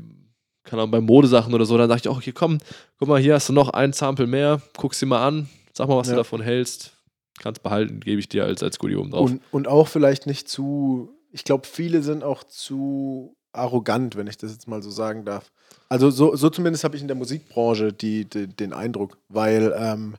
keine 0.67 0.81
Ahnung, 0.83 0.91
bei 0.91 1.01
Modesachen 1.01 1.53
oder 1.53 1.65
so. 1.65 1.77
Dann 1.77 1.89
sag 1.89 1.97
ich 1.97 2.07
auch, 2.07 2.17
okay, 2.17 2.31
komm, 2.31 2.59
guck 2.99 3.07
mal, 3.07 3.19
hier 3.19 3.33
hast 3.33 3.49
du 3.49 3.53
noch 3.53 3.69
ein 3.69 3.93
Sample 3.93 4.27
mehr, 4.27 4.61
guck's 4.77 4.99
dir 4.99 5.05
mal 5.07 5.25
an, 5.25 5.49
sag 5.73 5.87
mal, 5.87 5.97
was 5.97 6.07
Ja. 6.07 6.13
du 6.13 6.17
davon 6.17 6.41
hältst. 6.41 6.93
Kannst 7.39 7.61
behalten, 7.61 7.99
gebe 7.99 8.19
ich 8.19 8.27
dir 8.29 8.45
als, 8.45 8.63
als 8.63 8.79
Goodie 8.79 8.95
oben 8.95 9.11
drauf. 9.11 9.29
Und, 9.29 9.41
und 9.51 9.67
auch 9.67 9.87
vielleicht 9.87 10.25
nicht 10.25 10.49
zu, 10.49 11.11
ich 11.31 11.43
glaube, 11.43 11.67
viele 11.67 12.01
sind 12.01 12.23
auch 12.23 12.43
zu 12.43 13.35
arrogant, 13.53 14.15
wenn 14.15 14.25
ich 14.27 14.37
das 14.37 14.51
jetzt 14.51 14.67
mal 14.67 14.81
so 14.81 14.89
sagen 14.89 15.23
darf. 15.23 15.51
Also 15.89 16.09
so, 16.09 16.35
so 16.35 16.49
zumindest 16.49 16.83
habe 16.83 16.95
ich 16.95 17.01
in 17.01 17.07
der 17.07 17.15
Musikbranche 17.17 17.93
die, 17.93 18.25
die, 18.25 18.47
den 18.47 18.73
Eindruck, 18.73 19.17
weil 19.29 19.73
ähm, 19.77 20.15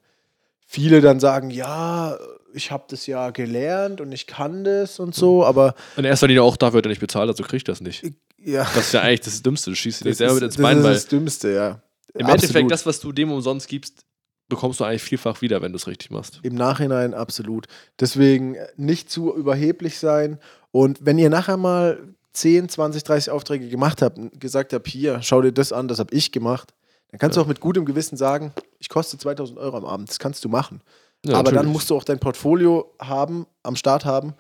viele 0.67 1.01
dann 1.01 1.19
sagen, 1.21 1.51
ja, 1.51 2.17
ich 2.55 2.71
habe 2.71 2.85
das 2.89 3.07
ja 3.07 3.31
gelernt 3.31 4.01
und 4.01 4.13
ich 4.13 4.27
kann 4.27 4.63
das 4.65 5.01
und 5.01 5.15
so, 5.15 5.45
aber 5.45 5.75
In 5.97 6.05
erster 6.05 6.27
Linie 6.29 6.43
auch 6.43 6.57
dafür 6.57 6.75
wird 6.75 6.87
er 6.87 6.91
nicht 6.91 7.01
bezahlt, 7.01 7.29
also 7.29 7.43
kriegt 7.43 7.69
das 7.69 7.81
nicht. 7.81 8.05
Ja, 8.45 8.65
Das 8.75 8.87
ist 8.87 8.93
ja 8.93 9.03
eigentlich 9.03 9.21
das 9.21 9.43
Dümmste. 9.43 9.71
Du 9.71 9.77
schießt 9.77 10.05
dir 10.05 10.11
das 10.11 10.19
selber 10.19 10.35
ist, 10.35 10.41
mit 10.41 10.45
ins 10.45 10.55
das 10.57 10.63
Bein, 10.63 10.79
ist 10.79 10.85
weil 10.85 10.95
das 10.95 11.07
Dümmste, 11.07 11.53
ja. 11.53 11.69
im 12.15 12.27
Absolut. 12.27 12.31
Endeffekt 12.31 12.71
das, 12.71 12.87
was 12.87 13.01
du 13.01 13.13
dem 13.13 13.33
umsonst 13.33 13.69
gibst, 13.69 14.05
bekommst 14.49 14.81
du 14.81 14.85
eigentlich 14.85 15.03
vielfach 15.03 15.43
wieder, 15.43 15.61
wenn 15.63 15.73
du 15.73 15.77
es 15.77 15.87
richtig 15.87 16.11
machst. 16.11 16.41
Im 16.43 16.55
Nachhinein 16.55 17.15
absolut. 17.15 17.67
Deswegen 18.01 18.55
äh, 18.55 18.67
nicht 18.77 19.11
zu 19.11 19.35
überheblich 19.35 19.99
sein. 19.99 20.39
Und 20.71 21.05
wenn 21.05 21.19
ihr 21.19 21.31
nachher 21.31 21.57
mal 21.57 22.15
10, 22.33 22.69
20, 22.69 23.05
30 23.05 23.31
Aufträge 23.31 23.69
gemacht 23.69 24.03
habt 24.03 24.19
und 24.19 24.41
gesagt 24.41 24.73
habt, 24.73 24.87
hier, 24.89 25.21
schau 25.23 25.43
dir 25.43 25.53
das 25.53 25.73
an, 25.73 25.89
das 25.89 25.99
habe 25.99 26.15
ich 26.15 26.33
gemacht, 26.33 26.73
dann 27.11 27.19
kannst 27.19 27.37
du 27.37 27.41
auch 27.41 27.47
mit 27.47 27.61
gutem 27.61 27.85
Gewissen 27.85 28.17
sagen, 28.17 28.53
ich 28.79 28.89
koste 28.89 29.19
2000 29.19 29.59
Euro 29.59 29.77
am 29.79 29.85
Abend. 29.85 30.09
Das 30.11 30.19
kannst 30.19 30.45
du 30.45 30.49
machen. 30.49 30.83
Ja, 31.25 31.35
Aber 31.35 31.45
dann 31.45 31.55
natürlich. 31.55 31.73
musst 31.73 31.91
du 31.91 31.97
auch 31.97 32.05
dein 32.05 32.21
Portfolio 32.21 32.95
haben, 33.01 33.47
am 33.63 33.77
Start 33.77 34.05
haben, 34.05 34.35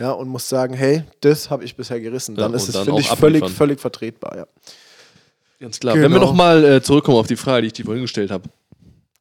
ja, 0.00 0.12
und 0.12 0.28
musst 0.28 0.48
sagen, 0.48 0.74
hey, 0.74 1.04
das 1.20 1.50
habe 1.50 1.62
ich 1.64 1.76
bisher 1.76 2.00
gerissen. 2.00 2.34
Ja, 2.34 2.42
Dann 2.42 2.54
ist 2.54 2.68
und 2.68 2.74
es, 2.74 2.80
finde 2.84 3.00
ich, 3.00 3.08
völlig, 3.08 3.42
abliefern. 3.42 3.48
völlig 3.56 3.80
vertretbar, 3.80 4.36
ja. 4.36 4.46
Ganz 5.60 5.78
klar. 5.78 5.94
Wenn 5.94 6.02
wir 6.02 6.08
Genau. 6.08 6.24
nochmal 6.24 6.64
äh, 6.64 6.82
zurückkommen 6.82 7.18
auf 7.18 7.26
die 7.26 7.36
Frage, 7.36 7.62
die 7.62 7.66
ich 7.68 7.72
dir 7.74 7.84
vorhin 7.84 8.02
gestellt 8.02 8.30
habe. 8.30 8.48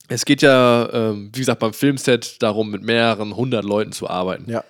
Es 0.08 0.26
geht 0.26 0.42
ja, 0.42 0.90
ähm, 0.92 1.30
wie 1.34 1.40
gesagt, 1.40 1.60
beim 1.60 1.74
Filmset 1.74 2.42
darum, 2.42 2.72
mit 2.72 2.82
mehreren 2.82 3.36
hundert 3.36 3.66
Leuten 3.66 3.92
zu 3.92 4.10
arbeiten. 4.10 4.50
Ja. 4.50 4.64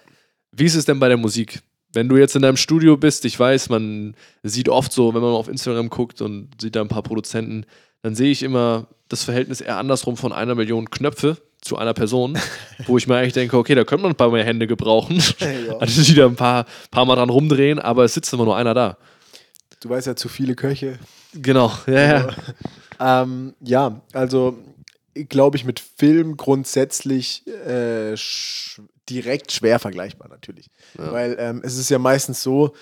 Wie 0.51 0.65
ist 0.65 0.75
es 0.75 0.85
denn 0.85 0.99
bei 0.99 1.07
der 1.07 1.17
Musik? 1.17 1.61
Wenn 1.93 2.09
du 2.09 2.17
jetzt 2.17 2.35
in 2.35 2.41
deinem 2.41 2.57
Studio 2.57 2.97
bist, 2.97 3.23
ich 3.25 3.39
weiß, 3.39 3.69
man 3.69 4.15
sieht 4.43 4.67
oft 4.67 4.91
so, 4.91 5.13
wenn 5.13 5.21
man 5.21 5.31
auf 5.31 5.47
Instagram 5.47 5.89
guckt 5.89 6.21
und 6.21 6.49
sieht 6.59 6.75
da 6.75 6.81
ein 6.81 6.87
paar 6.87 7.03
Produzenten, 7.03 7.65
dann 8.01 8.15
sehe 8.15 8.31
ich 8.31 8.43
immer 8.43 8.87
das 9.07 9.23
Verhältnis 9.23 9.61
eher 9.61 9.77
andersrum 9.77 10.17
von 10.17 10.31
einer 10.33 10.55
Million 10.55 10.89
Knöpfe 10.89 11.37
zu 11.61 11.77
einer 11.77 11.93
Person, 11.93 12.37
wo 12.87 12.97
ich 12.97 13.07
mir 13.07 13.17
eigentlich 13.17 13.33
denke, 13.33 13.57
okay, 13.57 13.75
da 13.75 13.83
könnte 13.83 14.03
man 14.03 14.11
ein 14.11 14.17
paar 14.17 14.31
mehr 14.31 14.45
Hände 14.45 14.67
gebrauchen. 14.67 15.21
Ja. 15.39 15.75
Also 15.79 16.07
wieder 16.07 16.25
ein 16.25 16.35
paar, 16.35 16.65
paar 16.91 17.05
Mal 17.05 17.15
dran 17.15 17.29
rumdrehen, 17.29 17.79
aber 17.79 18.03
es 18.03 18.13
sitzt 18.13 18.33
immer 18.33 18.45
nur 18.45 18.57
einer 18.57 18.73
da. 18.73 18.97
Du 19.79 19.89
weißt 19.89 20.07
ja, 20.07 20.15
zu 20.15 20.27
viele 20.27 20.55
Köche 20.55 20.99
Genau, 21.33 21.71
ja, 21.85 22.01
ja. 22.01 22.27
Ähm, 22.99 23.53
ja, 23.61 24.01
also 24.13 24.57
glaube 25.13 25.57
ich 25.57 25.65
mit 25.65 25.79
Film 25.79 26.37
grundsätzlich 26.37 27.45
äh, 27.47 28.15
sch 28.17 28.81
direkt 29.09 29.51
schwer 29.51 29.79
vergleichbar 29.79 30.29
natürlich. 30.29 30.69
Ja. 30.97 31.11
Weil 31.11 31.35
ähm, 31.39 31.61
es 31.63 31.77
ist 31.77 31.89
ja 31.89 31.97
meistens 31.97 32.43
so, 32.43 32.75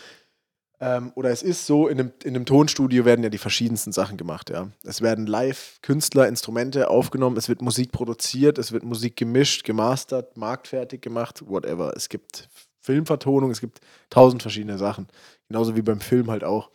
ähm, 0.79 1.11
oder 1.15 1.31
es 1.31 1.41
ist 1.41 1.65
so, 1.65 1.87
in 1.87 1.99
einem, 1.99 2.11
in 2.23 2.35
einem 2.35 2.45
Tonstudio 2.45 3.05
werden 3.05 3.23
ja 3.23 3.29
die 3.29 3.39
verschiedensten 3.39 3.91
Sachen 3.91 4.17
gemacht, 4.17 4.49
ja. 4.49 4.69
Es 4.83 5.01
werden 5.01 5.25
live 5.25 5.79
Künstler, 5.81 6.27
Instrumente 6.27 6.89
aufgenommen, 6.89 7.37
es 7.37 7.49
wird 7.49 7.61
Musik 7.61 7.91
produziert, 7.91 8.57
es 8.57 8.71
wird 8.71 8.83
Musik 8.83 9.15
gemischt, 9.15 9.63
gemastert, 9.63 10.37
marktfertig 10.37 11.01
gemacht, 11.01 11.43
whatever. 11.47 11.93
Es 11.95 12.09
gibt 12.09 12.47
Filmvertonung, 12.79 13.51
es 13.51 13.59
gibt 13.59 13.81
tausend 14.09 14.41
verschiedene 14.41 14.77
Sachen. 14.77 15.07
Genauso 15.47 15.75
wie 15.75 15.81
beim 15.81 15.99
Film 15.99 16.29
halt 16.29 16.43
auch. 16.43 16.69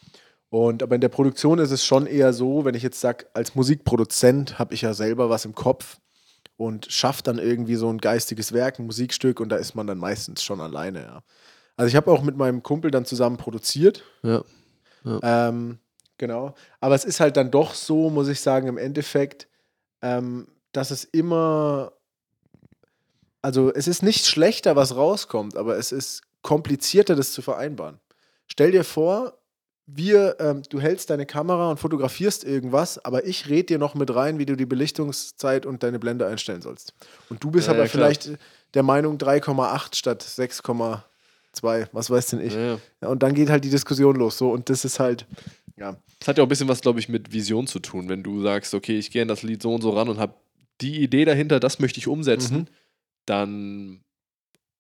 Und 0.50 0.82
aber 0.82 0.96
in 0.96 1.00
der 1.00 1.08
Produktion 1.08 1.58
ist 1.58 1.70
es 1.70 1.86
schon 1.86 2.06
eher 2.06 2.32
so, 2.32 2.64
wenn 2.64 2.74
ich 2.74 2.82
jetzt 2.82 3.00
sage, 3.00 3.26
als 3.32 3.54
Musikproduzent 3.54 4.58
habe 4.58 4.74
ich 4.74 4.82
ja 4.82 4.92
selber 4.92 5.30
was 5.30 5.46
im 5.46 5.54
Kopf 5.54 5.98
und 6.56 6.92
schafft 6.92 7.26
dann 7.26 7.38
irgendwie 7.38 7.76
so 7.76 7.88
ein 7.88 7.98
geistiges 7.98 8.52
Werk, 8.52 8.78
ein 8.78 8.84
Musikstück 8.86 9.40
und 9.40 9.48
da 9.48 9.56
ist 9.56 9.74
man 9.74 9.86
dann 9.86 9.98
meistens 9.98 10.42
schon 10.42 10.60
alleine, 10.60 11.02
ja. 11.02 11.22
Also 11.76 11.88
ich 11.88 11.96
habe 11.96 12.10
auch 12.10 12.22
mit 12.22 12.36
meinem 12.36 12.62
Kumpel 12.62 12.90
dann 12.90 13.04
zusammen 13.04 13.36
produziert. 13.36 14.04
ja. 15.04 15.48
Ähm, 15.48 15.78
genau. 16.18 16.54
Aber 16.80 16.94
es 16.94 17.04
ist 17.04 17.20
halt 17.20 17.36
dann 17.36 17.50
doch 17.50 17.74
so, 17.74 18.10
muss 18.10 18.28
ich 18.28 18.40
sagen, 18.40 18.68
im 18.68 18.78
Endeffekt, 18.78 19.48
ähm, 20.00 20.46
dass 20.72 20.90
es 20.90 21.04
immer, 21.04 21.92
also 23.40 23.72
es 23.72 23.88
ist 23.88 24.02
nicht 24.02 24.26
schlechter, 24.26 24.76
was 24.76 24.96
rauskommt, 24.96 25.56
aber 25.56 25.76
es 25.76 25.92
ist 25.92 26.22
komplizierter, 26.42 27.16
das 27.16 27.32
zu 27.32 27.42
vereinbaren. 27.42 27.98
Stell 28.46 28.72
dir 28.72 28.84
vor, 28.84 29.38
wir, 29.86 30.36
ähm, 30.38 30.62
du 30.68 30.80
hältst 30.80 31.10
deine 31.10 31.26
Kamera 31.26 31.70
und 31.70 31.78
fotografierst 31.78 32.44
irgendwas, 32.44 33.04
aber 33.04 33.26
ich 33.26 33.48
rede 33.48 33.64
dir 33.64 33.78
noch 33.78 33.94
mit 33.94 34.14
rein, 34.14 34.38
wie 34.38 34.46
du 34.46 34.56
die 34.56 34.66
Belichtungszeit 34.66 35.66
und 35.66 35.82
deine 35.82 35.98
Blende 35.98 36.26
einstellen 36.26 36.62
sollst. 36.62 36.94
Und 37.28 37.42
du 37.42 37.50
bist 37.50 37.66
Ja, 37.66 37.74
aber 37.74 37.84
ja, 37.84 37.88
vielleicht 37.88 38.30
der 38.74 38.82
Meinung 38.82 39.18
3,8 39.18 39.96
statt 39.96 40.22
6,2, 41.54 41.88
was 41.92 42.10
weiß 42.10 42.26
denn 42.28 42.40
ich. 42.40 42.54
ja, 42.54 42.60
ja. 42.60 42.78
Ja, 43.02 43.08
und 43.08 43.22
dann 43.22 43.34
geht 43.34 43.50
halt 43.50 43.64
die 43.64 43.70
Diskussion 43.70 44.16
los. 44.16 44.38
So, 44.38 44.50
und 44.50 44.68
das 44.70 44.84
ist 44.84 44.98
halt, 45.00 45.26
ja. 45.76 45.96
Das 46.18 46.28
hat 46.28 46.38
ja 46.38 46.44
auch 46.44 46.46
ein 46.46 46.48
bisschen 46.48 46.68
was, 46.68 46.80
glaube 46.80 47.00
ich, 47.00 47.08
mit 47.08 47.32
Vision 47.32 47.66
zu 47.66 47.78
tun. 47.80 48.08
Wenn 48.08 48.22
du 48.22 48.42
sagst, 48.42 48.74
okay, 48.74 48.98
ich 48.98 49.10
gehe 49.10 49.22
an 49.22 49.28
das 49.28 49.42
Lied 49.42 49.62
so 49.62 49.74
und 49.74 49.82
so 49.82 49.90
ran 49.90 50.08
und 50.08 50.18
habe 50.18 50.34
die 50.80 51.02
Idee 51.02 51.24
dahinter, 51.24 51.60
das 51.60 51.78
möchte 51.78 51.98
ich 51.98 52.06
umsetzen, 52.08 52.56
Mhm. 52.58 52.66
dann 53.26 54.00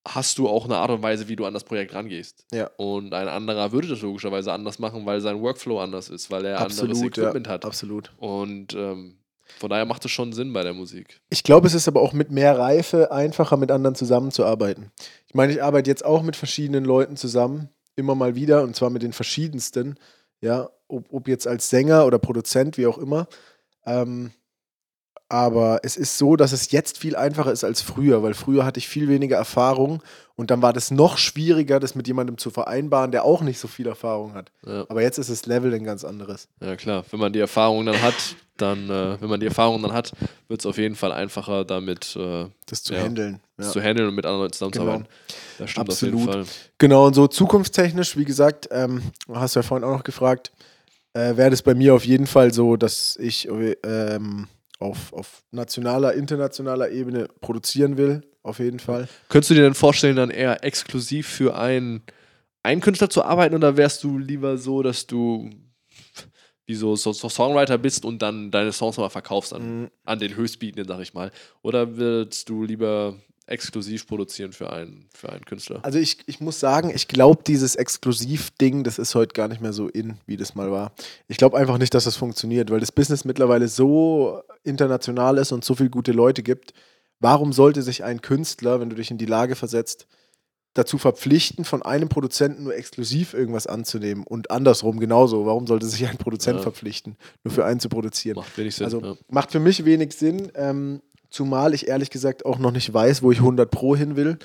hast 0.06 0.38
du 0.38 0.48
auch 0.48 0.64
eine 0.64 0.76
Art 0.78 0.90
und 0.90 1.02
Weise, 1.02 1.28
wie 1.28 1.36
du 1.36 1.44
an 1.46 1.54
das 1.54 1.62
Projekt 1.64 1.94
rangehst. 1.94 2.44
Ja. 2.52 2.70
Und 2.76 3.14
ein 3.14 3.28
anderer 3.28 3.70
würde 3.70 3.86
das 3.86 4.00
logischerweise 4.02 4.52
anders 4.52 4.80
machen, 4.80 5.06
weil 5.06 5.20
sein 5.20 5.40
Workflow 5.40 5.78
anders 5.80 6.08
ist, 6.08 6.28
weil 6.30 6.44
er 6.44 6.58
anderes 6.58 6.80
Absolut, 6.80 7.16
ja. 7.16 7.22
Equipment 7.24 7.46
hat. 7.48 7.64
Absolut. 7.64 8.12
Und 8.18 8.74
ähm, 8.74 9.18
von 9.58 9.70
daher 9.70 9.84
macht 9.84 10.04
es 10.04 10.10
schon 10.10 10.32
Sinn 10.32 10.52
bei 10.52 10.62
der 10.62 10.74
Musik. 10.74 11.20
Ich 11.30 11.42
glaube, 11.42 11.66
es 11.66 11.74
ist 11.74 11.88
aber 11.88 12.00
auch 12.00 12.12
mit 12.12 12.30
mehr 12.30 12.58
Reife 12.58 13.12
einfacher, 13.12 13.56
mit 13.56 13.70
anderen 13.70 13.94
zusammenzuarbeiten. 13.94 14.90
Ich 15.26 15.34
meine, 15.34 15.52
ich 15.52 15.62
arbeite 15.62 15.90
jetzt 15.90 16.04
auch 16.04 16.22
mit 16.22 16.36
verschiedenen 16.36 16.84
Leuten 16.84 17.16
zusammen, 17.16 17.68
immer 17.96 18.14
mal 18.14 18.34
wieder, 18.34 18.62
und 18.62 18.76
zwar 18.76 18.90
mit 18.90 19.02
den 19.02 19.12
verschiedensten. 19.12 19.96
Ja, 20.40 20.70
ob, 20.88 21.12
ob 21.12 21.28
jetzt 21.28 21.46
als 21.46 21.70
Sänger 21.70 22.06
oder 22.06 22.18
Produzent, 22.18 22.76
wie 22.76 22.86
auch 22.86 22.98
immer. 22.98 23.28
Ähm, 23.86 24.32
aber 25.32 25.80
es 25.82 25.96
ist 25.96 26.18
so, 26.18 26.36
dass 26.36 26.52
es 26.52 26.70
jetzt 26.72 26.98
viel 26.98 27.16
einfacher 27.16 27.50
ist 27.50 27.64
als 27.64 27.80
früher, 27.80 28.22
weil 28.22 28.34
früher 28.34 28.66
hatte 28.66 28.76
ich 28.78 28.86
viel 28.86 29.08
weniger 29.08 29.38
Erfahrung 29.38 30.02
und 30.36 30.50
dann 30.50 30.60
war 30.60 30.74
das 30.74 30.90
noch 30.90 31.16
schwieriger, 31.16 31.80
das 31.80 31.94
mit 31.94 32.06
jemandem 32.06 32.36
zu 32.36 32.50
vereinbaren, 32.50 33.12
der 33.12 33.24
auch 33.24 33.40
nicht 33.40 33.58
so 33.58 33.66
viel 33.66 33.86
Erfahrung 33.86 34.34
hat. 34.34 34.52
Ja. 34.66 34.84
Aber 34.90 35.00
jetzt 35.00 35.16
ist 35.18 35.30
das 35.30 35.46
Level 35.46 35.72
ein 35.72 35.84
ganz 35.84 36.04
anderes. 36.04 36.48
Ja, 36.60 36.76
klar. 36.76 37.04
Wenn 37.10 37.18
man 37.18 37.32
die 37.32 37.38
Erfahrung 37.38 37.86
dann 37.86 38.02
hat, 38.02 38.14
dann, 38.58 38.90
äh, 38.90 39.18
wenn 39.22 39.30
man 39.30 39.40
die 39.40 39.46
Erfahrung 39.46 39.80
dann 39.82 39.94
hat, 39.94 40.12
wird 40.48 40.60
es 40.60 40.66
auf 40.66 40.76
jeden 40.76 40.96
Fall 40.96 41.12
einfacher, 41.12 41.64
damit 41.64 42.14
äh, 42.14 42.44
Das 42.66 42.82
zu 42.82 42.92
Ja. 42.92 43.00
handeln. 43.02 43.40
das 43.56 43.68
Ja. 43.68 43.72
zu 43.72 43.80
handeln 43.80 44.08
und 44.08 44.14
mit 44.14 44.26
anderen 44.26 44.42
Leuten 44.42 44.52
zusammenzuarbeiten. 44.52 45.06
Das 45.58 45.70
stimmt 45.70 45.88
auf 45.88 46.00
jeden 46.02 46.14
Absolut. 46.18 46.46
Fall. 46.46 46.54
Genau, 46.76 47.06
und 47.06 47.14
so 47.14 47.26
zukunftstechnisch, 47.26 48.18
wie 48.18 48.26
gesagt, 48.26 48.68
ähm, 48.70 49.00
hast 49.32 49.56
du 49.56 49.60
ja 49.60 49.62
vorhin 49.64 49.84
auch 49.88 49.96
noch 49.96 50.04
gefragt, 50.04 50.52
äh, 51.14 51.36
wäre 51.36 51.48
das 51.50 51.62
bei 51.62 51.74
mir 51.74 51.94
auf 51.94 52.04
jeden 52.04 52.26
Fall 52.26 52.52
so, 52.52 52.76
dass 52.76 53.16
ich 53.16 53.48
ähm, 53.84 54.46
auf, 54.82 55.12
auf 55.12 55.42
nationaler, 55.50 56.14
internationaler 56.14 56.90
Ebene 56.90 57.28
produzieren 57.40 57.96
will, 57.96 58.22
auf 58.42 58.58
jeden 58.58 58.78
Fall. 58.78 59.08
Könntest 59.28 59.50
du 59.50 59.54
dir 59.54 59.62
denn 59.62 59.74
vorstellen, 59.74 60.16
dann 60.16 60.30
eher 60.30 60.62
exklusiv 60.64 61.26
für 61.28 61.56
einen, 61.56 62.02
einen 62.62 62.80
Künstler 62.80 63.08
zu 63.10 63.22
arbeiten 63.24 63.54
oder 63.54 63.76
wärst 63.76 64.02
du 64.04 64.18
lieber 64.18 64.58
so, 64.58 64.82
dass 64.82 65.06
du 65.06 65.50
wie 66.66 66.74
so, 66.74 66.94
so, 66.94 67.12
so 67.12 67.28
Songwriter 67.28 67.76
bist 67.76 68.04
und 68.04 68.22
dann 68.22 68.50
deine 68.50 68.72
Songs 68.72 68.96
mal 68.96 69.08
verkaufst 69.08 69.52
an, 69.52 69.82
Mhm. 69.82 69.90
an 70.04 70.18
den 70.18 70.36
Höchstbietenden, 70.36 70.86
sag 70.86 71.00
ich 71.02 71.12
mal? 71.12 71.32
Oder 71.62 71.96
willst 71.96 72.48
du 72.48 72.62
lieber 72.62 73.16
exklusiv 73.46 74.06
produzieren 74.06 74.52
für 74.52 74.72
einen, 74.72 75.08
für 75.14 75.30
einen 75.30 75.44
Künstler? 75.44 75.80
Also 75.82 75.98
ich, 75.98 76.18
ich 76.26 76.40
muss 76.40 76.60
sagen, 76.60 76.90
ich 76.94 77.08
glaube, 77.08 77.42
dieses 77.46 77.76
Exklusiv-Ding, 77.76 78.84
das 78.84 78.98
ist 78.98 79.14
heute 79.14 79.32
gar 79.32 79.48
nicht 79.48 79.60
mehr 79.60 79.72
so 79.72 79.88
in, 79.88 80.16
wie 80.26 80.36
das 80.36 80.54
mal 80.54 80.70
war. 80.70 80.92
Ich 81.28 81.36
glaube 81.36 81.56
einfach 81.58 81.78
nicht, 81.78 81.94
dass 81.94 82.04
das 82.04 82.16
funktioniert, 82.16 82.70
weil 82.70 82.80
das 82.80 82.92
Business 82.92 83.24
mittlerweile 83.24 83.68
so 83.68 84.42
international 84.62 85.38
ist 85.38 85.52
und 85.52 85.64
so 85.64 85.74
viele 85.74 85.90
gute 85.90 86.12
Leute 86.12 86.42
gibt. 86.42 86.72
Warum 87.20 87.52
sollte 87.52 87.82
sich 87.82 88.04
ein 88.04 88.20
Künstler, 88.20 88.80
wenn 88.80 88.90
du 88.90 88.96
dich 88.96 89.10
in 89.10 89.18
die 89.18 89.26
Lage 89.26 89.54
versetzt, 89.54 90.06
dazu 90.74 90.96
verpflichten, 90.96 91.64
von 91.64 91.82
einem 91.82 92.08
Produzenten 92.08 92.64
nur 92.64 92.74
exklusiv 92.74 93.34
irgendwas 93.34 93.66
anzunehmen 93.66 94.24
und 94.24 94.50
andersrum 94.50 94.98
genauso? 94.98 95.46
Warum 95.46 95.66
sollte 95.66 95.86
sich 95.86 96.06
ein 96.08 96.16
Produzent 96.16 96.56
Ja. 96.56 96.62
verpflichten, 96.62 97.16
nur 97.44 97.52
für 97.52 97.64
einen 97.64 97.78
zu 97.80 97.88
produzieren? 97.88 98.36
Macht 98.36 98.56
wenig 98.56 98.74
Sinn. 98.74 98.84
Also 98.84 99.00
ja. 99.02 99.14
macht 99.28 99.52
für 99.52 99.60
mich 99.60 99.84
wenig 99.84 100.14
Sinn, 100.14 100.50
ähm, 100.54 101.02
zumal 101.32 101.74
ich 101.74 101.88
ehrlich 101.88 102.10
gesagt 102.10 102.44
auch 102.44 102.58
noch 102.58 102.70
nicht 102.70 102.92
weiß, 102.92 103.22
wo 103.22 103.32
ich 103.32 103.38
100 103.38 103.70
Pro 103.70 103.96
hin 103.96 104.16
will. 104.16 104.38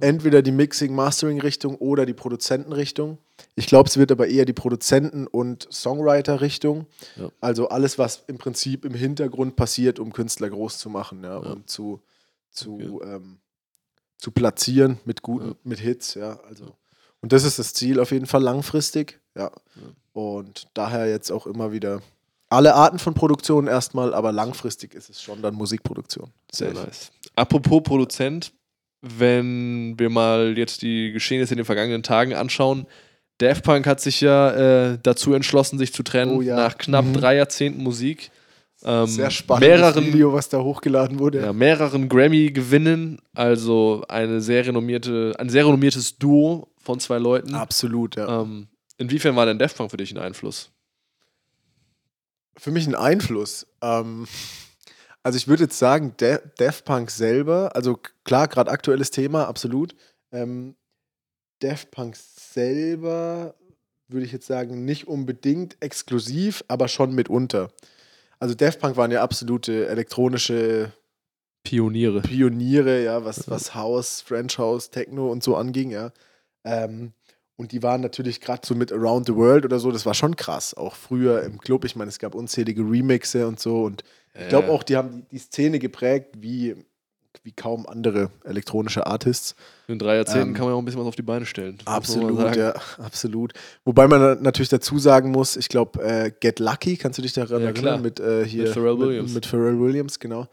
Entweder 0.00 0.42
die 0.42 0.50
Mixing-Mastering-Richtung 0.50 1.76
oder 1.76 2.04
die 2.04 2.14
Produzentenrichtung. 2.14 3.18
Ich 3.54 3.68
glaube, 3.68 3.88
es 3.88 3.96
wird 3.96 4.10
aber 4.10 4.26
eher 4.26 4.44
die 4.44 4.52
Produzenten- 4.52 5.28
und 5.28 5.68
Songwriter-Richtung. 5.72 6.86
Ja. 7.14 7.30
Also 7.40 7.68
alles, 7.68 7.96
was 7.96 8.24
im 8.26 8.38
Prinzip 8.38 8.84
im 8.84 8.94
Hintergrund 8.94 9.54
passiert, 9.54 10.00
um 10.00 10.12
Künstler 10.12 10.50
groß 10.50 10.78
zu 10.78 10.90
machen 10.90 11.22
ja, 11.22 11.40
Ja. 11.40 11.52
und 11.52 11.70
zu, 11.70 12.00
zu, 12.50 13.00
ähm, 13.04 13.38
zu 14.18 14.32
platzieren 14.32 14.98
mit 15.04 15.22
guten, 15.22 15.54
mit 15.62 15.78
Hits. 15.78 16.14
Ja, 16.14 16.40
also. 16.48 16.74
Und 17.20 17.32
das 17.32 17.44
ist 17.44 17.60
das 17.60 17.72
Ziel 17.72 18.00
auf 18.00 18.10
jeden 18.10 18.26
Fall 18.26 18.42
langfristig. 18.42 19.20
Ja. 19.36 19.52
Und 20.12 20.66
daher 20.74 21.08
jetzt 21.08 21.30
auch 21.30 21.46
immer 21.46 21.70
wieder 21.70 22.02
alle 22.54 22.74
Arten 22.74 22.98
von 22.98 23.14
Produktionen 23.14 23.68
erstmal, 23.68 24.14
aber 24.14 24.32
langfristig 24.32 24.94
ist 24.94 25.10
es 25.10 25.22
schon 25.22 25.42
dann 25.42 25.54
Musikproduktion. 25.54 26.30
Sehr 26.50 26.72
nice. 26.72 27.10
Apropos 27.36 27.82
Produzent, 27.82 28.52
wenn 29.02 29.94
wir 29.98 30.08
mal 30.10 30.56
jetzt 30.56 30.82
die 30.82 31.12
Geschehnisse 31.12 31.54
in 31.54 31.58
den 31.58 31.66
vergangenen 31.66 32.02
Tagen 32.02 32.34
anschauen, 32.34 32.86
Daft 33.38 33.64
Punk 33.64 33.86
hat 33.86 34.00
sich 34.00 34.20
ja 34.20 34.92
äh, 34.92 34.98
dazu 35.02 35.34
entschlossen, 35.34 35.76
sich 35.78 35.92
zu 35.92 36.02
trennen 36.04 36.36
Oh 36.36 36.40
ja. 36.40 36.54
nach 36.56 36.78
knapp 36.78 37.04
Mhm. 37.04 37.14
drei 37.14 37.36
Jahrzehnten 37.36 37.82
Musik. 37.82 38.30
Ähm, 38.84 39.06
Sehr 39.06 39.30
spannendes 39.30 39.68
mehreren, 39.80 40.06
Video, 40.06 40.32
was 40.32 40.48
da 40.48 40.60
hochgeladen 40.60 41.18
wurde. 41.18 41.40
ja, 41.40 41.52
mehreren 41.52 42.08
Grammy-Gewinnen, 42.08 43.18
also 43.34 44.04
eine 44.08 44.40
sehr 44.40 44.66
renommierte, 44.66 45.32
ein 45.38 45.48
sehr 45.48 45.66
renommiertes 45.66 46.16
Duo 46.18 46.68
von 46.78 47.00
zwei 47.00 47.18
Leuten. 47.18 47.54
Absolut, 47.54 48.14
ja. 48.16 48.42
Ähm, 48.42 48.68
inwiefern 48.98 49.34
war 49.36 49.46
denn 49.46 49.58
Daft 49.58 49.76
Punk 49.78 49.90
für 49.90 49.96
dich 49.96 50.12
ein 50.12 50.18
Einfluss? 50.18 50.70
Für 52.56 52.70
mich 52.70 52.86
ein 52.86 52.94
Einfluss. 52.94 53.66
Ähm, 53.82 54.26
also 55.22 55.36
ich 55.36 55.48
würde 55.48 55.64
jetzt 55.64 55.78
sagen, 55.78 56.14
De 56.20 56.38
Daft 56.58 56.84
Punk 56.84 57.10
selber, 57.10 57.74
also 57.74 57.98
klar, 58.24 58.48
gerade 58.48 58.70
aktuelles 58.70 59.10
Thema, 59.10 59.46
absolut. 59.46 59.94
Ähm, 60.32 60.76
Daft 61.60 61.90
Punk 61.90 62.16
selber 62.16 63.54
würde 64.08 64.26
ich 64.26 64.32
jetzt 64.32 64.46
sagen, 64.46 64.84
nicht 64.84 65.08
unbedingt 65.08 65.76
exklusiv, 65.80 66.62
aber 66.68 66.88
schon 66.88 67.14
mitunter. 67.14 67.70
Also 68.38 68.54
Daft 68.54 68.80
Punk 68.80 68.96
waren 68.96 69.10
ja 69.10 69.22
absolute 69.22 69.88
elektronische 69.88 70.92
Pioniere. 71.62 72.20
Pioniere, 72.20 73.02
ja, 73.02 73.24
was, 73.24 73.48
was 73.48 73.74
House, 73.74 74.20
French 74.20 74.58
House, 74.58 74.90
Techno 74.90 75.32
und 75.32 75.42
so 75.42 75.56
anging, 75.56 75.90
ja. 75.90 76.12
Ähm, 76.64 77.12
und 77.56 77.72
die 77.72 77.82
waren 77.82 78.00
natürlich 78.00 78.40
gerade 78.40 78.66
so 78.66 78.74
mit 78.74 78.92
Around 78.92 79.26
the 79.26 79.34
World 79.34 79.64
oder 79.64 79.78
so, 79.78 79.92
das 79.92 80.04
war 80.04 80.14
schon 80.14 80.34
krass. 80.36 80.74
Auch 80.74 80.96
früher 80.96 81.42
im 81.44 81.58
Club, 81.60 81.84
ich 81.84 81.94
meine, 81.94 82.08
es 82.08 82.18
gab 82.18 82.34
unzählige 82.34 82.82
Remixe 82.82 83.46
und 83.46 83.60
so. 83.60 83.82
Und 83.84 84.02
ich 84.36 84.48
glaube 84.48 84.68
auch, 84.70 84.82
die 84.82 84.96
haben 84.96 85.26
die, 85.30 85.38
Szene 85.38 85.78
geprägt 85.78 86.34
wie, 86.38 86.74
wie 87.44 87.52
kaum 87.52 87.86
andere 87.86 88.30
elektronische 88.42 89.06
Artists. 89.06 89.54
in 89.86 90.00
drei 90.00 90.16
Jahrzehnten 90.16 90.48
ähm, 90.48 90.54
kann 90.54 90.64
man 90.64 90.72
ja 90.72 90.74
auch 90.74 90.80
ein 90.80 90.84
bisschen 90.84 91.00
was 91.00 91.06
auf 91.06 91.14
die 91.14 91.22
Beine 91.22 91.46
stellen. 91.46 91.78
Absolut, 91.84 92.56
ja, 92.56 92.74
absolut. 92.98 93.52
Wobei 93.84 94.08
man 94.08 94.20
na- 94.20 94.34
natürlich 94.34 94.70
dazu 94.70 94.98
sagen 94.98 95.30
muss, 95.30 95.56
ich 95.56 95.68
glaube, 95.68 96.02
äh, 96.02 96.32
Get 96.40 96.58
Lucky, 96.58 96.96
kannst 96.96 97.18
du 97.18 97.22
dich 97.22 97.32
daran 97.34 97.62
Ja, 97.62 97.70
klar. 97.70 97.92
erinnern? 97.92 98.02
Mit, 98.02 98.18
äh, 98.18 98.44
hier, 98.44 98.64
Mit 98.64 98.72
Pharrell 98.72 98.98
Williams. 98.98 99.26
Mit, 99.28 99.34
mit 99.34 99.46
Pharrell 99.46 99.78
Williams, 99.78 100.18
genau. 100.18 100.48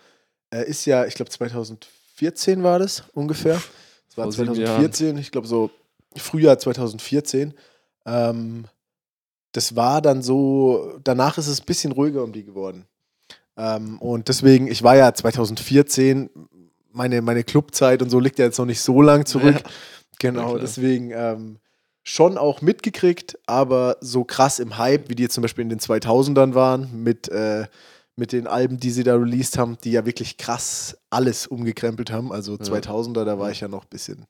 Äh, 0.53 0.69
ist 0.69 0.85
ja, 0.85 1.05
ich 1.05 1.15
glaube, 1.15 1.31
2014 1.31 2.61
war 2.61 2.77
das 2.77 3.03
ungefähr. 3.13 3.55
Das 4.09 4.17
war 4.17 4.25
Vor 4.25 4.31
sieben 4.33 4.53
2014, 4.53 5.17
ich 5.17 5.31
glaube 5.31 5.47
so 5.47 5.71
Frühjahr 6.15 6.59
2014. 6.59 7.53
Ähm, 8.05 8.65
das 9.51 9.75
war 9.75 10.01
dann 10.01 10.21
so, 10.21 10.97
danach 11.03 11.37
ist 11.37 11.47
es 11.47 11.61
ein 11.61 11.65
bisschen 11.65 11.91
ruhiger 11.91 12.23
um 12.23 12.31
die 12.31 12.43
geworden. 12.43 12.85
Ähm, 13.57 13.99
und 13.99 14.27
deswegen, 14.27 14.67
ich 14.67 14.83
war 14.83 14.95
ja 14.95 15.13
2014, 15.13 16.29
meine, 16.91 17.21
meine 17.21 17.43
Clubzeit 17.43 18.01
und 18.01 18.09
so 18.09 18.19
liegt 18.19 18.39
ja 18.39 18.45
jetzt 18.45 18.57
noch 18.57 18.65
nicht 18.65 18.81
so 18.81 19.01
lang 19.01 19.25
zurück. 19.25 19.61
Ja. 19.63 19.69
Genau, 20.19 20.49
klar. 20.49 20.59
deswegen 20.59 21.11
ähm, 21.15 21.57
schon 22.03 22.37
auch 22.37 22.61
mitgekriegt, 22.61 23.39
aber 23.47 23.97
so 24.01 24.23
krass 24.23 24.59
im 24.59 24.77
Hype, 24.77 25.09
wie 25.09 25.15
die 25.15 25.23
jetzt 25.23 25.33
zum 25.33 25.41
Beispiel 25.41 25.63
in 25.63 25.69
den 25.69 25.79
2000ern 25.79 26.53
waren, 26.53 27.03
mit, 27.03 27.29
äh, 27.29 27.65
mit 28.15 28.31
den 28.31 28.45
Alben, 28.45 28.77
die 28.77 28.91
sie 28.91 29.03
da 29.03 29.15
released 29.15 29.57
haben, 29.57 29.77
die 29.83 29.91
ja 29.91 30.05
wirklich 30.05 30.37
krass 30.37 30.97
alles 31.09 31.47
umgekrempelt 31.47 32.11
haben. 32.11 32.31
Also 32.31 32.53
2000er, 32.53 33.25
da 33.25 33.39
war 33.39 33.51
ich 33.51 33.61
ja 33.61 33.67
noch 33.67 33.83
ein 33.83 33.89
bisschen, 33.89 34.25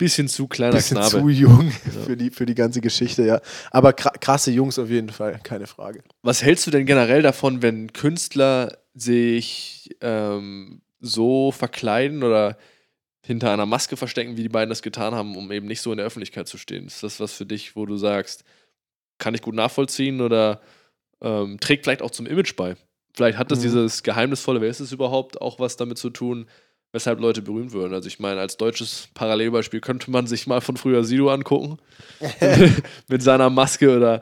Bisschen 0.00 0.28
zu 0.28 0.48
kleiner 0.48 0.76
bisschen 0.76 0.96
Knabe. 0.96 1.10
zu 1.20 1.28
jung 1.28 1.70
für, 2.06 2.16
die, 2.16 2.30
für 2.30 2.46
die 2.46 2.54
ganze 2.54 2.80
Geschichte, 2.80 3.24
ja. 3.24 3.40
Aber 3.70 3.92
kra 3.92 4.10
krasse 4.10 4.50
Jungs 4.50 4.78
auf 4.78 4.88
jeden 4.88 5.10
Fall, 5.10 5.38
keine 5.44 5.66
Frage. 5.66 6.02
Was 6.22 6.42
hältst 6.42 6.66
du 6.66 6.70
denn 6.70 6.86
generell 6.86 7.20
davon, 7.22 7.60
wenn 7.62 7.92
Künstler 7.92 8.78
sich 8.94 9.90
ähm, 10.00 10.80
so 11.00 11.52
verkleiden 11.52 12.22
oder 12.22 12.56
hinter 13.22 13.52
einer 13.52 13.66
Maske 13.66 13.96
verstecken, 13.98 14.36
wie 14.38 14.42
die 14.42 14.48
beiden 14.48 14.70
das 14.70 14.82
getan 14.82 15.14
haben, 15.14 15.36
um 15.36 15.52
eben 15.52 15.66
nicht 15.66 15.82
so 15.82 15.90
in 15.92 15.98
der 15.98 16.06
Öffentlichkeit 16.06 16.48
zu 16.48 16.56
stehen? 16.58 16.86
Ist 16.86 17.02
das 17.02 17.20
was 17.20 17.34
für 17.34 17.44
dich, 17.46 17.76
wo 17.76 17.84
du 17.86 17.96
sagst, 17.96 18.42
kann 19.18 19.34
ich 19.34 19.42
gut 19.42 19.54
nachvollziehen 19.54 20.22
oder 20.22 20.62
ähm, 21.20 21.60
trägt 21.60 21.84
vielleicht 21.84 22.00
auch 22.02 22.10
zum 22.10 22.24
Image 22.26 22.56
bei? 22.56 22.76
Vielleicht 23.14 23.36
hat 23.36 23.50
das 23.50 23.58
Mhm. 23.58 23.64
dieses 23.64 24.02
geheimnisvolle, 24.02 24.62
wer 24.62 24.70
ist 24.70 24.80
es 24.80 24.92
überhaupt, 24.92 25.40
auch 25.42 25.58
was 25.60 25.76
damit 25.76 25.98
zu 25.98 26.08
tun, 26.08 26.46
weshalb 26.92 27.20
Leute 27.20 27.42
berühmt 27.42 27.72
würden. 27.72 27.94
Also 27.94 28.08
ich 28.08 28.18
meine, 28.18 28.40
als 28.40 28.56
deutsches 28.56 29.08
Parallelbeispiel 29.14 29.80
könnte 29.80 30.10
man 30.10 30.26
sich 30.26 30.46
mal 30.46 30.60
von 30.60 30.76
früher 30.76 31.04
Sido 31.04 31.30
angucken. 31.30 31.78
mit 33.08 33.22
seiner 33.22 33.50
Maske 33.50 33.96
oder 33.96 34.20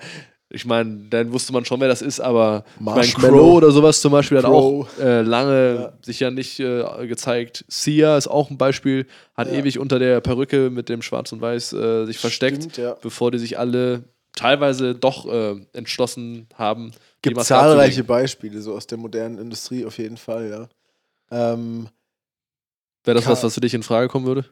ich 0.51 0.65
meine, 0.65 1.09
dann 1.11 1.31
wusste 1.33 1.53
man 1.53 1.67
schon, 1.67 1.79
wer 1.81 1.89
das 1.89 2.01
ist, 2.01 2.21
aber 2.21 2.65
mein. 2.81 3.03
Crow 3.07 3.57
oder 3.57 3.71
sowas 3.71 4.01
zum 4.01 4.13
Beispiel 4.13 4.39
hat 4.39 4.47
Crow. 4.47 4.89
auch 4.89 4.99
äh, 4.99 5.21
lange 5.21 5.75
Ja. 5.75 5.93
sich 6.01 6.21
ja 6.21 6.31
nicht 6.31 6.59
äh, 6.59 7.07
gezeigt. 7.07 7.67
Sia 7.69 8.17
ist 8.17 8.29
auch 8.29 8.49
ein 8.51 8.57
Beispiel, 8.57 9.07
hat 9.37 9.49
Ja. 9.49 9.59
ewig 9.59 9.79
unter 9.79 9.99
der 9.99 10.23
Perücke 10.23 10.71
mit 10.71 10.89
dem 10.89 11.03
Schwarz 11.03 11.33
und 11.33 11.43
Weiß 11.43 11.75
äh, 11.75 12.07
sich 12.07 12.17
versteckt, 12.19 12.63
Stimmt, 12.63 12.77
ja. 12.79 12.97
bevor 13.03 13.31
die 13.31 13.39
sich 13.39 13.59
alle 13.59 14.05
teilweise 14.35 14.95
doch 14.95 15.27
äh, 15.31 15.57
entschlossen 15.75 16.47
haben. 16.55 16.93
Gibt 17.21 17.43
zahlreiche 17.45 18.01
abzulegen. 18.01 18.07
Beispiele 18.07 18.63
so 18.63 18.75
aus 18.75 18.87
der 18.87 18.97
modernen 18.97 19.37
Industrie 19.37 19.85
auf 19.85 19.99
jeden 19.99 20.17
Fall, 20.17 20.49
ja. 20.49 20.69
Ähm, 21.31 21.89
Wäre 23.09 23.17
das 23.17 23.27
was, 23.27 23.41
Ka- 23.41 23.47
was 23.47 23.55
für 23.55 23.61
dich 23.63 23.73
in 23.73 23.83
Frage 23.83 24.09
kommen 24.09 24.27
würde? 24.27 24.45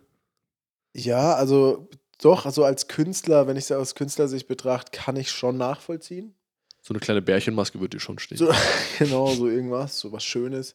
Ja, 0.95 1.35
also 1.35 1.89
doch, 2.23 2.47
also 2.47 2.65
als 2.65 2.89
Künstler, 2.89 3.47
wenn 3.47 3.59
ich 3.59 3.65
es 3.65 3.73
aus 3.73 3.95
Künstlersicht 3.95 4.49
betrachte, 4.49 4.93
kann 4.99 5.17
ich 5.17 5.31
schon 5.31 5.59
nachvollziehen. 5.59 6.35
So 6.81 6.95
eine 6.95 7.01
kleine 7.01 7.21
Bärchenmaske 7.21 7.81
wird 7.81 7.93
dir 7.93 8.01
schon 8.01 8.19
stehen. 8.19 8.39
So, 8.39 8.51
genau, 8.99 9.27
so 9.35 9.47
irgendwas, 9.47 9.99
so 9.99 10.11
was 10.13 10.25
Schönes. 10.25 10.75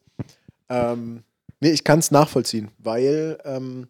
Ähm, 0.70 1.24
nee, 1.60 1.72
ich 1.72 1.84
kann 1.84 1.98
es 1.98 2.12
nachvollziehen, 2.12 2.70
weil 2.78 3.40
ähm, 3.46 3.88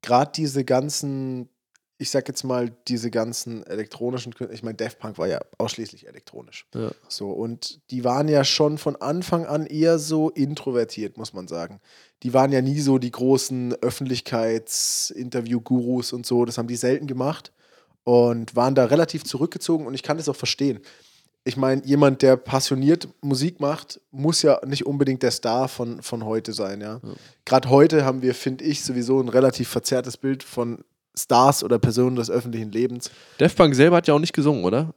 gerade 0.00 0.30
diese 0.36 0.64
ganzen, 0.64 1.48
ich 1.96 2.10
sag 2.10 2.26
jetzt 2.26 2.42
mal, 2.42 2.72
diese 2.88 3.08
ganzen 3.10 3.64
elektronischen 3.66 4.34
Künstler, 4.34 4.54
ich 4.54 4.64
meine, 4.64 4.76
Daft 4.76 4.98
Punk 4.98 5.16
war 5.16 5.28
ja 5.28 5.38
ausschließlich 5.58 6.08
elektronisch. 6.08 6.66
Ja. 6.74 6.90
So, 7.08 7.30
und 7.30 7.78
die 7.90 8.02
waren 8.02 8.26
ja 8.28 8.42
schon 8.44 8.78
von 8.78 8.96
Anfang 8.96 9.46
an 9.46 9.66
eher 9.66 10.00
so 10.00 10.30
introvertiert, 10.30 11.16
muss 11.16 11.32
man 11.32 11.46
sagen. 11.46 11.80
Die 12.24 12.34
waren 12.34 12.50
ja 12.50 12.62
nie 12.62 12.80
so 12.80 12.98
die 12.98 13.12
großen 13.12 13.74
Öffentlichkeitsinterview-Gurus 13.74 16.12
und 16.12 16.26
so, 16.26 16.44
das 16.44 16.58
haben 16.58 16.68
die 16.68 16.76
selten 16.76 17.06
gemacht 17.06 17.52
und 18.02 18.56
waren 18.56 18.74
da 18.74 18.86
relativ 18.86 19.22
zurückgezogen 19.24 19.86
und 19.86 19.94
ich 19.94 20.02
kann 20.02 20.16
das 20.16 20.28
auch 20.28 20.36
verstehen. 20.36 20.80
Ich 21.46 21.56
meine, 21.56 21.84
jemand, 21.84 22.22
der 22.22 22.36
passioniert 22.36 23.06
Musik 23.20 23.60
macht, 23.60 24.00
muss 24.10 24.42
ja 24.42 24.60
nicht 24.66 24.86
unbedingt 24.86 25.22
der 25.22 25.30
Star 25.30 25.68
von, 25.68 26.02
von 26.02 26.24
heute 26.24 26.54
sein, 26.54 26.80
ja. 26.80 27.00
Ja. 27.02 27.12
Gerade 27.44 27.68
heute 27.68 28.04
haben 28.04 28.22
wir, 28.22 28.34
finde 28.34 28.64
ich, 28.64 28.82
sowieso 28.82 29.20
ein 29.20 29.28
relativ 29.28 29.68
verzerrtes 29.68 30.16
Bild 30.16 30.42
von 30.42 30.82
Stars 31.16 31.62
oder 31.62 31.78
Personen 31.78 32.16
des 32.16 32.30
öffentlichen 32.30 32.72
Lebens. 32.72 33.10
Daft 33.38 33.56
Punk 33.56 33.74
selber 33.74 33.96
hat 33.98 34.08
ja 34.08 34.14
auch 34.14 34.18
nicht 34.18 34.32
gesungen, 34.32 34.64
oder? 34.64 34.94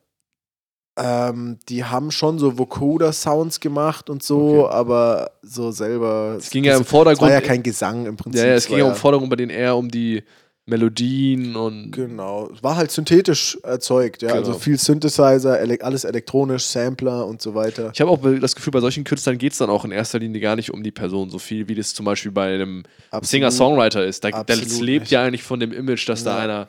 Ähm, 0.99 1.59
die 1.70 1.84
haben 1.86 2.09
schon 2.09 2.39
so 2.39 2.57
Vocoder-Sounds 2.57 3.59
gemacht 3.59 4.09
und 4.09 4.24
so, 4.24 4.63
Okay. 4.65 4.74
aber 4.74 5.30
so 5.43 5.70
selber. 5.70 6.36
Es 6.39 6.49
ging 6.49 6.63
ja 6.63 6.76
im 6.76 6.84
Vordergrund. 6.86 7.30
war 7.30 7.39
ja 7.39 7.41
kein 7.45 7.61
Gesang 7.61 8.07
im 8.07 8.18
Prinzip. 8.18 8.41
ja, 8.41 8.47
ja, 8.47 8.53
es 8.55 8.63
es 8.63 8.70
ging 8.70 8.80
ja 8.80 8.86
um 8.86 8.95
Forderungen, 8.95 9.30
bei 9.30 9.36
denen 9.36 9.51
eher 9.51 9.78
um 9.78 9.89
die 9.89 10.24
Melodien 10.68 11.55
und. 11.55 11.91
Genau. 11.91 12.49
War 12.61 12.76
halt 12.76 12.91
synthetisch 12.91 13.57
erzeugt, 13.63 14.22
ja. 14.22 14.30
Also 14.34 14.51
Genau. 14.51 14.59
viel 14.63 14.78
Synthesizer, 14.78 15.59
ele 15.59 15.78
alles 15.82 16.03
elektronisch, 16.03 16.65
Sampler 16.65 17.26
und 17.26 17.41
so 17.41 17.55
weiter. 17.55 17.89
Ich 17.93 18.01
habe 18.01 18.11
auch 18.11 18.20
das 18.41 18.53
Gefühl, 18.53 18.72
bei 18.72 18.82
solchen 18.82 19.03
Künstlern 19.05 19.38
geht 19.38 19.53
es 19.53 19.57
dann 19.59 19.70
auch 19.70 19.86
in 19.86 19.91
erster 19.91 20.20
Linie 20.20 20.41
gar 20.41 20.55
nicht 20.57 20.72
um 20.72 20.84
die 20.84 20.91
Person 20.91 21.30
so 21.30 21.39
viel, 21.39 21.68
wie 21.70 21.76
das 21.76 21.93
zum 21.93 22.05
Beispiel 22.05 22.32
bei 22.32 22.53
einem. 22.53 22.84
Singer-Songwriter 23.22 24.05
ist. 24.05 24.24
Da, 24.24 24.43
das 24.43 24.80
lebt 24.80 25.03
nicht. 25.03 25.11
ja 25.11 25.24
eigentlich 25.24 25.43
von 25.43 25.59
dem 25.59 25.72
Image, 25.72 26.07
dass 26.09 26.24
da 26.24 26.38
Ja. 26.38 26.43
einer, 26.43 26.68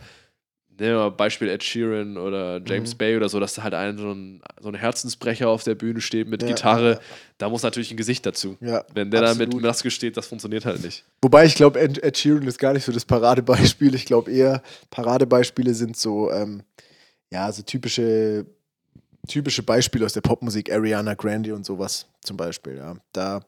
nehmen 0.78 0.92
wir 0.94 0.98
mal 0.98 1.10
Beispiel 1.10 1.48
Ed 1.48 1.62
Sheeran 1.64 2.16
oder 2.16 2.60
James 2.64 2.94
Mhm. 2.94 2.98
Bay 2.98 3.16
oder 3.16 3.28
so, 3.28 3.38
dass 3.40 3.54
da 3.54 3.62
halt 3.62 3.74
ein 3.74 3.98
so, 3.98 4.10
ein 4.12 4.40
so 4.60 4.68
ein 4.68 4.74
Herzensbrecher 4.74 5.48
auf 5.48 5.64
der 5.64 5.74
Bühne 5.74 6.00
steht 6.00 6.28
mit 6.28 6.42
Ja, 6.42 6.48
Gitarre. 6.48 6.92
ja, 6.92 7.00
Da 7.38 7.48
muss 7.48 7.62
natürlich 7.62 7.90
ein 7.90 7.96
Gesicht 7.96 8.24
dazu. 8.26 8.56
Ja, 8.60 8.84
Wenn 8.94 9.10
der 9.10 9.22
da 9.22 9.34
mit 9.34 9.48
absolut. 9.48 9.62
Maske 9.62 9.90
steht, 9.90 10.16
das 10.16 10.26
funktioniert 10.26 10.64
halt 10.64 10.82
nicht. 10.84 11.04
Wobei 11.22 11.44
ich 11.46 11.54
glaube, 11.54 11.80
Ed, 11.80 12.02
Ed 12.02 12.16
Sheeran 12.16 12.46
ist 12.46 12.58
gar 12.58 12.72
nicht 12.72 12.84
so 12.84 12.92
das 12.92 13.04
Paradebeispiel. 13.04 13.94
Ich 13.94 14.04
glaube 14.06 14.30
eher, 14.30 14.62
Paradebeispiele 14.90 15.74
sind 15.74 15.96
so, 15.96 16.30
ähm, 16.30 16.62
ja, 17.30 17.50
so 17.52 17.62
typische, 17.62 18.46
typische 19.26 19.62
Beispiele 19.62 20.04
aus 20.06 20.12
der 20.14 20.22
Popmusik, 20.22 20.72
Ariana 20.72 21.14
Grande 21.14 21.54
und 21.54 21.66
sowas 21.66 22.06
zum 22.22 22.36
Beispiel. 22.36 22.76
Ja. 22.76 22.94
Da 23.12 23.40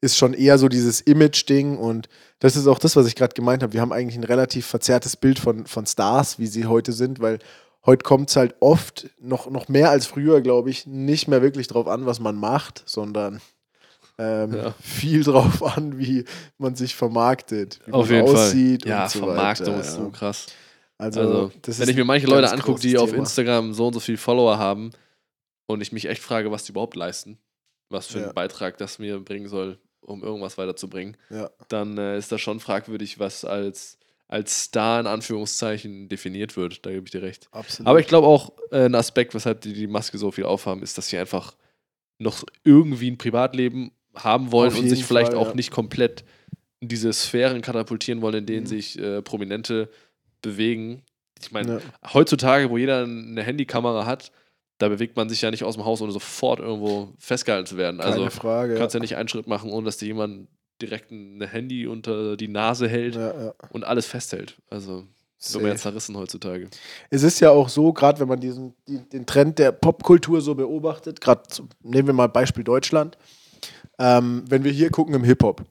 ist 0.00 0.16
schon 0.16 0.34
eher 0.34 0.58
so 0.58 0.68
dieses 0.68 1.00
Image-Ding 1.00 1.78
und 1.78 2.08
das 2.38 2.54
ist 2.56 2.66
auch 2.66 2.78
das, 2.78 2.96
was 2.96 3.06
ich 3.06 3.14
gerade 3.16 3.34
gemeint 3.34 3.62
habe. 3.62 3.72
Wir 3.72 3.80
haben 3.80 3.92
eigentlich 3.92 4.16
ein 4.16 4.24
relativ 4.24 4.66
verzerrtes 4.66 5.16
Bild 5.16 5.38
von, 5.38 5.66
von 5.66 5.86
Stars, 5.86 6.38
wie 6.38 6.46
sie 6.46 6.66
heute 6.66 6.92
sind, 6.92 7.20
weil 7.20 7.38
heute 7.86 8.02
kommt 8.04 8.28
es 8.30 8.36
halt 8.36 8.54
oft, 8.60 9.08
noch, 9.20 9.50
noch 9.50 9.68
mehr 9.68 9.90
als 9.90 10.06
früher, 10.06 10.40
glaube 10.42 10.70
ich, 10.70 10.86
nicht 10.86 11.28
mehr 11.28 11.40
wirklich 11.42 11.66
drauf 11.68 11.86
an, 11.88 12.04
was 12.04 12.20
man 12.20 12.36
macht, 12.36 12.82
sondern 12.86 13.40
ähm, 14.18 14.52
Ja. 14.54 14.74
viel 14.80 15.22
drauf 15.24 15.62
an, 15.62 15.98
wie 15.98 16.24
man 16.58 16.74
sich 16.74 16.94
vermarktet, 16.94 17.80
wie 17.86 17.92
Auf 17.92 18.08
man 18.10 18.16
jeden 18.24 18.28
aussieht 18.28 18.82
Fall. 18.82 18.90
Ja, 18.90 19.04
und 19.04 19.10
so 19.10 19.18
Vermarktung 19.20 19.66
weiter. 19.68 19.80
ist 19.80 19.96
ja. 19.96 20.04
so 20.04 20.10
krass. 20.10 20.46
Also, 20.98 21.20
Also, 21.20 21.52
wenn 21.80 21.88
ich 21.90 21.96
mir 21.96 22.04
manche 22.04 22.26
Leute 22.26 22.50
angucke, 22.50 22.80
die 22.80 22.92
großes 22.92 23.02
auf 23.02 23.10
Thema. 23.10 23.22
Instagram 23.22 23.74
so 23.74 23.86
und 23.88 23.92
so 23.94 24.00
viele 24.00 24.16
Follower 24.18 24.56
haben 24.58 24.90
und 25.66 25.80
ich 25.82 25.92
mich 25.92 26.06
echt 26.06 26.22
frage, 26.22 26.50
was 26.50 26.64
die 26.64 26.72
überhaupt 26.72 26.96
leisten, 26.96 27.38
was 27.90 28.06
für 28.06 28.18
Ja. 28.18 28.24
einen 28.26 28.34
Beitrag 28.34 28.78
das 28.78 28.98
mir 28.98 29.20
bringen 29.20 29.48
soll, 29.48 29.78
um 30.06 30.22
irgendwas 30.22 30.56
weiterzubringen, 30.58 31.16
Ja, 31.30 31.50
dann 31.68 31.98
äh, 31.98 32.16
ist 32.18 32.32
das 32.32 32.40
schon 32.40 32.60
fragwürdig, 32.60 33.18
was 33.18 33.44
als, 33.44 33.98
als 34.28 34.64
Star 34.64 35.00
in 35.00 35.06
Anführungszeichen 35.06 36.08
definiert 36.08 36.56
wird. 36.56 36.84
Da 36.86 36.90
gebe 36.90 37.04
ich 37.06 37.10
dir 37.10 37.22
recht. 37.22 37.48
absolut. 37.52 37.88
Aber 37.88 38.00
ich 38.00 38.06
glaube 38.06 38.26
auch, 38.26 38.52
äh, 38.70 38.84
ein 38.86 38.94
Aspekt, 38.94 39.34
weshalb 39.34 39.60
die 39.60 39.72
die 39.72 39.86
Maske 39.86 40.18
so 40.18 40.30
viel 40.30 40.44
aufhaben, 40.44 40.82
ist, 40.82 40.96
dass 40.98 41.08
sie 41.08 41.18
einfach 41.18 41.54
noch 42.18 42.44
irgendwie 42.64 43.10
ein 43.10 43.18
Privatleben 43.18 43.92
haben 44.14 44.50
wollen 44.52 44.74
und 44.74 44.88
sich 44.88 45.04
vielleicht 45.04 45.32
Fall, 45.32 45.40
auch 45.40 45.48
ja. 45.48 45.54
nicht 45.54 45.70
komplett 45.70 46.24
in 46.80 46.88
diese 46.88 47.12
Sphären 47.12 47.60
katapultieren 47.62 48.22
wollen, 48.22 48.36
in 48.36 48.46
denen 48.46 48.62
Mhm. 48.64 48.66
sich 48.68 48.98
äh, 48.98 49.20
Prominente 49.22 49.90
bewegen. 50.42 51.02
Ich 51.40 51.52
meine, 51.52 51.80
ja. 51.80 52.12
heutzutage, 52.14 52.70
wo 52.70 52.78
jeder 52.78 53.02
eine 53.04 53.42
Handykamera 53.42 54.06
hat, 54.06 54.32
da 54.78 54.88
bewegt 54.88 55.16
man 55.16 55.28
sich 55.28 55.40
ja 55.42 55.50
nicht 55.50 55.64
aus 55.64 55.74
dem 55.74 55.84
Haus, 55.84 56.00
ohne 56.00 56.12
sofort 56.12 56.60
irgendwo 56.60 57.08
festgehalten 57.18 57.66
zu 57.66 57.76
werden. 57.76 57.98
Keine 58.00 58.12
Also 58.12 58.30
Frage. 58.30 58.74
du 58.74 58.78
kannst 58.78 58.94
ja. 58.94 59.00
nicht 59.00 59.16
einen 59.16 59.28
Schritt 59.28 59.46
machen, 59.46 59.70
ohne 59.70 59.86
dass 59.86 59.96
dir 59.96 60.06
jemand 60.06 60.48
direkt 60.82 61.10
ein 61.10 61.40
Handy 61.42 61.86
unter 61.86 62.36
die 62.36 62.48
Nase 62.48 62.88
hält 62.88 63.14
Ja, 63.14 63.44
ja. 63.46 63.54
und 63.70 63.84
alles 63.84 64.06
festhält. 64.06 64.56
Also 64.68 65.04
so 65.38 65.60
mehr 65.60 65.76
zerrissen 65.76 66.16
heutzutage. 66.16 66.68
Es 67.10 67.22
ist 67.22 67.40
ja 67.40 67.50
auch 67.50 67.68
so, 67.68 67.92
gerade 67.92 68.20
wenn 68.20 68.28
man 68.28 68.40
diesen, 68.40 68.74
die, 68.88 68.98
den 69.08 69.26
Trend 69.26 69.58
der 69.58 69.72
Popkultur 69.72 70.40
so 70.40 70.54
beobachtet, 70.54 71.20
gerade 71.20 71.42
nehmen 71.82 72.08
wir 72.08 72.14
mal 72.14 72.26
Beispiel 72.28 72.64
Deutschland, 72.64 73.16
ähm, 73.98 74.44
wenn 74.48 74.64
wir 74.64 74.72
hier 74.72 74.90
gucken 74.90 75.14
im 75.14 75.24
Hip-Hop. 75.24 75.62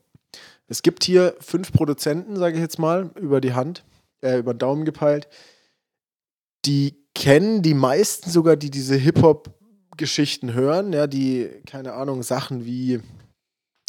Es 0.68 0.82
gibt 0.82 1.04
hier 1.04 1.36
fünf 1.40 1.72
Produzenten, 1.72 2.36
sage 2.38 2.56
ich 2.56 2.62
jetzt 2.62 2.80
mal, 2.80 3.12
über 3.20 3.42
die 3.42 3.54
Hand, 3.54 3.84
äh, 4.22 4.38
über 4.40 4.54
den 4.54 4.60
Daumen 4.60 4.86
gepeilt, 4.86 5.28
die 6.66 7.05
kennen 7.16 7.64
die 7.64 7.74
meisten 7.74 8.30
sogar, 8.30 8.56
die 8.58 8.70
diese 8.70 8.96
Hip-Hop-Geschichten 8.96 10.54
hören, 10.54 10.94
ja, 10.94 11.08
die, 11.08 11.50
keine 11.66 11.94
Ahnung, 11.94 12.22
Sachen 12.22 12.66
wie, 12.66 13.02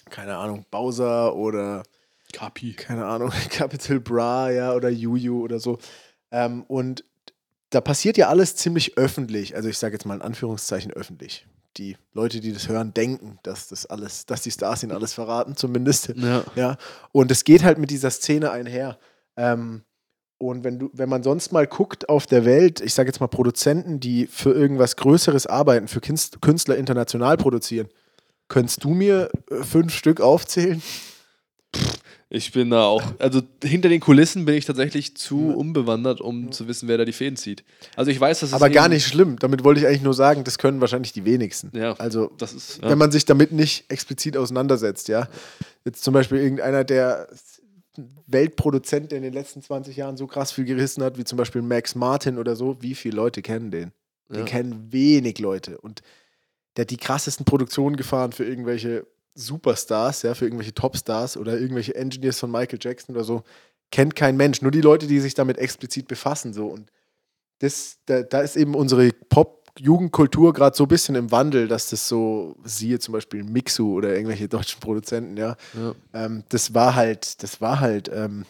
keine 0.09 0.37
Ahnung, 0.37 0.65
Bowser 0.71 1.35
oder 1.35 1.83
Kapi. 2.33 2.75
keine 2.75 3.05
Ahnung, 3.05 3.31
Capital 3.51 4.01
Bra, 4.01 4.51
ja, 4.51 4.73
oder 4.73 4.89
Juju 4.89 5.43
oder 5.43 5.59
so. 5.59 5.79
Ähm, 6.31 6.63
und 6.69 7.05
da 7.71 7.81
passiert 7.81 8.17
ja 8.17 8.29
alles 8.29 8.57
ziemlich 8.57 8.97
öffentlich. 8.97 9.57
Also 9.57 9.69
ich 9.69 9.77
sage 9.77 9.95
jetzt 9.95 10.07
mal 10.07 10.15
in 10.15 10.23
Anführungszeichen 10.23 10.93
öffentlich. 10.93 11.47
Die 11.77 11.97
Leute, 12.13 12.41
die 12.41 12.53
das 12.53 12.69
hören, 12.69 12.95
denken, 12.95 13.39
dass 13.43 13.69
das 13.69 13.85
alles, 13.85 14.25
dass 14.25 14.43
die 14.43 14.51
Stars 14.51 14.83
ihnen 14.83 14.93
alles 14.93 15.13
verraten, 15.13 15.57
zumindest. 15.57 16.15
Ja. 16.17 16.45
Ja. 16.55 16.79
Und 17.13 17.31
es 17.31 17.45
geht 17.45 17.65
halt 17.65 17.79
mit 17.79 17.91
dieser 17.91 18.11
Szene 18.11 18.51
einher. 18.51 18.99
Ähm, 19.37 19.83
und 20.39 20.65
wenn 20.65 20.79
du, 20.79 20.91
wenn 20.93 21.09
man 21.09 21.23
sonst 21.23 21.53
mal 21.53 21.67
guckt 21.67 22.09
auf 22.09 22.27
der 22.27 22.45
Welt, 22.45 22.81
ich 22.81 22.95
sage 22.95 23.09
jetzt 23.09 23.21
mal 23.21 23.27
Produzenten, 23.27 24.01
die 24.01 24.27
für 24.27 24.53
irgendwas 24.53 24.97
Größeres 24.97 25.47
arbeiten, 25.47 25.89
für 25.89 26.01
Künstler 26.01 26.77
international 26.77 27.37
produzieren, 27.37 27.89
könntest 28.49 28.85
du 28.85 28.91
mir 28.91 29.31
äh, 29.51 29.63
fünf 29.63 29.95
Stück 29.95 30.21
aufzählen? 30.21 30.83
Ich 32.29 32.51
bin 32.51 32.71
da 32.71 32.85
auch, 32.85 33.03
also 33.21 33.41
hinter 33.63 33.89
den 33.89 34.01
Kulissen 34.01 34.47
bin 34.47 34.57
ich 34.57 34.65
tatsächlich 34.65 35.17
zu 35.17 35.55
unbewandert, 35.55 36.21
um 36.21 36.51
zu 36.51 36.67
wissen, 36.67 36.89
wer 36.89 36.99
da 36.99 37.05
die 37.05 37.13
Fäden 37.13 37.37
zieht. 37.37 37.63
Also 37.95 38.11
ich 38.11 38.19
weiß, 38.19 38.41
dass 38.41 38.49
es 38.49 38.55
Aber 38.55 38.69
gar 38.69 38.89
nicht 38.89 39.07
schlimm. 39.07 39.39
Damit 39.39 39.63
wollte 39.63 39.81
ich 39.81 39.87
eigentlich 39.87 40.03
nur 40.03 40.15
sagen, 40.15 40.43
das 40.43 40.59
können 40.59 40.81
wahrscheinlich 40.81 41.13
die 41.13 41.25
wenigsten. 41.25 41.71
Ja, 41.73 41.93
Also, 41.95 42.33
ist. 42.53 42.83
Ja. 42.83 42.91
wenn 42.91 42.99
man 42.99 43.13
sich 43.13 43.27
damit 43.27 43.53
nicht 43.53 43.85
explizit 43.91 44.37
auseinandersetzt, 44.37 45.07
ja. 45.07 45.29
Jetzt 45.85 46.03
zum 46.03 46.15
Beispiel 46.15 46.39
irgendeiner, 46.39 46.83
der 46.83 47.29
Weltproduzent, 48.27 49.11
der 49.11 49.19
in 49.19 49.25
den 49.25 49.33
letzten 49.33 49.63
20 49.63 49.97
Jahren 49.97 50.17
so 50.17 50.27
krass 50.27 50.53
viel 50.53 50.65
gerissen 50.65 51.03
hat, 51.03 51.19
wie 51.19 51.25
zum 51.25 51.39
Beispiel 51.39 51.63
Max 51.63 51.95
Martin 51.95 52.39
oder 52.39 52.57
so, 52.57 52.77
wie 52.81 52.95
viele 52.95 53.17
Leute 53.17 53.43
kennen 53.43 53.71
den? 53.71 53.93
Den 54.29 54.39
Ja. 54.41 54.45
kennen 54.45 54.93
wenig 54.93 55.39
Leute. 55.39 55.79
Und 55.79 56.03
der 56.77 56.83
hat 56.83 56.91
die 56.91 56.97
krassesten 56.97 57.45
Produktionen 57.45 57.97
gefahren 57.97 58.33
für 58.33 58.45
irgendwelche 58.45 59.07
Superstars, 59.35 60.23
ja, 60.23 60.35
für 60.35 60.47
irgendwelche 60.47 60.75
Topstars 60.75 61.37
oder 61.37 61.59
irgendwelche 61.59 61.95
Engineers 61.95 62.41
von 62.41 62.51
Michael 62.51 62.79
Jackson 62.81 63.15
oder 63.15 63.25
so. 63.25 63.43
Kennt 63.93 64.17
kein 64.17 64.37
Mensch. 64.37 64.63
Nur 64.63 64.71
die 64.73 64.81
Leute, 64.81 65.07
die 65.07 65.21
sich 65.21 65.35
damit 65.35 65.59
explizit 65.59 66.09
befassen. 66.09 66.53
So. 66.53 66.67
Und 66.67 66.91
das, 67.61 67.99
da, 68.07 68.23
da 68.23 68.41
ist 68.41 68.57
eben 68.57 68.75
unsere 68.75 69.11
Pop-Jugendkultur 69.77 70.53
gerade 70.53 70.77
so 70.77 70.85
ein 70.85 70.89
bisschen 70.89 71.15
im 71.15 71.31
Wandel, 71.31 71.69
dass 71.69 71.91
das 71.91 72.09
so, 72.09 72.57
siehe 72.65 72.99
zum 72.99 73.13
Beispiel 73.13 73.43
Mixu 73.45 73.93
oder 73.95 74.15
irgendwelche 74.15 74.49
deutschen 74.49 74.81
Produzenten, 74.81 75.37
ja, 75.37 75.57
Ja. 75.75 75.95
ähm, 76.15 76.45
das 76.49 76.75
war 76.75 76.95
halt, 76.95 77.43
das 77.43 77.61
war 77.61 77.81
halt 77.81 78.11
ähm, 78.13 78.45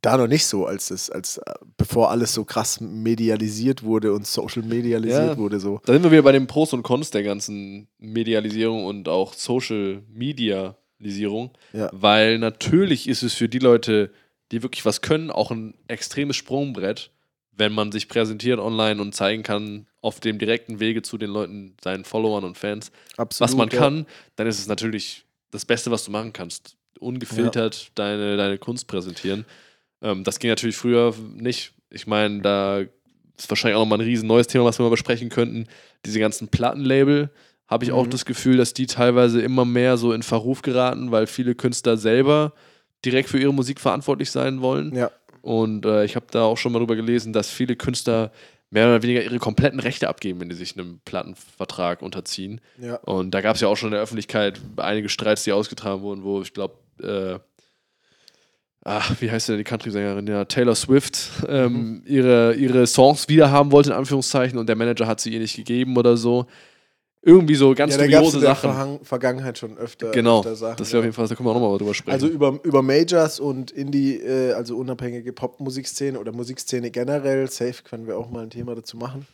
da 0.00 0.16
noch 0.16 0.26
nicht 0.26 0.46
so, 0.46 0.66
als 0.66 0.88
das, 0.88 1.10
als 1.10 1.38
äh, 1.38 1.54
bevor 1.76 2.10
alles 2.10 2.34
so 2.34 2.44
krass 2.44 2.80
medialisiert 2.80 3.84
wurde 3.84 4.12
und 4.12 4.26
social 4.26 4.62
medialisiert 4.64 5.30
Ja. 5.32 5.36
wurde, 5.38 5.60
so. 5.60 5.80
Da 5.84 5.92
sind 5.92 6.02
wir 6.02 6.10
wieder 6.10 6.22
bei 6.22 6.32
den 6.32 6.48
Pros 6.48 6.72
und 6.72 6.82
Cons 6.82 7.10
der 7.12 7.22
ganzen 7.22 7.86
Medialisierung 7.98 8.84
und 8.84 9.08
auch 9.08 9.32
Social 9.34 10.02
Medialisierung. 10.12 11.52
Ja. 11.72 11.88
Weil 11.92 12.38
natürlich 12.40 13.08
ist 13.08 13.22
es 13.22 13.34
für 13.34 13.48
die 13.48 13.60
Leute, 13.60 14.10
die 14.50 14.62
wirklich 14.64 14.84
was 14.84 15.00
können, 15.02 15.30
auch 15.30 15.52
ein 15.52 15.74
extremes 15.86 16.34
Sprungbrett, 16.36 17.10
wenn 17.52 17.72
man 17.72 17.92
sich 17.92 18.08
präsentiert 18.08 18.58
online 18.58 19.00
und 19.00 19.14
zeigen 19.14 19.42
kann, 19.44 19.86
auf 20.02 20.20
dem 20.20 20.38
direkten 20.38 20.78
Wege 20.80 21.00
zu 21.00 21.16
den 21.16 21.30
Leuten, 21.30 21.74
seinen 21.82 22.04
Followern 22.04 22.44
und 22.44 22.58
Fans, 22.58 22.92
Absolut. 23.16 23.50
was 23.50 23.56
man 23.56 23.68
ja. 23.70 23.78
kann, 23.78 24.06
dann 24.36 24.46
ist 24.46 24.58
es 24.58 24.66
natürlich 24.66 25.24
das 25.50 25.64
Beste, 25.64 25.90
was 25.90 26.04
du 26.04 26.10
machen 26.10 26.32
kannst. 26.34 26.76
Ungefiltert 26.98 27.90
deine, 27.94 28.36
deine 28.36 28.58
Kunst 28.58 28.86
präsentieren. 28.86 29.46
Ähm, 30.02 30.24
das 30.24 30.38
ging 30.38 30.50
natürlich 30.50 30.76
früher 30.76 31.14
nicht. 31.34 31.72
Ich 31.90 32.06
meine, 32.06 32.40
da 32.42 32.80
ist 33.38 33.48
wahrscheinlich 33.48 33.76
auch 33.76 33.80
nochmal 33.80 33.98
ein 33.98 34.04
riesen 34.04 34.26
neues 34.28 34.46
Thema, 34.46 34.64
was 34.64 34.78
wir 34.78 34.84
mal 34.84 34.90
besprechen 34.90 35.28
könnten. 35.30 35.66
Diese 36.04 36.20
ganzen 36.20 36.48
Plattenlabel 36.48 37.30
habe 37.68 37.84
ich 37.84 37.92
auch 37.92 38.04
Mhm. 38.06 38.10
das 38.10 38.24
Gefühl, 38.24 38.56
dass 38.56 38.74
die 38.74 38.86
teilweise 38.86 39.40
immer 39.40 39.64
mehr 39.64 39.96
so 39.96 40.12
in 40.12 40.22
Verruf 40.22 40.62
geraten, 40.62 41.10
weil 41.10 41.26
viele 41.26 41.54
Künstler 41.54 41.96
selber 41.96 42.52
direkt 43.04 43.28
für 43.28 43.38
ihre 43.38 43.54
Musik 43.54 43.80
verantwortlich 43.80 44.30
sein 44.30 44.60
wollen. 44.60 44.94
Ja. 44.94 45.10
Und 45.40 45.86
äh, 45.86 46.04
ich 46.04 46.14
habe 46.14 46.26
da 46.30 46.42
auch 46.42 46.56
schon 46.56 46.72
mal 46.72 46.78
drüber 46.78 46.94
gelesen, 46.96 47.32
dass 47.32 47.50
viele 47.50 47.74
Künstler 47.74 48.30
mehr 48.72 48.86
oder 48.86 49.02
weniger 49.02 49.22
ihre 49.22 49.38
kompletten 49.38 49.80
Rechte 49.80 50.08
abgeben, 50.08 50.40
wenn 50.40 50.48
die 50.48 50.54
sich 50.54 50.78
einem 50.78 51.00
Plattenvertrag 51.04 52.00
unterziehen. 52.00 52.60
Ja. 52.80 52.96
Und 52.96 53.32
da 53.32 53.42
gab 53.42 53.54
es 53.54 53.60
ja 53.60 53.68
auch 53.68 53.76
schon 53.76 53.88
in 53.88 53.92
der 53.92 54.00
Öffentlichkeit 54.00 54.60
einige 54.78 55.10
Streits, 55.10 55.44
die 55.44 55.52
ausgetragen 55.52 56.00
wurden, 56.00 56.24
wo 56.24 56.40
ich 56.40 56.54
glaube, 56.54 56.76
äh, 57.02 57.38
ach, 58.82 59.14
wie 59.20 59.30
heißt 59.30 59.50
denn 59.50 59.58
die 59.58 59.64
Country-Sängerin? 59.64 60.26
Ja, 60.26 60.46
Taylor 60.46 60.74
Swift 60.74 61.18
ähm, 61.48 62.02
ihre, 62.06 62.54
ihre 62.54 62.86
Songs 62.86 63.28
wiederhaben 63.28 63.72
wollte, 63.72 63.90
in 63.90 63.96
Anführungszeichen, 63.96 64.58
und 64.58 64.66
der 64.70 64.76
Manager 64.76 65.06
hat 65.06 65.20
sie 65.20 65.34
ihr 65.34 65.40
nicht 65.40 65.54
gegeben 65.54 65.98
oder 65.98 66.16
so. 66.16 66.46
Irgendwie 67.24 67.54
so 67.54 67.72
ganz 67.74 67.92
ja, 67.92 67.98
da 67.98 68.06
gab 68.08 68.24
es 68.24 68.32
dubiose 68.32 68.36
in 68.38 68.42
der 68.42 68.54
Sachen. 68.54 68.70
Verhang 68.70 69.00
Vergangenheit 69.04 69.56
schon 69.56 69.78
öfter, 69.78 70.10
Genau, 70.10 70.40
öfter 70.40 70.56
Sachen. 70.56 70.76
das 70.78 70.88
wäre 70.92 70.98
auf 70.98 71.04
ja. 71.04 71.06
jeden 71.06 71.14
Fall, 71.14 71.28
da 71.28 71.34
können 71.36 71.46
wir 71.46 71.50
auch 71.52 71.60
nochmal 71.60 71.78
drüber 71.78 71.94
sprechen. 71.94 72.14
Also 72.14 72.26
über, 72.26 72.58
über 72.64 72.82
Majors 72.82 73.38
und 73.38 73.70
Indie, 73.70 74.16
äh, 74.16 74.52
also 74.54 74.76
unabhängige 74.76 75.32
Popmusikszene 75.32 76.18
oder 76.18 76.32
Musikszene 76.32 76.90
generell, 76.90 77.48
safe 77.48 77.84
können 77.84 78.08
wir 78.08 78.18
auch 78.18 78.28
mal 78.28 78.42
ein 78.42 78.50
Thema 78.50 78.74
dazu 78.74 78.96
machen. 78.96 79.26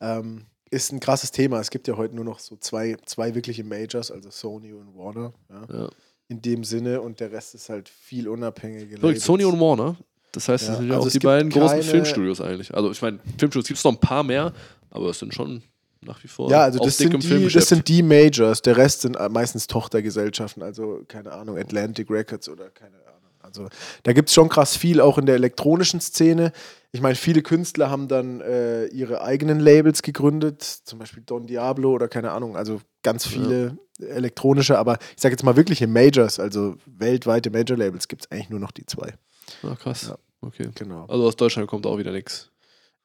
Ähm, 0.00 0.46
ist 0.70 0.92
ein 0.92 1.00
krasses 1.00 1.30
Thema. 1.30 1.60
Es 1.60 1.70
gibt 1.70 1.86
ja 1.86 1.96
heute 1.96 2.14
nur 2.16 2.24
noch 2.24 2.38
so 2.38 2.56
zwei, 2.56 2.96
zwei 3.04 3.34
wirkliche 3.34 3.64
Majors, 3.64 4.10
also 4.10 4.30
Sony 4.30 4.72
und 4.72 4.96
Warner. 4.96 5.32
Ja. 5.50 5.80
ja. 5.82 5.88
In 6.28 6.42
dem 6.42 6.64
Sinne 6.64 7.00
und 7.00 7.20
der 7.20 7.32
Rest 7.32 7.54
ist 7.54 7.68
halt 7.68 7.88
viel 7.88 8.28
unabhängige. 8.28 8.90
Wirklich, 8.92 9.02
Labels. 9.02 9.24
Sony 9.24 9.44
und 9.44 9.60
Warner. 9.60 9.96
Das 10.32 10.48
heißt, 10.48 10.64
Ja, 10.64 10.68
das 10.70 10.78
sind 10.78 10.88
ja 10.88 10.96
also 10.96 11.08
auch 11.08 11.12
die 11.12 11.18
beiden 11.20 11.50
großen 11.50 11.82
Filmstudios 11.82 12.40
eigentlich. 12.40 12.74
Also 12.74 12.90
ich 12.90 13.00
meine, 13.00 13.18
Filmstudios 13.38 13.66
gibt 13.66 13.78
es 13.78 13.84
noch 13.84 13.92
ein 13.92 14.00
paar 14.00 14.22
mehr, 14.22 14.52
aber 14.90 15.08
es 15.10 15.18
sind 15.18 15.32
schon 15.34 15.62
nach 16.00 16.22
wie 16.22 16.28
vor 16.28 16.50
Ja, 16.50 16.62
also 16.62 16.78
das 16.78 16.98
sind, 16.98 17.22
die, 17.22 17.48
das 17.48 17.68
sind 17.68 17.88
die 17.88 18.02
Majors. 18.02 18.62
Der 18.62 18.76
Rest 18.76 19.02
sind 19.02 19.16
äh, 19.16 19.28
meistens 19.28 19.66
Tochtergesellschaften, 19.66 20.62
also 20.62 21.02
keine 21.08 21.32
Ahnung, 21.32 21.58
Atlantic 21.58 22.10
Records 22.10 22.48
oder 22.48 22.70
keine 22.70 22.96
Ahnung. 22.96 23.30
Also 23.40 23.68
da 24.02 24.12
gibt 24.12 24.28
es 24.28 24.34
schon 24.34 24.48
krass 24.48 24.76
viel, 24.76 25.00
auch 25.00 25.18
in 25.18 25.26
der 25.26 25.34
elektronischen 25.34 26.00
Szene. 26.00 26.52
Ich 26.92 27.00
meine, 27.00 27.14
viele 27.14 27.42
Künstler 27.42 27.90
haben 27.90 28.08
dann 28.08 28.40
äh, 28.40 28.86
ihre 28.86 29.22
eigenen 29.22 29.60
Labels 29.60 30.02
gegründet, 30.02 30.62
zum 30.62 30.98
Beispiel 30.98 31.22
Don 31.24 31.46
Diablo 31.46 31.92
oder 31.92 32.08
keine 32.08 32.32
Ahnung, 32.32 32.56
also 32.56 32.80
ganz 33.02 33.26
viele 33.26 33.78
elektronische, 34.00 34.78
aber 34.78 34.98
ich 35.16 35.22
sage 35.22 35.32
jetzt 35.32 35.42
mal 35.42 35.56
wirkliche 35.56 35.86
Majors, 35.86 36.38
also 36.38 36.76
weltweite 36.86 37.50
Major-Labels 37.50 38.08
gibt 38.08 38.24
es 38.24 38.30
eigentlich 38.30 38.50
nur 38.50 38.60
noch 38.60 38.70
die 38.70 38.86
zwei. 38.86 39.14
Ah, 39.62 39.74
krass. 39.74 40.08
Ja. 40.08 40.18
Okay. 40.40 40.68
Genau. 40.74 41.06
Also 41.06 41.26
aus 41.26 41.36
Deutschland 41.36 41.68
kommt 41.68 41.86
auch 41.86 41.98
wieder 41.98 42.12
nichts. 42.12 42.50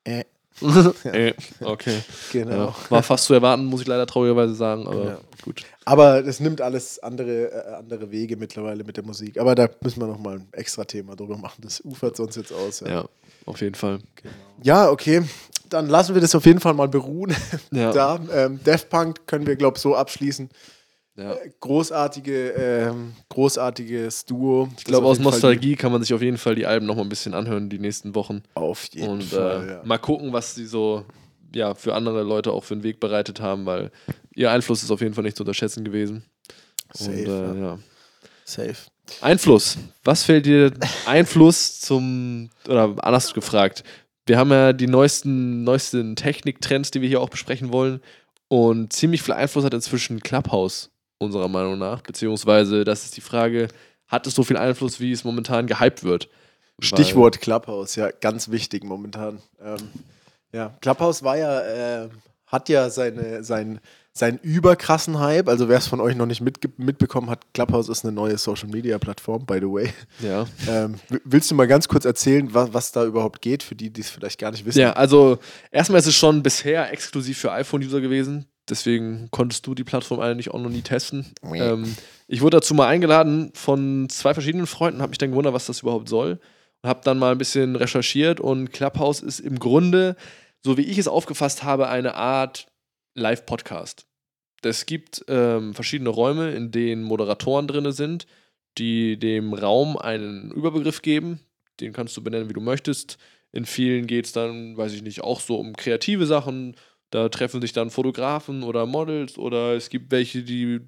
Äh, 0.04 0.26
äh, 1.04 1.34
okay. 1.62 1.98
genau. 2.32 2.68
Ja. 2.68 2.76
War 2.90 3.04
fast 3.04 3.26
zu 3.26 3.34
erwarten, 3.34 3.66
muss 3.66 3.82
ich 3.82 3.88
leider 3.88 4.06
traurigerweise 4.06 4.54
sagen, 4.54 4.88
aber 4.88 5.06
Ja. 5.06 5.18
gut. 5.44 5.64
Aber 5.86 6.22
das 6.22 6.40
nimmt 6.40 6.62
alles 6.62 7.00
andere, 7.00 7.52
äh, 7.52 7.74
andere 7.76 8.12
Wege 8.12 8.38
mittlerweile 8.38 8.84
mit 8.84 8.96
der 8.98 9.04
Musik. 9.04 9.40
Aber 9.40 9.56
da 9.56 9.68
müssen 9.82 10.00
wir 10.00 10.08
nochmal 10.08 10.36
ein 10.36 10.48
extra 10.52 10.86
Thema 10.86 11.16
drüber 11.16 11.38
machen. 11.38 11.62
Das 11.62 11.84
ufert 11.84 12.16
sonst 12.16 12.36
jetzt 12.36 12.54
aus. 12.54 12.82
Ja. 12.82 12.88
Ja, 12.88 13.06
auf 13.46 13.60
jeden 13.62 13.76
Fall. 13.76 14.00
ja, 14.62 14.90
okay. 14.90 15.24
Dann 15.70 15.88
lassen 15.90 16.14
wir 16.14 16.22
das 16.22 16.36
auf 16.36 16.46
jeden 16.46 16.60
Fall 16.60 16.74
mal 16.76 16.88
beruhen. 16.88 17.36
Ja. 17.72 17.92
da, 17.94 18.20
ähm, 18.32 18.60
Daft 18.64 18.90
Punk 18.90 19.26
können 19.28 19.48
wir, 19.48 19.56
glaube 19.56 19.78
ich, 19.78 19.82
so 19.82 19.96
abschließen. 19.96 20.50
Ja. 21.16 21.36
Großartige, 21.60 22.50
ähm, 22.52 23.14
großartiges 23.30 24.26
Duo. 24.26 24.68
Ich 24.78 24.84
glaube, 24.84 25.06
aus 25.06 25.20
Nostalgie 25.20 25.76
kann 25.76 25.92
man 25.92 26.02
sich 26.02 26.14
auf 26.14 26.22
jeden 26.22 26.38
Fall 26.40 26.56
die 26.56 26.66
Alben 26.66 26.88
nochmal 26.88 27.06
ein 27.06 27.10
bisschen 27.10 27.36
anhören 27.36 27.70
die 27.70 27.78
nächsten 27.78 28.16
Wochen. 28.16 28.42
Auf 28.56 28.86
jeden 28.94 29.10
Und 29.10 29.24
Fall. 29.26 29.64
äh, 29.64 29.72
ja. 29.74 29.82
mal 29.84 30.00
gucken, 30.00 30.34
was 30.34 30.56
sie 30.56 30.66
so 30.66 31.06
ja, 31.54 31.76
für 31.76 31.94
andere 31.94 32.24
Leute 32.24 32.52
auch 32.52 32.64
für 32.64 32.74
einen 32.74 32.84
Weg 32.84 33.00
bereitet 33.00 33.40
haben, 33.40 33.66
weil 33.66 33.92
ihr 34.34 34.52
Einfluss 34.52 34.82
ist 34.82 34.90
auf 34.90 35.02
jeden 35.02 35.14
Fall 35.14 35.24
nicht 35.24 35.38
zu 35.38 35.44
unterschätzen 35.44 35.84
gewesen. 35.84 36.26
Safe, 36.94 37.12
Und, 37.12 37.58
äh, 37.58 37.62
ja. 37.62 37.80
Safe. 38.46 38.76
Einfluss. 39.22 39.78
Was 40.04 40.24
fällt 40.24 40.46
dir 40.46 40.72
Einfluss 41.06 41.80
zum, 41.82 42.50
oder 42.68 42.96
anders 43.00 43.34
gefragt, 43.34 43.84
wir 44.26 44.38
haben 44.38 44.52
ja 44.52 44.74
die 44.74 44.88
neuesten, 44.88 45.64
neuesten 45.64 46.16
Techniktrends, 46.16 46.92
die 46.92 47.02
wir 47.02 47.10
hier 47.10 47.22
auch 47.22 47.30
besprechen 47.30 47.74
wollen. 47.74 48.02
Und 48.48 48.94
ziemlich 48.94 49.22
viel 49.22 49.34
Einfluss 49.34 49.66
hat 49.66 49.74
inzwischen 49.74 50.22
Clubhouse, 50.22 50.92
unserer 51.24 51.48
Meinung 51.48 51.78
nach. 51.78 52.02
Beziehungsweise, 52.02 52.84
das 52.84 53.06
ist 53.06 53.18
die 53.18 53.22
Frage, 53.22 53.68
hat 54.08 54.28
es 54.28 54.36
so 54.36 54.44
viel 54.44 54.58
Einfluss, 54.58 55.00
wie 55.00 55.12
es 55.12 55.24
momentan 55.24 55.66
gehypt 55.68 56.04
wird? 56.04 56.30
Weil- 56.78 56.88
Stichwort 56.88 57.42
Clubhouse, 57.42 57.96
ja, 57.96 58.10
ganz 58.12 58.50
wichtig 58.52 58.84
momentan. 58.84 59.40
Ähm, 59.62 59.78
ja, 60.52 60.76
Clubhouse 60.82 61.24
war 61.24 61.38
ja, 61.38 62.04
äh, 62.06 62.10
hat 62.48 62.70
ja 62.70 62.90
seine, 62.90 63.44
sein, 63.44 63.80
seinen 64.12 64.38
überkrassen 64.40 65.20
Hype. 65.20 65.50
Also 65.50 65.70
wer 65.70 65.80
es 65.80 65.88
von 65.88 66.00
euch 66.00 66.16
noch 66.16 66.28
nicht 66.28 66.42
mitge- 66.44 66.72
mitbekommen 66.78 67.30
hat, 67.32 67.52
Clubhouse 67.54 67.90
ist 67.90 68.04
eine 68.06 68.12
neue 68.12 68.38
Social 68.38 68.70
Media 68.70 69.00
Plattform, 69.00 69.46
by 69.46 69.56
the 69.56 69.66
way. 69.66 69.90
Ja. 70.20 70.46
Ähm, 70.68 70.96
willst 71.24 71.50
du 71.50 71.56
mal 71.56 71.68
ganz 71.68 71.88
kurz 71.88 72.06
erzählen, 72.06 72.54
was, 72.54 72.72
was 72.74 72.92
da 72.92 73.06
überhaupt 73.06 73.42
geht, 73.42 73.64
für 73.64 73.74
die, 73.76 73.90
die 73.90 74.02
es 74.02 74.12
vielleicht 74.12 74.40
gar 74.40 74.52
nicht 74.52 74.66
wissen? 74.66 74.80
Ja, 74.80 74.94
also 74.94 75.40
erstmal 75.72 76.00
ist 76.00 76.08
es 76.08 76.16
schon 76.16 76.44
bisher 76.44 76.92
exklusiv 76.92 77.40
für 77.40 77.52
iPhone-User 77.52 78.02
gewesen. 78.02 78.46
Deswegen 78.70 79.28
konntest 79.32 79.68
du 79.68 79.76
die 79.76 79.84
Plattform 79.84 80.22
eigentlich 80.22 80.52
auch 80.52 80.60
noch 80.60 80.70
nie 80.70 80.82
testen. 80.82 81.26
Ähm, 81.44 81.96
ich 82.28 82.42
wurde 82.42 82.58
dazu 82.58 82.74
mal 82.74 82.88
eingeladen 82.88 83.52
von 83.54 84.08
zwei 84.10 84.34
verschiedenen 84.34 84.68
Freunden, 84.68 85.02
habe 85.02 85.10
mich 85.10 85.18
dann 85.18 85.32
gewundert, 85.32 85.54
was 85.54 85.66
das 85.66 85.82
überhaupt 85.82 86.08
soll. 86.08 86.40
Und 86.82 86.90
habe 86.90 87.02
dann 87.04 87.20
mal 87.20 87.32
ein 87.32 87.38
bisschen 87.38 87.76
recherchiert 87.76 88.40
und 88.40 88.72
Clubhouse 88.72 89.22
ist 89.22 89.40
im 89.40 89.60
Grunde, 89.60 90.16
so 90.62 90.78
wie 90.78 90.84
ich 90.84 90.98
es 90.98 91.08
aufgefasst 91.08 91.64
habe, 91.64 91.90
eine 91.90 92.16
Art 92.16 92.68
Live-Podcast. 93.16 94.06
Es 94.62 94.86
gibt 94.86 95.26
ähm, 95.28 95.74
verschiedene 95.74 96.10
Räume, 96.10 96.52
in 96.52 96.72
denen 96.72 97.04
Moderatoren 97.04 97.68
drin 97.68 97.92
sind, 97.92 98.28
die 98.78 99.18
dem 99.18 99.54
Raum 99.54 99.98
einen 99.98 100.52
Überbegriff 100.52 101.02
geben. 101.02 101.40
Den 101.80 101.94
kannst 101.94 102.16
du 102.16 102.24
benennen, 102.24 102.50
wie 102.50 102.54
du 102.54 102.62
möchtest. 102.62 103.18
In 103.52 103.66
vielen 103.66 104.08
geht 104.08 104.26
es 104.26 104.32
dann, 104.32 104.78
weiß 104.78 104.94
ich 104.94 105.04
nicht, 105.04 105.22
auch 105.22 105.40
so 105.40 105.58
um 105.58 105.76
kreative 105.76 106.26
Sachen. 106.26 106.76
Da 107.14 107.30
treffen 107.30 107.62
sich 107.62 107.74
dann 107.74 107.92
Fotografen 107.92 108.64
oder 108.64 108.88
Models 108.88 109.38
oder 109.38 109.76
es 109.76 109.90
gibt 109.92 110.12
welche, 110.12 110.42
die 110.42 110.82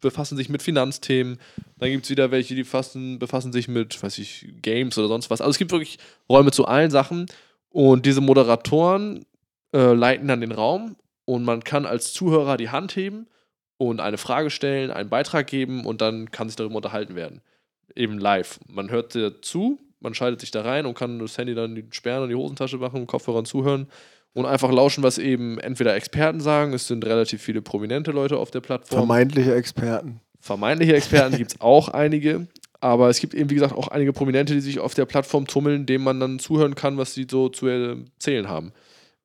befassen 0.00 0.36
sich 0.36 0.48
mit 0.48 0.62
Finanzthemen. 0.62 1.38
Dann 1.78 1.90
gibt 1.90 2.04
es 2.04 2.10
wieder 2.10 2.32
welche, 2.32 2.56
die 2.56 2.64
fassen, 2.64 3.20
befassen 3.20 3.52
sich 3.52 3.68
mit, 3.68 4.02
weiß 4.02 4.18
ich, 4.18 4.48
Games 4.62 4.98
oder 4.98 5.06
sonst 5.06 5.30
was. 5.30 5.40
Also 5.40 5.52
es 5.52 5.58
gibt 5.58 5.70
wirklich 5.70 6.00
Räume 6.28 6.50
zu 6.50 6.66
allen 6.66 6.90
Sachen. 6.90 7.26
Und 7.68 8.04
diese 8.04 8.20
Moderatoren 8.20 9.24
äh, 9.72 9.92
leiten 9.92 10.26
dann 10.26 10.40
den 10.40 10.50
Raum 10.50 10.96
und 11.24 11.44
man 11.44 11.62
kann 11.62 11.86
als 11.86 12.12
Zuhörer 12.12 12.56
die 12.56 12.70
Hand 12.70 12.96
heben 12.96 13.28
und 13.76 14.00
eine 14.00 14.18
Frage 14.18 14.50
stellen, 14.50 14.90
einen 14.90 15.08
Beitrag 15.08 15.46
geben 15.46 15.86
und 15.86 16.00
dann 16.00 16.32
kann 16.32 16.48
sich 16.48 16.56
darüber 16.56 16.76
unterhalten 16.76 17.14
werden. 17.14 17.42
Eben 17.94 18.18
live. 18.18 18.58
Man 18.66 18.90
hört 18.90 19.16
zu, 19.42 19.78
man 20.00 20.14
schaltet 20.14 20.40
sich 20.40 20.50
da 20.50 20.62
rein 20.62 20.84
und 20.84 20.94
kann 20.94 21.20
das 21.20 21.38
Handy 21.38 21.54
dann 21.54 21.80
Sperren 21.92 22.24
und 22.24 22.30
die 22.30 22.34
Hosentasche 22.34 22.78
machen, 22.78 23.06
Kopfhörern 23.06 23.44
zuhören 23.44 23.86
und 24.32 24.46
einfach 24.46 24.70
lauschen, 24.70 25.02
was 25.02 25.18
eben 25.18 25.58
entweder 25.58 25.94
Experten 25.94 26.40
sagen. 26.40 26.72
Es 26.72 26.86
sind 26.86 27.04
relativ 27.04 27.42
viele 27.42 27.62
prominente 27.62 28.12
Leute 28.12 28.38
auf 28.38 28.50
der 28.50 28.60
Plattform. 28.60 29.00
Vermeintliche 29.00 29.54
Experten. 29.54 30.20
Vermeintliche 30.40 30.94
Experten 30.94 31.36
gibt 31.36 31.52
es 31.52 31.60
auch 31.60 31.88
einige. 31.88 32.46
Aber 32.80 33.10
es 33.10 33.20
gibt 33.20 33.34
eben, 33.34 33.50
wie 33.50 33.54
gesagt, 33.54 33.74
auch 33.74 33.88
einige 33.88 34.12
Prominente, 34.12 34.54
die 34.54 34.60
sich 34.60 34.78
auf 34.78 34.94
der 34.94 35.04
Plattform 35.04 35.46
tummeln, 35.46 35.84
denen 35.84 36.02
man 36.02 36.18
dann 36.18 36.38
zuhören 36.38 36.74
kann, 36.74 36.96
was 36.96 37.12
sie 37.12 37.26
so 37.30 37.50
zu 37.50 37.66
erzählen 37.66 38.48
haben. 38.48 38.72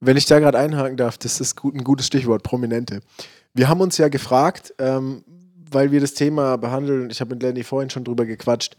Wenn 0.02 0.18
ich 0.18 0.26
da 0.26 0.40
gerade 0.40 0.60
einhaken 0.60 0.98
darf, 0.98 1.18
das 1.18 1.40
ist 1.40 1.56
gut, 1.56 1.74
ein 1.74 1.84
gutes 1.84 2.08
Stichwort, 2.08 2.44
Prominente. 2.44 3.00
Wir 3.54 3.70
haben 3.70 3.80
uns 3.80 3.98
ja 3.98 4.10
gefragt, 4.10 4.74
ähm, 4.78 5.24
weil 5.72 5.92
wir 5.92 6.02
das 6.02 6.14
Thema 6.14 6.58
behandeln, 6.58 7.10
ich 7.10 7.22
habe 7.22 7.34
mit 7.34 7.44
Lenny 7.44 7.64
vorhin 7.64 7.90
schon 7.90 8.04
drüber 8.04 8.26
gequatscht, 8.26 8.76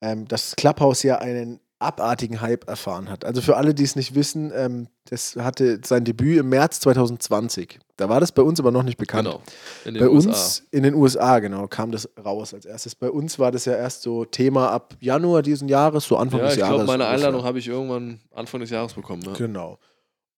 ähm, 0.00 0.26
dass 0.26 0.56
Clubhouse 0.56 1.04
ja 1.04 1.18
einen 1.18 1.60
abartigen 1.78 2.40
Hype 2.40 2.66
erfahren 2.68 3.10
hat. 3.10 3.24
Also 3.24 3.42
für 3.42 3.56
alle, 3.56 3.74
die 3.74 3.82
es 3.82 3.96
nicht 3.96 4.14
wissen, 4.14 4.50
ähm, 4.54 4.88
das 5.10 5.36
hatte 5.36 5.80
sein 5.84 6.04
Debüt 6.04 6.38
im 6.38 6.48
März 6.48 6.80
2020. 6.80 7.78
Da 7.96 8.08
war 8.08 8.18
das 8.20 8.32
bei 8.32 8.42
uns 8.42 8.58
aber 8.60 8.70
noch 8.70 8.82
nicht 8.82 8.96
bekannt. 8.98 9.26
Genau. 9.28 9.42
In 9.84 9.94
den 9.94 10.00
Bei 10.02 10.08
USA. 10.08 10.28
uns 10.30 10.62
in 10.70 10.82
den 10.84 10.94
USA, 10.94 11.38
genau, 11.38 11.66
kam 11.68 11.92
das 11.92 12.08
raus 12.24 12.54
als 12.54 12.64
erstes. 12.64 12.94
Bei 12.94 13.10
uns 13.10 13.38
war 13.38 13.52
das 13.52 13.64
ja 13.66 13.74
erst 13.74 14.02
so 14.02 14.24
Thema 14.24 14.70
ab 14.70 14.94
Januar 15.00 15.42
diesen 15.42 15.68
Jahres, 15.68 16.04
so 16.06 16.16
Anfang 16.16 16.40
Ja, 16.40 16.46
des 16.46 16.54
ich 16.54 16.60
Jahres. 16.60 16.76
glaube, 16.76 16.86
meine. 16.86 17.06
Einladung 17.06 17.44
habe 17.44 17.58
ich 17.58 17.68
irgendwann 17.68 18.20
Anfang 18.34 18.60
des 18.60 18.70
Jahres 18.70 18.94
bekommen. 18.94 19.22
Ja. 19.26 19.32
Genau. 19.34 19.78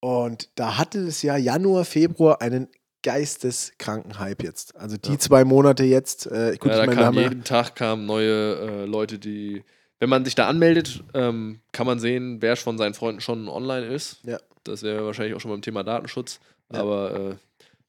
Und 0.00 0.50
da 0.56 0.76
hatte 0.78 1.04
das 1.06 1.22
Jahr 1.22 1.38
Januar, 1.38 1.84
Februar 1.84 2.40
einen 2.40 2.68
geisteskranken 3.02 4.18
Hype 4.18 4.42
jetzt. 4.42 4.76
Also 4.76 4.96
die 4.96 5.12
Ja. 5.12 5.18
zwei 5.18 5.44
Monate 5.44 5.84
jetzt. 5.84 6.26
Äh, 6.26 6.56
gut, 6.58 6.70
ja, 6.72 6.84
da 6.84 6.90
ich 6.92 6.98
kam 6.98 7.14
ja- 7.14 7.22
jeden 7.22 7.44
Tag 7.44 7.76
kamen 7.76 8.06
neue 8.06 8.54
äh, 8.56 8.84
Leute, 8.86 9.18
die, 9.18 9.64
wenn 10.00 10.08
man 10.08 10.24
sich 10.24 10.34
da 10.34 10.46
anmeldet, 10.48 11.02
ähm, 11.14 11.60
kann 11.72 11.86
man 11.86 11.98
sehen, 11.98 12.40
wer 12.40 12.56
von 12.56 12.78
seinen 12.78 12.94
Freunden 12.94 13.20
schon 13.20 13.48
online 13.48 13.86
ist. 13.86 14.18
Ja. 14.24 14.38
Das 14.64 14.82
wäre 14.82 15.04
wahrscheinlich 15.04 15.34
auch 15.34 15.40
schon 15.40 15.50
beim 15.50 15.62
Thema 15.62 15.82
Datenschutz. 15.82 16.40
Ja. 16.72 16.80
Aber 16.80 17.30
äh, 17.32 17.34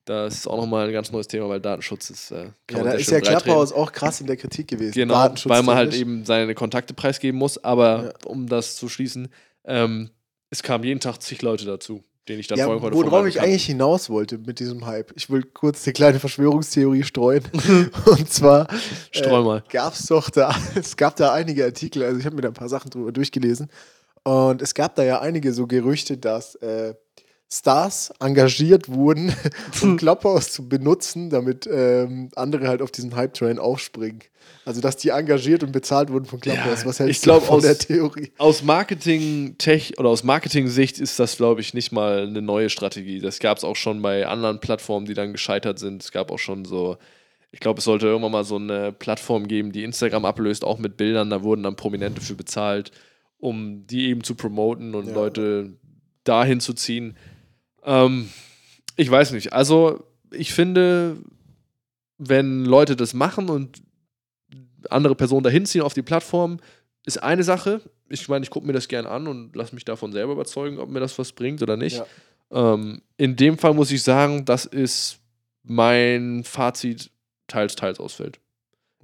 Das 0.05 0.34
ist 0.34 0.47
auch 0.47 0.57
nochmal 0.57 0.88
ein 0.88 0.93
ganz 0.93 1.12
neues 1.12 1.28
Thema, 1.28 1.49
weil 1.49 1.60
Datenschutz 1.60 2.10
ist. 2.10 2.32
Äh, 2.32 2.51
Ja, 2.72 2.84
da 2.84 2.91
ist 2.93 3.12
ja. 3.12 3.20
Clubhouse 3.20 3.72
auch 3.74 3.91
krass 3.91 4.22
in 4.22 4.28
der 4.28 4.38
Kritik 4.38 4.68
gewesen. 4.68 4.93
Genau, 4.93 5.30
weil 5.45 5.62
man 5.64 5.76
halt 5.76 5.93
eben 5.93 6.26
seine 6.26 6.55
Kontakte 6.55 6.93
preisgeben 6.95 7.38
muss. 7.38 7.64
Aber 7.64 8.05
Ja. 8.05 8.12
um 8.26 8.47
das 8.47 8.76
zu 8.76 8.89
schließen, 8.89 9.28
ähm, 9.66 10.10
es 10.49 10.64
kamen 10.64 10.84
jeden 10.84 10.99
Tag 10.99 11.22
zig 11.22 11.43
Leute 11.43 11.66
dazu, 11.66 12.03
denen 12.28 12.40
ich 12.40 12.48
dann 12.48 12.60
Ja, 12.60 12.66
folgen 12.66 12.82
konnte. 12.82 12.98
worauf 12.98 13.26
ich 13.26 13.34
Bekannten. 13.34 13.52
eigentlich 13.52 13.66
hinaus 13.66 14.10
wollte 14.10 14.38
mit 14.38 14.60
diesem 14.60 14.86
Hype. 14.86 15.12
Ich 15.16 15.30
will 15.30 15.44
kurz 15.44 15.86
eine 15.86 15.94
kleine 15.94 16.20
Verschwörungstheorie 16.20 17.04
streuen. 17.04 17.44
Und 18.06 18.32
zwar 18.32 18.68
Streu 19.12 19.42
mal. 19.44 19.64
gab 19.72 19.94
es 19.94 20.06
doch 20.08 20.30
da, 20.30 20.54
es 20.76 20.96
gab 20.98 21.16
da 21.16 21.34
einige 21.34 21.66
Artikel, 21.66 22.04
also 22.04 22.20
ich 22.20 22.26
habe 22.26 22.36
mir 22.36 22.42
da 22.44 22.50
ein 22.50 22.54
paar 22.54 22.70
Sachen 22.70 22.90
drüber 22.92 23.12
durchgelesen. 23.12 23.70
Und 24.24 24.62
es 24.62 24.74
gab 24.74 24.96
da 24.96 25.04
ja 25.04 25.22
einige 25.22 25.54
so 25.54 25.66
Gerüchte, 25.66 26.18
dass 26.18 26.56
äh, 26.56 26.94
Stars 27.52 28.14
engagiert 28.20 28.89
wurden, 28.89 29.34
um 29.82 29.97
Clubhouse 29.97 30.52
zu 30.52 30.70
benutzen, 30.70 31.30
damit 31.32 31.68
ähm, 31.72 32.30
andere 32.36 32.68
halt 32.68 32.82
auf 32.82 32.91
diesen 32.91 33.16
Hype-Train 33.16 33.58
aufspringen. 33.58 34.20
Also, 34.66 34.82
dass 34.82 34.97
die 34.97 35.10
engagiert 35.10 35.64
und 35.64 35.72
bezahlt 35.72 36.12
wurden 36.12 36.26
von 36.26 36.39
Clubhouse. 36.39 36.82
Ja, 36.82 36.86
Was 36.86 37.00
hältst 37.00 37.18
ich 37.18 37.22
glaub, 37.24 37.39
du 37.41 37.45
von 37.47 37.56
aus- 37.58 37.64
der 37.64 37.78
Theorie? 37.78 38.32
Aus 38.38 38.62
Marketing-Tech 38.62 39.97
oder 39.97 40.10
aus 40.10 40.24
Marketing-Sicht 40.24 41.00
ist 41.00 41.20
das, 41.20 41.38
glaube 41.38 41.62
ich, 41.62 41.74
nicht 41.74 41.91
mal 41.91 42.28
eine 42.28 42.41
neue 42.41 42.70
Strategie. 42.70 43.20
Das 43.20 43.39
gab 43.39 43.58
es 43.58 43.64
auch 43.64 43.76
schon 43.76 44.02
bei 44.02 44.28
anderen 44.28 44.60
Plattformen, 44.60 45.06
die 45.08 45.14
dann 45.16 45.32
gescheitert 45.32 45.80
sind. 45.80 46.04
Es 46.04 46.12
gab 46.12 46.32
auch 46.32 46.38
schon 46.39 46.66
so, 46.66 46.97
ich 47.52 47.60
glaube, 47.60 47.80
es 47.80 47.86
sollte 47.86 48.06
irgendwann 48.08 48.32
mal 48.32 48.43
so 48.43 48.58
eine 48.58 48.91
Plattform 48.91 49.47
geben, 49.47 49.72
die 49.72 49.84
Instagram 49.84 50.26
ablöst, 50.26 50.64
auch 50.64 50.78
mit 50.78 50.97
Bildern. 50.97 51.32
Da 51.32 51.41
wurden 51.41 51.64
dann 51.64 51.76
Prominente 51.76 52.22
für 52.22 52.36
bezahlt, 52.36 52.91
um 53.39 53.88
die 53.88 54.08
eben 54.10 54.24
zu 54.24 54.36
promoten 54.36 54.93
und 54.93 55.08
Ja. 55.08 55.14
Leute 55.16 55.74
dahin 56.26 56.60
zu 56.60 56.74
ziehen. 56.74 57.18
Ähm, 57.84 58.30
ich 58.96 59.10
weiß 59.10 59.32
nicht. 59.32 59.54
Also, 59.54 60.04
ich 60.32 60.54
finde, 60.54 61.18
wenn 62.18 62.66
Leute 62.66 62.96
das 62.96 63.14
machen 63.14 63.50
und 63.50 63.82
andere 64.90 65.16
Personen 65.16 65.44
dahin 65.44 65.66
ziehen 65.66 65.82
auf 65.82 65.94
die 65.94 66.02
Plattform, 66.02 66.60
ist 67.06 67.22
eine 67.22 67.44
Sache. 67.44 67.82
Ich 68.10 68.28
meine, 68.28 68.44
ich 68.44 68.50
gucke 68.50 68.68
mir 68.68 68.74
das 68.74 68.88
gern 68.88 69.06
an 69.06 69.28
und 69.28 69.56
lasse 69.56 69.74
mich 69.74 69.86
davon 69.86 70.12
selber 70.12 70.34
überzeugen, 70.34 70.80
ob 70.80 70.90
mir 70.90 71.00
das 71.00 71.18
was 71.18 71.32
bringt 71.32 71.62
oder 71.62 71.78
nicht. 71.78 71.98
Ja. 72.52 72.74
Ähm, 72.74 73.02
in 73.18 73.36
dem 73.36 73.58
Fall 73.58 73.74
muss 73.74 73.92
ich 73.92 74.04
sagen, 74.04 74.46
das 74.46 74.66
ist 74.66 75.20
mein 75.64 76.44
Fazit 76.44 77.12
teils, 77.48 77.76
teils 77.76 78.00
ausfällt. 78.00 78.40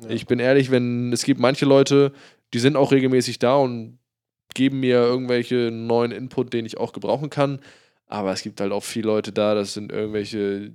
Ja. 0.02 0.10
Ich 0.10 0.26
bin 0.26 0.40
ehrlich, 0.40 0.72
wenn 0.72 1.14
es 1.14 1.24
gibt 1.24 1.40
manche 1.40 1.66
Leute, 1.66 2.12
die 2.54 2.60
sind 2.60 2.76
auch 2.76 2.92
regelmäßig 2.92 3.40
da 3.40 3.56
und 3.56 4.00
geben 4.54 4.80
mir 4.80 4.98
irgendwelche 4.98 5.72
neuen 5.72 6.12
Input, 6.12 6.54
den 6.54 6.66
ich 6.66 6.78
auch 6.78 6.94
gebrauchen 6.94 7.30
kann. 7.30 7.60
Aber 8.08 8.32
es 8.32 8.42
gibt 8.42 8.62
halt 8.62 8.72
auch 8.72 8.84
viele 8.84 9.08
Leute 9.08 9.32
da, 9.32 9.56
das 9.56 9.74
sind 9.74 9.92
irgendwelche 9.92 10.74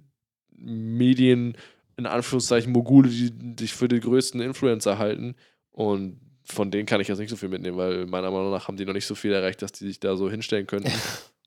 Medien, 0.57 1.57
in 1.97 2.07
Anführungszeichen 2.07 2.73
Mogule, 2.73 3.09
die 3.09 3.55
sich 3.59 3.73
für 3.73 3.89
die 3.89 4.01
größten 4.01 4.41
Influencer 4.41 4.99
halten. 4.99 5.37
Und 5.71 6.21
von 6.45 6.71
denen 6.71 6.87
kann 6.87 7.01
ich 7.01 7.09
jetzt 7.09 7.19
nicht 7.19 7.31
so 7.31 7.37
viel 7.37 7.49
mitnehmen, 7.49 7.77
weil 7.77 8.07
meiner 8.07 8.31
Meinung 8.31 8.51
nach 8.51 8.69
haben 8.69 8.77
die 8.77 8.85
noch 8.85 8.93
nicht 8.93 9.07
so 9.07 9.15
viel 9.15 9.33
erreicht, 9.33 9.63
dass 9.63 9.73
die 9.73 9.87
sich 9.87 10.01
da 10.01 10.17
so 10.17 10.31
hinstellen 10.31 10.67
könnten 10.67 10.93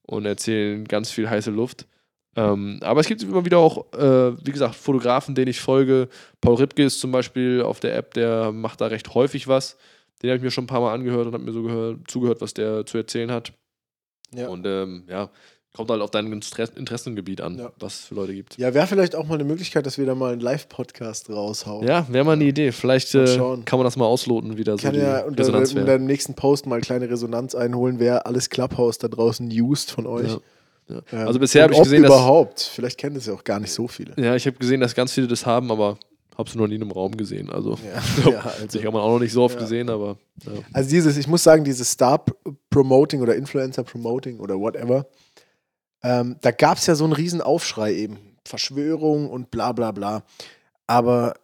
und 0.04 0.26
erzählen 0.26 0.86
ganz 0.86 1.12
viel 1.12 1.30
heiße 1.30 1.52
Luft. 1.52 1.88
Ähm, 2.36 2.80
aber 2.82 3.02
es 3.02 3.08
gibt 3.08 3.22
immer 3.22 3.46
wieder 3.46 3.60
auch, 3.60 3.94
äh, 3.94 4.46
wie 4.46 4.52
gesagt, 4.52 4.76
Fotografen, 4.76 5.36
denen 5.36 5.50
ich 5.50 5.60
folge. 5.60 6.10
Paul 6.42 6.56
Ripke 6.56 6.84
ist 6.84 7.00
zum 7.00 7.12
Beispiel 7.12 7.62
auf 7.62 7.80
der 7.80 7.96
App, 7.96 8.14
der 8.14 8.52
macht 8.52 8.82
da 8.82 8.88
recht 8.88 9.14
häufig 9.14 9.48
was. 9.48 9.78
Den 10.22 10.30
habe 10.30 10.38
ich 10.38 10.44
mir 10.44 10.52
schon 10.52 10.64
ein 10.64 10.68
paar 10.68 10.82
Mal 10.82 10.94
angehört 10.94 11.28
und 11.28 11.34
habe 11.34 11.44
mir 11.44 11.52
so 11.52 11.64
gehör, 11.64 11.98
zugehört, 12.08 12.42
was 12.42 12.54
der 12.54 12.86
zu 12.86 12.98
erzählen 12.98 13.30
hat. 13.30 13.54
Ja. 14.34 14.48
Und 14.48 14.66
ähm, 14.66 15.04
ja, 15.08 15.30
kommt 15.76 15.90
halt 15.90 16.02
auf 16.02 16.12
dein 16.12 16.32
Interess 16.32 16.70
Interessengebiet 16.76 17.42
an, 17.42 17.58
Ja. 17.58 17.72
was 17.80 17.96
es 17.96 18.06
für 18.06 18.16
Leute 18.16 18.34
gibt. 18.34 18.58
Ja, 18.58 18.74
wäre 18.74 18.86
vielleicht 18.88 19.16
auch 19.16 19.26
mal 19.28 19.36
eine 19.36 19.44
Möglichkeit, 19.44 19.86
dass 19.86 19.98
wir 19.98 20.06
da 20.06 20.14
mal 20.16 20.34
einen 20.34 20.42
Live-Podcast 20.42 21.30
raushauen. 21.30 21.88
Ja, 21.88 22.06
wäre 22.10 22.24
mal 22.24 22.34
eine 22.34 22.44
Idee. 22.44 22.72
Vielleicht 22.72 23.14
äh, 23.16 23.26
kann 23.66 23.80
man 23.80 23.84
das 23.84 23.96
mal 23.98 24.06
ausloten, 24.06 24.58
wie 24.58 24.64
da 24.64 24.74
so 24.78 24.84
Kann 24.84 24.94
die 24.94 25.00
ja 25.00 25.22
unter, 25.24 25.40
Resonanz 25.40 25.74
wäre. 25.74 25.86
dem 25.86 26.06
nächsten 26.06 26.36
Post 26.36 26.68
mal 26.68 26.80
kleine 26.82 27.10
Resonanz 27.10 27.56
einholen, 27.56 27.98
wer 28.00 28.28
alles 28.28 28.50
Clubhouse 28.50 29.00
da 29.00 29.08
draußen 29.08 29.50
used 29.52 29.90
von 29.92 30.06
euch. 30.06 30.30
Ja. 30.32 30.38
Ja. 30.90 31.02
Ähm, 31.14 31.28
Also 31.28 31.40
bisher 31.40 31.64
und 31.64 31.72
habe 31.72 31.74
ich 31.76 31.84
gesehen, 31.84 32.04
dass 32.04 32.12
überhaupt. 32.12 32.60
Vielleicht 32.62 32.98
kennen 33.00 33.16
das 33.16 33.26
ja 33.26 33.34
auch 33.34 33.44
gar 33.44 33.60
nicht 33.60 33.72
so 33.72 33.88
viele. 33.88 34.14
ja, 34.22 34.36
ich 34.36 34.46
habe 34.46 34.58
gesehen, 34.58 34.82
dass 34.82 34.94
ganz 34.94 35.12
viele 35.14 35.28
das 35.28 35.46
haben, 35.46 35.72
aber 35.72 35.98
habe 36.38 36.50
es 36.50 36.56
noch 36.56 36.68
nie 36.68 36.76
in 36.76 36.82
einem 36.82 36.92
Raum 36.92 37.16
gesehen. 37.16 37.50
Also 37.50 37.78
Ja, 38.26 38.32
Ja, 38.32 38.40
also, 38.62 38.78
ich 38.78 38.86
habe 38.86 38.92
man 38.98 39.02
auch 39.02 39.14
noch 39.14 39.20
nicht 39.20 39.32
so 39.34 39.44
oft 39.44 39.56
Ja. 39.56 39.62
gesehen, 39.62 39.90
aber 39.90 40.18
ja. 40.46 40.52
also 40.74 40.90
dieses, 40.90 41.16
ich 41.18 41.28
muss 41.28 41.42
sagen, 41.44 41.64
dieses 41.64 41.90
Star-Promoting 41.92 43.22
oder 43.22 43.36
Influencer-Promoting 43.36 44.40
oder 44.40 44.60
whatever, 44.60 45.06
ähm, 46.04 46.38
da 46.42 46.52
gab 46.52 46.78
es 46.78 46.86
ja 46.86 46.96
so 46.96 47.04
einen 47.04 47.14
riesen 47.14 47.42
Aufschrei 47.42 47.94
eben. 47.94 48.18
Verschwörung 48.46 49.30
und 49.30 49.52
bla 49.52 49.72
bla 49.72 49.92
bla. 49.92 50.24
Aber 50.88 51.36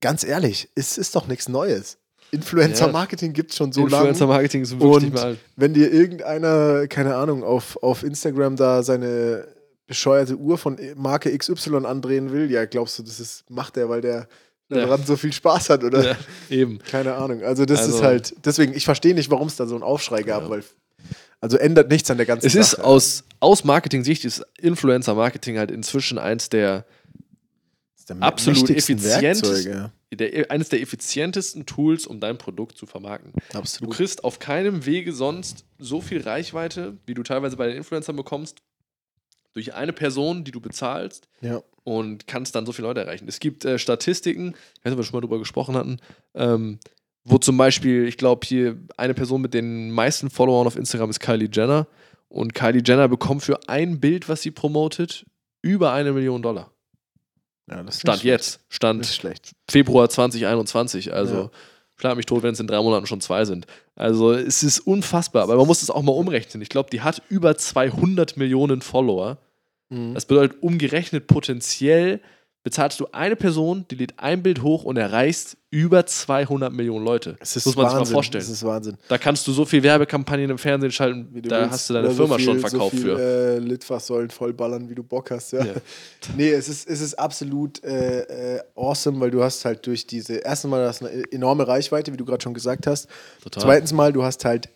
ganz 0.00 0.22
ehrlich, 0.24 0.68
es 0.74 0.96
ist 0.98 1.14
doch 1.16 1.26
nichts 1.26 1.48
Neues. 1.48 1.98
Influencer-Marketing 2.30 3.32
gibt 3.32 3.50
es 3.52 3.56
schon 3.56 3.72
so 3.72 3.82
lange. 3.82 4.08
Influencer-Marketing 4.08 4.62
ist 4.62 4.78
wirklich 4.80 5.14
alt. 5.20 5.38
wenn 5.56 5.74
dir 5.74 5.92
irgendeiner, 5.92 6.86
keine 6.88 7.16
Ahnung, 7.16 7.42
auf, 7.44 7.76
auf 7.82 8.02
Instagram 8.02 8.56
da 8.56 8.82
seine 8.82 9.46
bescheuerte 9.86 10.36
Uhr 10.36 10.58
von 10.58 10.76
Marke 10.96 11.36
XY 11.36 11.86
andrehen 11.86 12.32
will, 12.32 12.50
ja, 12.50 12.64
glaubst 12.64 12.98
du, 12.98 13.02
das 13.04 13.20
ist, 13.20 13.48
macht 13.50 13.76
er, 13.76 13.88
weil 13.88 14.00
der 14.00 14.28
Ja. 14.68 14.78
daran 14.78 15.04
so 15.06 15.16
viel 15.16 15.32
Spaß 15.32 15.70
hat, 15.70 15.84
oder? 15.84 16.04
Ja, 16.04 16.16
eben. 16.50 16.78
Keine 16.80 17.14
Ahnung. 17.14 17.42
Also 17.44 17.64
das 17.64 17.80
Also- 17.82 17.96
ist 17.98 18.02
halt, 18.02 18.34
deswegen, 18.44 18.74
ich 18.74 18.84
verstehe 18.84 19.14
nicht, 19.14 19.30
warum 19.30 19.46
es 19.46 19.54
da 19.56 19.66
so 19.66 19.74
einen 19.76 19.84
Aufschrei 19.84 20.22
gab, 20.22 20.42
Ja. 20.44 20.50
weil, 20.50 20.64
also 21.40 21.56
ändert 21.58 21.90
nichts 21.90 22.10
an 22.10 22.16
der 22.16 22.26
ganzen 22.26 22.46
Es 22.46 22.54
ist 22.54 22.70
Sache. 22.72 22.84
aus, 22.84 23.24
aus 23.40 23.64
Marketing-Sicht 23.64 24.24
ist 24.24 24.44
Influencer-Marketing 24.60 25.58
halt 25.58 25.70
inzwischen 25.70 26.18
eins 26.18 26.48
der, 26.48 26.86
ist 27.96 28.08
der 28.10 28.16
absolut 28.22 28.62
mächtigsten 28.68 28.98
effizientes- 28.98 29.22
Werkzeuge. 29.22 29.92
der 30.12 30.50
eines 30.50 30.68
der 30.70 30.80
effizientesten 30.80 31.66
Tools, 31.66 32.06
um 32.06 32.20
dein 32.20 32.38
Produkt 32.38 32.78
zu 32.78 32.86
vermarkten. 32.86 33.32
Du 33.52 33.58
Absolut. 33.58 33.94
kriegst 33.94 34.24
auf 34.24 34.38
keinem 34.38 34.86
Wege 34.86 35.12
sonst 35.12 35.64
so 35.78 36.00
viel 36.00 36.22
Reichweite, 36.22 36.96
wie 37.06 37.14
du 37.14 37.22
teilweise 37.22 37.56
bei 37.56 37.66
den 37.66 37.76
Influencern 37.76 38.16
bekommst, 38.16 38.58
durch 39.52 39.74
eine 39.74 39.92
Person, 39.92 40.44
die 40.44 40.50
du 40.52 40.60
bezahlst 40.60 41.28
Ja. 41.40 41.62
und 41.84 42.26
kannst 42.26 42.54
dann 42.54 42.66
so 42.66 42.72
viele 42.72 42.88
Leute 42.88 43.00
erreichen. 43.00 43.26
Es 43.26 43.40
gibt 43.40 43.64
äh, 43.64 43.78
Statistiken, 43.78 44.48
ich 44.48 44.54
weiß 44.54 44.84
nicht, 44.84 44.92
ob 44.92 44.98
wir 44.98 45.04
schon 45.04 45.16
mal 45.16 45.20
drüber 45.22 45.38
gesprochen 45.38 45.74
hatten, 45.76 45.98
ähm, 46.34 46.78
wo 47.28 47.38
zum 47.38 47.56
Beispiel, 47.56 48.06
ich 48.06 48.16
glaube, 48.16 48.46
hier 48.46 48.76
eine 48.96 49.14
Person 49.14 49.40
mit 49.42 49.52
den 49.52 49.90
meisten 49.90 50.30
Followern 50.30 50.66
auf 50.66 50.76
Instagram 50.76 51.10
ist 51.10 51.20
Kylie 51.20 51.48
Jenner 51.52 51.86
und 52.28 52.54
Kylie 52.54 52.82
Jenner 52.84 53.08
bekommt 53.08 53.42
für 53.42 53.58
ein 53.68 54.00
Bild, 54.00 54.28
was 54.28 54.42
sie 54.42 54.50
promotet, 54.52 55.26
über 55.62 55.92
eine 55.92 56.12
Million 56.12 56.40
Dollar. 56.42 56.70
ja 57.68 57.82
das 57.82 57.96
ist 57.96 58.00
Stand 58.02 58.22
jetzt. 58.22 58.60
Stand. 58.68 59.04
Februar 59.68 60.08
2021. 60.08 61.12
Also 61.12 61.34
Ja. 61.36 61.50
schlag 61.96 62.16
mich 62.16 62.26
tot, 62.26 62.42
wenn 62.44 62.52
es 62.52 62.60
in 62.60 62.68
drei 62.68 62.80
Monaten 62.80 63.06
schon 63.06 63.20
zwei 63.20 63.44
sind. 63.44 63.66
Also 63.96 64.32
es 64.32 64.62
ist 64.62 64.80
unfassbar, 64.80 65.42
aber 65.42 65.56
man 65.56 65.66
muss 65.66 65.82
es 65.82 65.90
auch 65.90 66.02
mal 66.02 66.12
umrechnen. 66.12 66.62
Ich 66.62 66.68
glaube, 66.68 66.90
die 66.90 67.00
hat 67.00 67.22
über 67.28 67.56
200 67.56 68.36
Millionen 68.36 68.82
Follower. 68.82 69.38
Mhm. 69.88 70.14
Das 70.14 70.26
bedeutet, 70.26 70.62
umgerechnet 70.62 71.26
potenziell 71.26 72.20
bezahlst 72.66 72.98
du 72.98 73.06
eine 73.12 73.36
Person, 73.36 73.84
die 73.92 73.94
lädt 73.94 74.18
ein 74.18 74.42
Bild 74.42 74.60
hoch 74.60 74.82
und 74.82 74.96
erreichst 74.96 75.56
über 75.70 76.04
200 76.04 76.72
Millionen 76.72 77.04
Leute. 77.04 77.36
Ist 77.40 77.64
muss 77.64 77.76
man 77.76 77.84
Wahnsinn. 77.84 77.98
sich 78.00 78.08
mal 78.08 78.12
vorstellen. 78.16 78.42
Es 78.42 78.50
ist 78.50 78.64
Wahnsinn. 78.64 78.96
Da 79.06 79.18
kannst 79.18 79.46
du 79.46 79.52
so 79.52 79.64
viel 79.64 79.84
Werbekampagnen 79.84 80.50
im 80.50 80.58
Fernsehen 80.58 80.90
schalten, 80.90 81.28
Wie 81.30 81.42
du 81.42 81.48
da 81.48 81.60
willst. 81.60 81.70
hast 81.70 81.90
du 81.90 81.94
deine 81.94 82.08
Oder 82.08 82.16
Firma 82.16 82.32
so 82.32 82.38
viel, 82.38 82.44
schon 82.44 82.58
verkauft 82.58 82.96
so 82.96 83.02
viel, 83.02 83.14
für. 83.14 83.20
Äh, 83.20 83.58
Litfaßsäulen 83.60 84.30
vollballern, 84.30 84.90
wie 84.90 84.96
du 84.96 85.04
Bock 85.04 85.30
hast, 85.30 85.52
ja. 85.52 85.64
Ja. 85.64 85.74
Nee, 86.36 86.50
es 86.50 86.68
ist, 86.68 86.88
es 86.88 87.00
ist 87.00 87.14
absolut 87.14 87.84
äh, 87.84 88.56
äh, 88.56 88.60
awesome, 88.74 89.20
weil 89.20 89.30
du 89.30 89.44
hast 89.44 89.64
halt 89.64 89.86
durch 89.86 90.08
diese, 90.08 90.38
erstens 90.38 90.68
mal, 90.68 90.82
du 90.82 90.88
hast 90.88 91.04
eine 91.04 91.22
enorme 91.30 91.68
Reichweite, 91.68 92.12
wie 92.12 92.16
du 92.16 92.24
gerade 92.24 92.42
schon 92.42 92.54
gesagt 92.54 92.88
hast. 92.88 93.06
Total. 93.44 93.62
Zweitens 93.62 93.92
mal, 93.92 94.12
du 94.12 94.24
hast 94.24 94.44
halt 94.44 94.70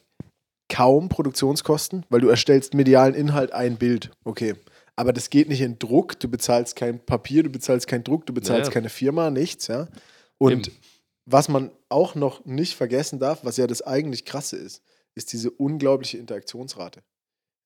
kaum 0.69 1.09
Produktionskosten, 1.09 2.07
weil 2.09 2.21
du 2.21 2.29
erstellst 2.29 2.75
medialen 2.75 3.15
Inhalt 3.15 3.53
ein 3.53 3.79
Bild. 3.79 4.11
Okay. 4.23 4.55
Aber 5.01 5.15
das 5.15 5.31
geht 5.31 5.49
nicht 5.49 5.63
in 5.63 5.79
Druck, 5.79 6.21
du 6.21 6.29
bezahlst 6.29 6.77
kein 6.77 7.01
Papier, 7.01 7.43
du 7.43 7.49
bezahlst 7.49 7.87
keinen 7.87 8.05
Druck, 8.05 8.27
du 8.27 8.35
bezahlst 8.35 8.65
Naja. 8.65 8.71
keine 8.71 8.91
Firma, 8.91 9.31
nichts, 9.31 9.67
ja. 9.69 9.89
Und 10.37 10.69
Eben. 10.69 10.77
was 11.25 11.49
man 11.49 11.71
auch 11.89 12.15
noch 12.15 12.45
nicht 12.45 12.77
vergessen 12.77 13.19
darf, 13.19 13.43
was 13.43 13.57
ja 13.57 13.67
das 13.67 13.81
eigentlich 13.81 14.27
krasse 14.27 14.59
ist, 14.59 14.83
ist 15.15 15.33
diese 15.33 15.51
unglaubliche 15.53 16.19
Interaktionsrate. 16.19 17.01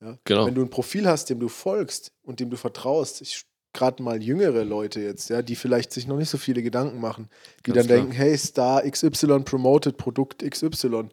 Ja? 0.01 0.17
Genau. 0.23 0.47
Wenn 0.47 0.55
du 0.55 0.63
ein 0.63 0.71
Profil 0.71 1.09
hast, 1.09 1.29
dem 1.29 1.41
du 1.41 1.49
folgst 1.49 2.13
und 2.23 2.39
dem 2.39 2.51
du 2.51 2.57
vertraust, 2.57 3.21
ich 3.21 3.45
gerade 3.73 4.01
mal 4.01 4.23
jüngere 4.23 4.63
Leute 4.65 5.01
jetzt, 5.01 5.29
ja, 5.29 5.43
die 5.43 5.57
vielleicht 5.57 5.93
sich 5.93 6.07
noch 6.07 6.17
nicht 6.17 6.31
so 6.31 6.39
viele 6.39 6.63
Gedanken 6.63 7.01
machen, 7.01 7.29
die 7.67 7.73
Ganz 7.73 7.79
dann 7.79 7.87
klar. 7.87 7.99
denken, 7.99 8.13
hey, 8.13 8.39
Star 8.39 8.89
XY 8.89 9.41
promoted 9.41 9.97
Produkt 9.97 10.49
XY 10.49 11.09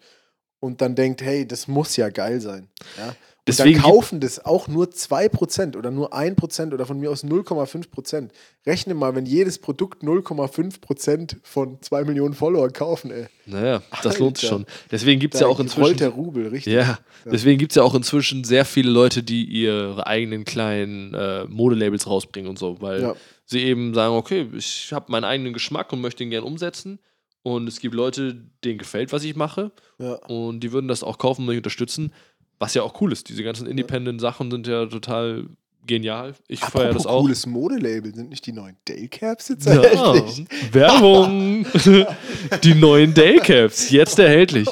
und 0.60 0.82
dann 0.82 0.94
denkt, 0.94 1.24
hey, 1.24 1.48
das 1.48 1.68
muss 1.68 1.98
ja 1.98 2.10
geil 2.10 2.40
sein. 2.42 2.70
Ja? 3.00 3.16
Und 3.42 3.48
Deswegen 3.58 3.82
dann 3.82 3.92
kaufen 3.92 4.20
das 4.20 4.46
auch 4.46 4.68
nur 4.68 4.86
2% 4.86 5.76
oder 5.76 5.90
nur 5.90 6.14
1% 6.14 6.74
oder 6.76 6.86
von 6.86 7.00
mir 7.00 7.10
aus 7.10 7.24
0,5%. 7.24 8.30
Rechne 8.68 8.94
mal, 8.94 9.16
wenn 9.16 9.26
jedes 9.26 9.58
Produkt 9.58 10.04
0,5% 10.04 11.38
von 11.42 11.82
2 11.82 12.04
Millionen 12.04 12.36
Follower 12.36 12.70
kaufen, 12.70 13.10
ey. 13.10 13.26
Naja, 13.48 13.82
das 14.04 14.20
lohnt 14.20 14.38
sich 14.38 14.52
Alter. 14.52 14.66
schon. 14.66 14.74
Deswegen 14.92 15.20
gibt 15.20 15.34
es 15.34 15.40
ja 15.40 15.48
auch 15.48 15.60
inzwischen. 15.60 15.98
der 15.98 16.10
Rubel, 16.10 16.50
richtig. 16.50 16.72
Ja, 16.72 17.00
deswegen 17.26 17.58
gibt 17.58 17.72
es 17.72 17.78
ja 17.78 17.84
auch 17.84 17.96
inzwischen 17.96 18.44
sehr 18.44 18.64
viele 18.64 18.92
Leute, 18.92 19.24
die 19.24 19.44
ihre 19.44 20.06
eigenen 20.06 20.46
kleinen 20.46 21.16
äh, 21.16 21.46
Modelabels 21.46 22.06
rausbringen 22.06 22.48
und 22.48 22.60
so, 22.60 22.80
weil 22.80 23.02
Ja. 23.02 23.16
sie 23.46 23.62
eben 23.64 23.96
sagen, 23.96 24.14
okay, 24.14 24.50
ich 24.56 24.94
habe 24.94 25.12
meinen 25.12 25.24
eigenen 25.26 25.54
Geschmack 25.54 25.92
und 25.94 26.02
möchte 26.02 26.24
ihn 26.24 26.30
gerne 26.30 26.46
umsetzen. 26.46 27.00
Und 27.44 27.68
es 27.68 27.80
gibt 27.80 27.96
Leute, 27.96 28.36
denen 28.64 28.78
gefällt, 28.78 29.12
was 29.12 29.24
ich 29.24 29.36
mache. 29.36 29.72
Ja. 29.98 30.14
Und 30.28 30.60
die 30.60 30.72
würden 30.72 30.88
das 30.88 31.02
auch 31.02 31.18
kaufen 31.18 31.42
und 31.42 31.48
mich 31.48 31.58
unterstützen. 31.58 32.14
Was 32.62 32.76
ja 32.76 32.84
auch 32.84 33.02
cool 33.02 33.12
ist. 33.12 33.28
Diese 33.28 33.44
ganzen 33.44 33.66
Independent-Sachen 33.66 34.52
sind 34.52 34.68
ja 34.68 34.86
total 34.86 35.46
genial. 35.88 36.36
Ich 36.48 36.60
feiere 36.60 36.94
das 36.94 37.08
auch. 37.08 37.22
cooles 37.22 37.48
Modelabel, 37.48 38.14
sind 38.14 38.30
nicht 38.30 38.46
die 38.46 38.52
neuen 38.52 38.76
Daycaps 38.86 39.50
jetzt 39.50 39.66
Ja, 39.66 39.82
erhältlich? 39.82 40.46
Werbung. 40.72 41.66
die 42.64 42.76
neuen 42.76 43.14
Daycaps, 43.16 43.90
jetzt 43.90 44.20
erhältlich. 44.20 44.68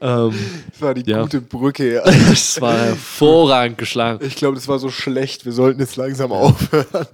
Ähm, 0.00 0.34
Das 0.72 0.82
war 0.82 0.92
die 0.94 1.08
Ja. 1.08 1.22
gute 1.22 1.40
Brücke. 1.40 1.94
Ja. 1.94 2.02
das 2.04 2.60
war 2.60 2.76
hervorragend 2.76 3.78
geschlagen. 3.78 4.26
Ich 4.26 4.34
glaube, 4.34 4.56
das 4.56 4.66
war 4.66 4.78
so 4.80 4.90
schlecht. 4.90 5.44
Wir 5.44 5.52
sollten 5.52 5.78
jetzt 5.80 5.94
langsam 5.96 6.32
aufhören. 6.32 7.06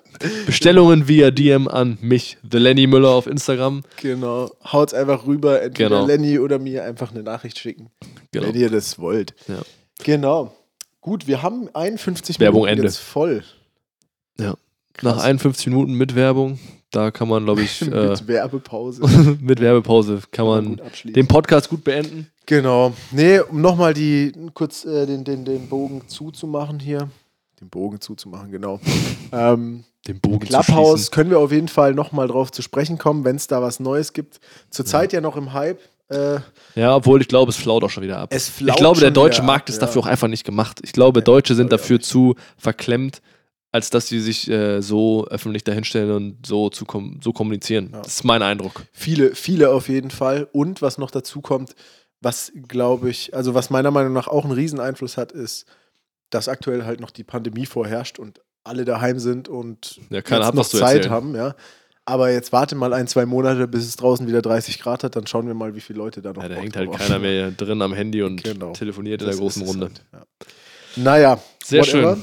Bestellungen 0.46 1.06
via 1.06 1.30
DM 1.30 1.68
an 1.68 1.98
mich, 2.00 2.38
The 2.50 2.56
Lenny 2.58 2.86
Müller 2.86 3.10
auf 3.10 3.26
Instagram. 3.26 3.82
Genau. 4.00 4.50
Haut's 4.64 4.94
einfach 4.94 5.26
rüber, 5.26 5.60
entweder 5.62 5.90
Genau. 5.90 6.06
Lenny 6.06 6.38
oder 6.38 6.58
mir 6.58 6.84
einfach 6.84 7.10
eine 7.12 7.22
Nachricht 7.22 7.58
schicken, 7.58 7.90
Genau. 8.32 8.46
wenn 8.48 8.54
ihr 8.54 8.70
das 8.70 8.98
wollt. 8.98 9.34
Ja. 9.46 9.60
Genau. 10.04 10.54
Gut, 11.00 11.26
wir 11.26 11.42
haben 11.42 11.68
51 11.72 12.40
Werbung 12.40 12.62
Minuten 12.62 12.78
Ende. 12.78 12.88
jetzt 12.88 12.98
voll. 12.98 13.44
Nach 15.02 15.22
51 15.22 15.66
Minuten 15.66 15.94
mit 15.94 16.14
Werbung, 16.14 16.58
da 16.90 17.10
kann 17.10 17.28
man, 17.28 17.44
glaube 17.44 17.62
ich, 17.64 17.82
äh, 17.82 18.08
Mit 18.08 18.28
Werbepause. 18.28 19.02
mit 19.40 19.60
Werbepause 19.60 20.20
kann 20.30 20.46
man 20.46 20.80
den 21.04 21.28
Podcast 21.28 21.68
gut 21.68 21.84
beenden. 21.84 22.28
Genau. 22.46 22.94
Nee, 23.10 23.40
um 23.40 23.60
nochmal 23.60 23.92
die 23.92 24.32
kurz 24.54 24.84
äh, 24.84 25.06
den, 25.06 25.24
den, 25.24 25.44
den 25.44 25.68
Bogen 25.68 26.02
zuzumachen 26.06 26.78
hier. 26.78 27.10
Den 27.60 27.68
Bogen 27.68 28.00
zuzumachen, 28.00 28.50
genau. 28.50 28.80
ähm, 29.32 29.84
Den 30.06 30.20
Bogen 30.20 30.46
zu 30.46 30.46
Clubhouse 30.46 31.10
können 31.10 31.30
wir 31.30 31.40
auf 31.40 31.52
jeden 31.52 31.68
Fall 31.68 31.94
nochmal 31.94 32.28
drauf 32.28 32.52
zu 32.52 32.62
sprechen 32.62 32.98
kommen, 32.98 33.24
wenn 33.24 33.36
es 33.36 33.48
da 33.48 33.62
was 33.62 33.80
Neues 33.80 34.12
gibt. 34.12 34.40
Zurzeit 34.70 35.12
ja 35.12 35.20
noch 35.20 35.36
im 35.36 35.52
Hype. 35.52 35.80
Äh, 36.08 36.38
Ja, 36.74 36.94
obwohl 36.96 37.20
ich 37.20 37.28
glaube, 37.28 37.50
es 37.50 37.56
flaut 37.56 37.82
auch 37.84 37.90
schon 37.90 38.02
wieder 38.02 38.18
ab. 38.18 38.30
Es 38.32 38.60
ich 38.60 38.74
glaube, 38.76 39.00
der 39.00 39.10
deutsche 39.10 39.42
Markt 39.42 39.68
ab, 39.68 39.68
ist 39.70 39.76
ja. 39.76 39.86
dafür 39.86 40.02
auch 40.02 40.06
einfach 40.06 40.28
nicht 40.28 40.44
gemacht. 40.44 40.80
Ich 40.82 40.92
glaube, 40.92 41.22
Deutsche 41.22 41.54
sind 41.54 41.72
dafür 41.72 42.00
zu 42.00 42.34
verklemmt, 42.56 43.22
als 43.72 43.90
dass 43.90 44.08
sie 44.08 44.20
sich 44.20 44.48
äh, 44.48 44.80
so 44.80 45.26
öffentlich 45.28 45.64
dahinstellen 45.64 46.10
und 46.10 46.46
so, 46.46 46.70
zu 46.70 46.84
kom 46.84 47.20
so 47.22 47.32
kommunizieren. 47.32 47.90
Das 47.92 48.14
ist 48.14 48.24
mein 48.24 48.42
Eindruck. 48.42 48.86
viele, 48.92 49.34
viele 49.34 49.70
auf 49.70 49.88
jeden 49.88 50.10
Fall. 50.10 50.48
Und 50.52 50.80
was 50.80 50.98
noch 50.98 51.10
dazu 51.10 51.40
kommt, 51.40 51.74
was 52.20 52.52
glaube 52.68 53.10
ich, 53.10 53.34
also 53.34 53.54
was 53.54 53.70
meiner 53.70 53.90
Meinung 53.90 54.12
nach 54.12 54.28
auch 54.28 54.44
einen 54.44 54.54
riesen 54.54 54.80
Einfluss 54.80 55.16
hat, 55.16 55.32
ist, 55.32 55.66
dass 56.30 56.48
aktuell 56.48 56.84
halt 56.84 57.00
noch 57.00 57.10
die 57.10 57.24
Pandemie 57.24 57.66
vorherrscht 57.66 58.18
und 58.18 58.40
alle 58.64 58.84
daheim 58.84 59.18
sind 59.18 59.48
und 59.48 60.00
Ja, 60.10 60.18
jetzt 60.18 60.30
hat 60.30 60.54
noch 60.54 60.66
Zeit 60.66 60.96
erzählen. 60.96 61.10
haben, 61.10 61.36
ja. 61.36 61.54
Aber 62.08 62.30
jetzt 62.30 62.52
warte 62.52 62.76
mal 62.76 62.92
ein, 62.94 63.08
zwei 63.08 63.26
Monate, 63.26 63.66
bis 63.66 63.84
es 63.84 63.96
draußen 63.96 64.26
wieder 64.28 64.40
30 64.40 64.78
Grad 64.78 65.02
hat, 65.02 65.16
dann 65.16 65.26
schauen 65.26 65.46
wir 65.48 65.54
mal, 65.54 65.74
wie 65.74 65.80
viele 65.80 65.98
Leute 65.98 66.22
da 66.22 66.32
noch 66.32 66.40
Ja, 66.42 66.48
da 66.48 66.54
hängt 66.54 66.76
halt 66.76 66.92
keiner 66.92 67.18
mehr 67.18 67.50
drin 67.50 67.82
am 67.82 67.92
Handy 67.92 68.22
und 68.22 68.44
Genau. 68.44 68.72
telefoniert 68.72 69.20
in 69.22 69.26
Das 69.26 69.36
der 69.36 69.42
großen 69.42 69.62
Runde. 69.62 69.86
halt, 69.86 70.02
ja. 70.12 70.22
Naja, 71.02 71.40
Sehr 71.64 71.82
whatever. 71.82 72.14
schön. 72.14 72.22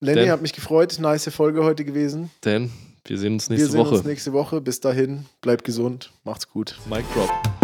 Lenny 0.00 0.20
Denn- 0.20 0.30
hat 0.30 0.40
mich 0.40 0.52
gefreut, 0.52 0.96
nice 1.00 1.28
Folge 1.34 1.64
heute 1.64 1.84
gewesen. 1.84 2.30
Denn 2.44 2.70
wir 3.04 3.18
sehen 3.18 3.32
uns 3.34 3.50
wir 3.50 3.56
nächste 3.56 3.72
sehen 3.72 3.80
Woche. 3.80 3.94
uns 3.96 4.04
nächste 4.04 4.32
Woche. 4.32 4.60
Bis 4.60 4.78
dahin, 4.80 5.26
bleibt 5.40 5.64
gesund, 5.64 6.12
macht's 6.24 6.48
gut. 6.48 6.78
Mic 6.88 7.04
drop. 7.12 7.59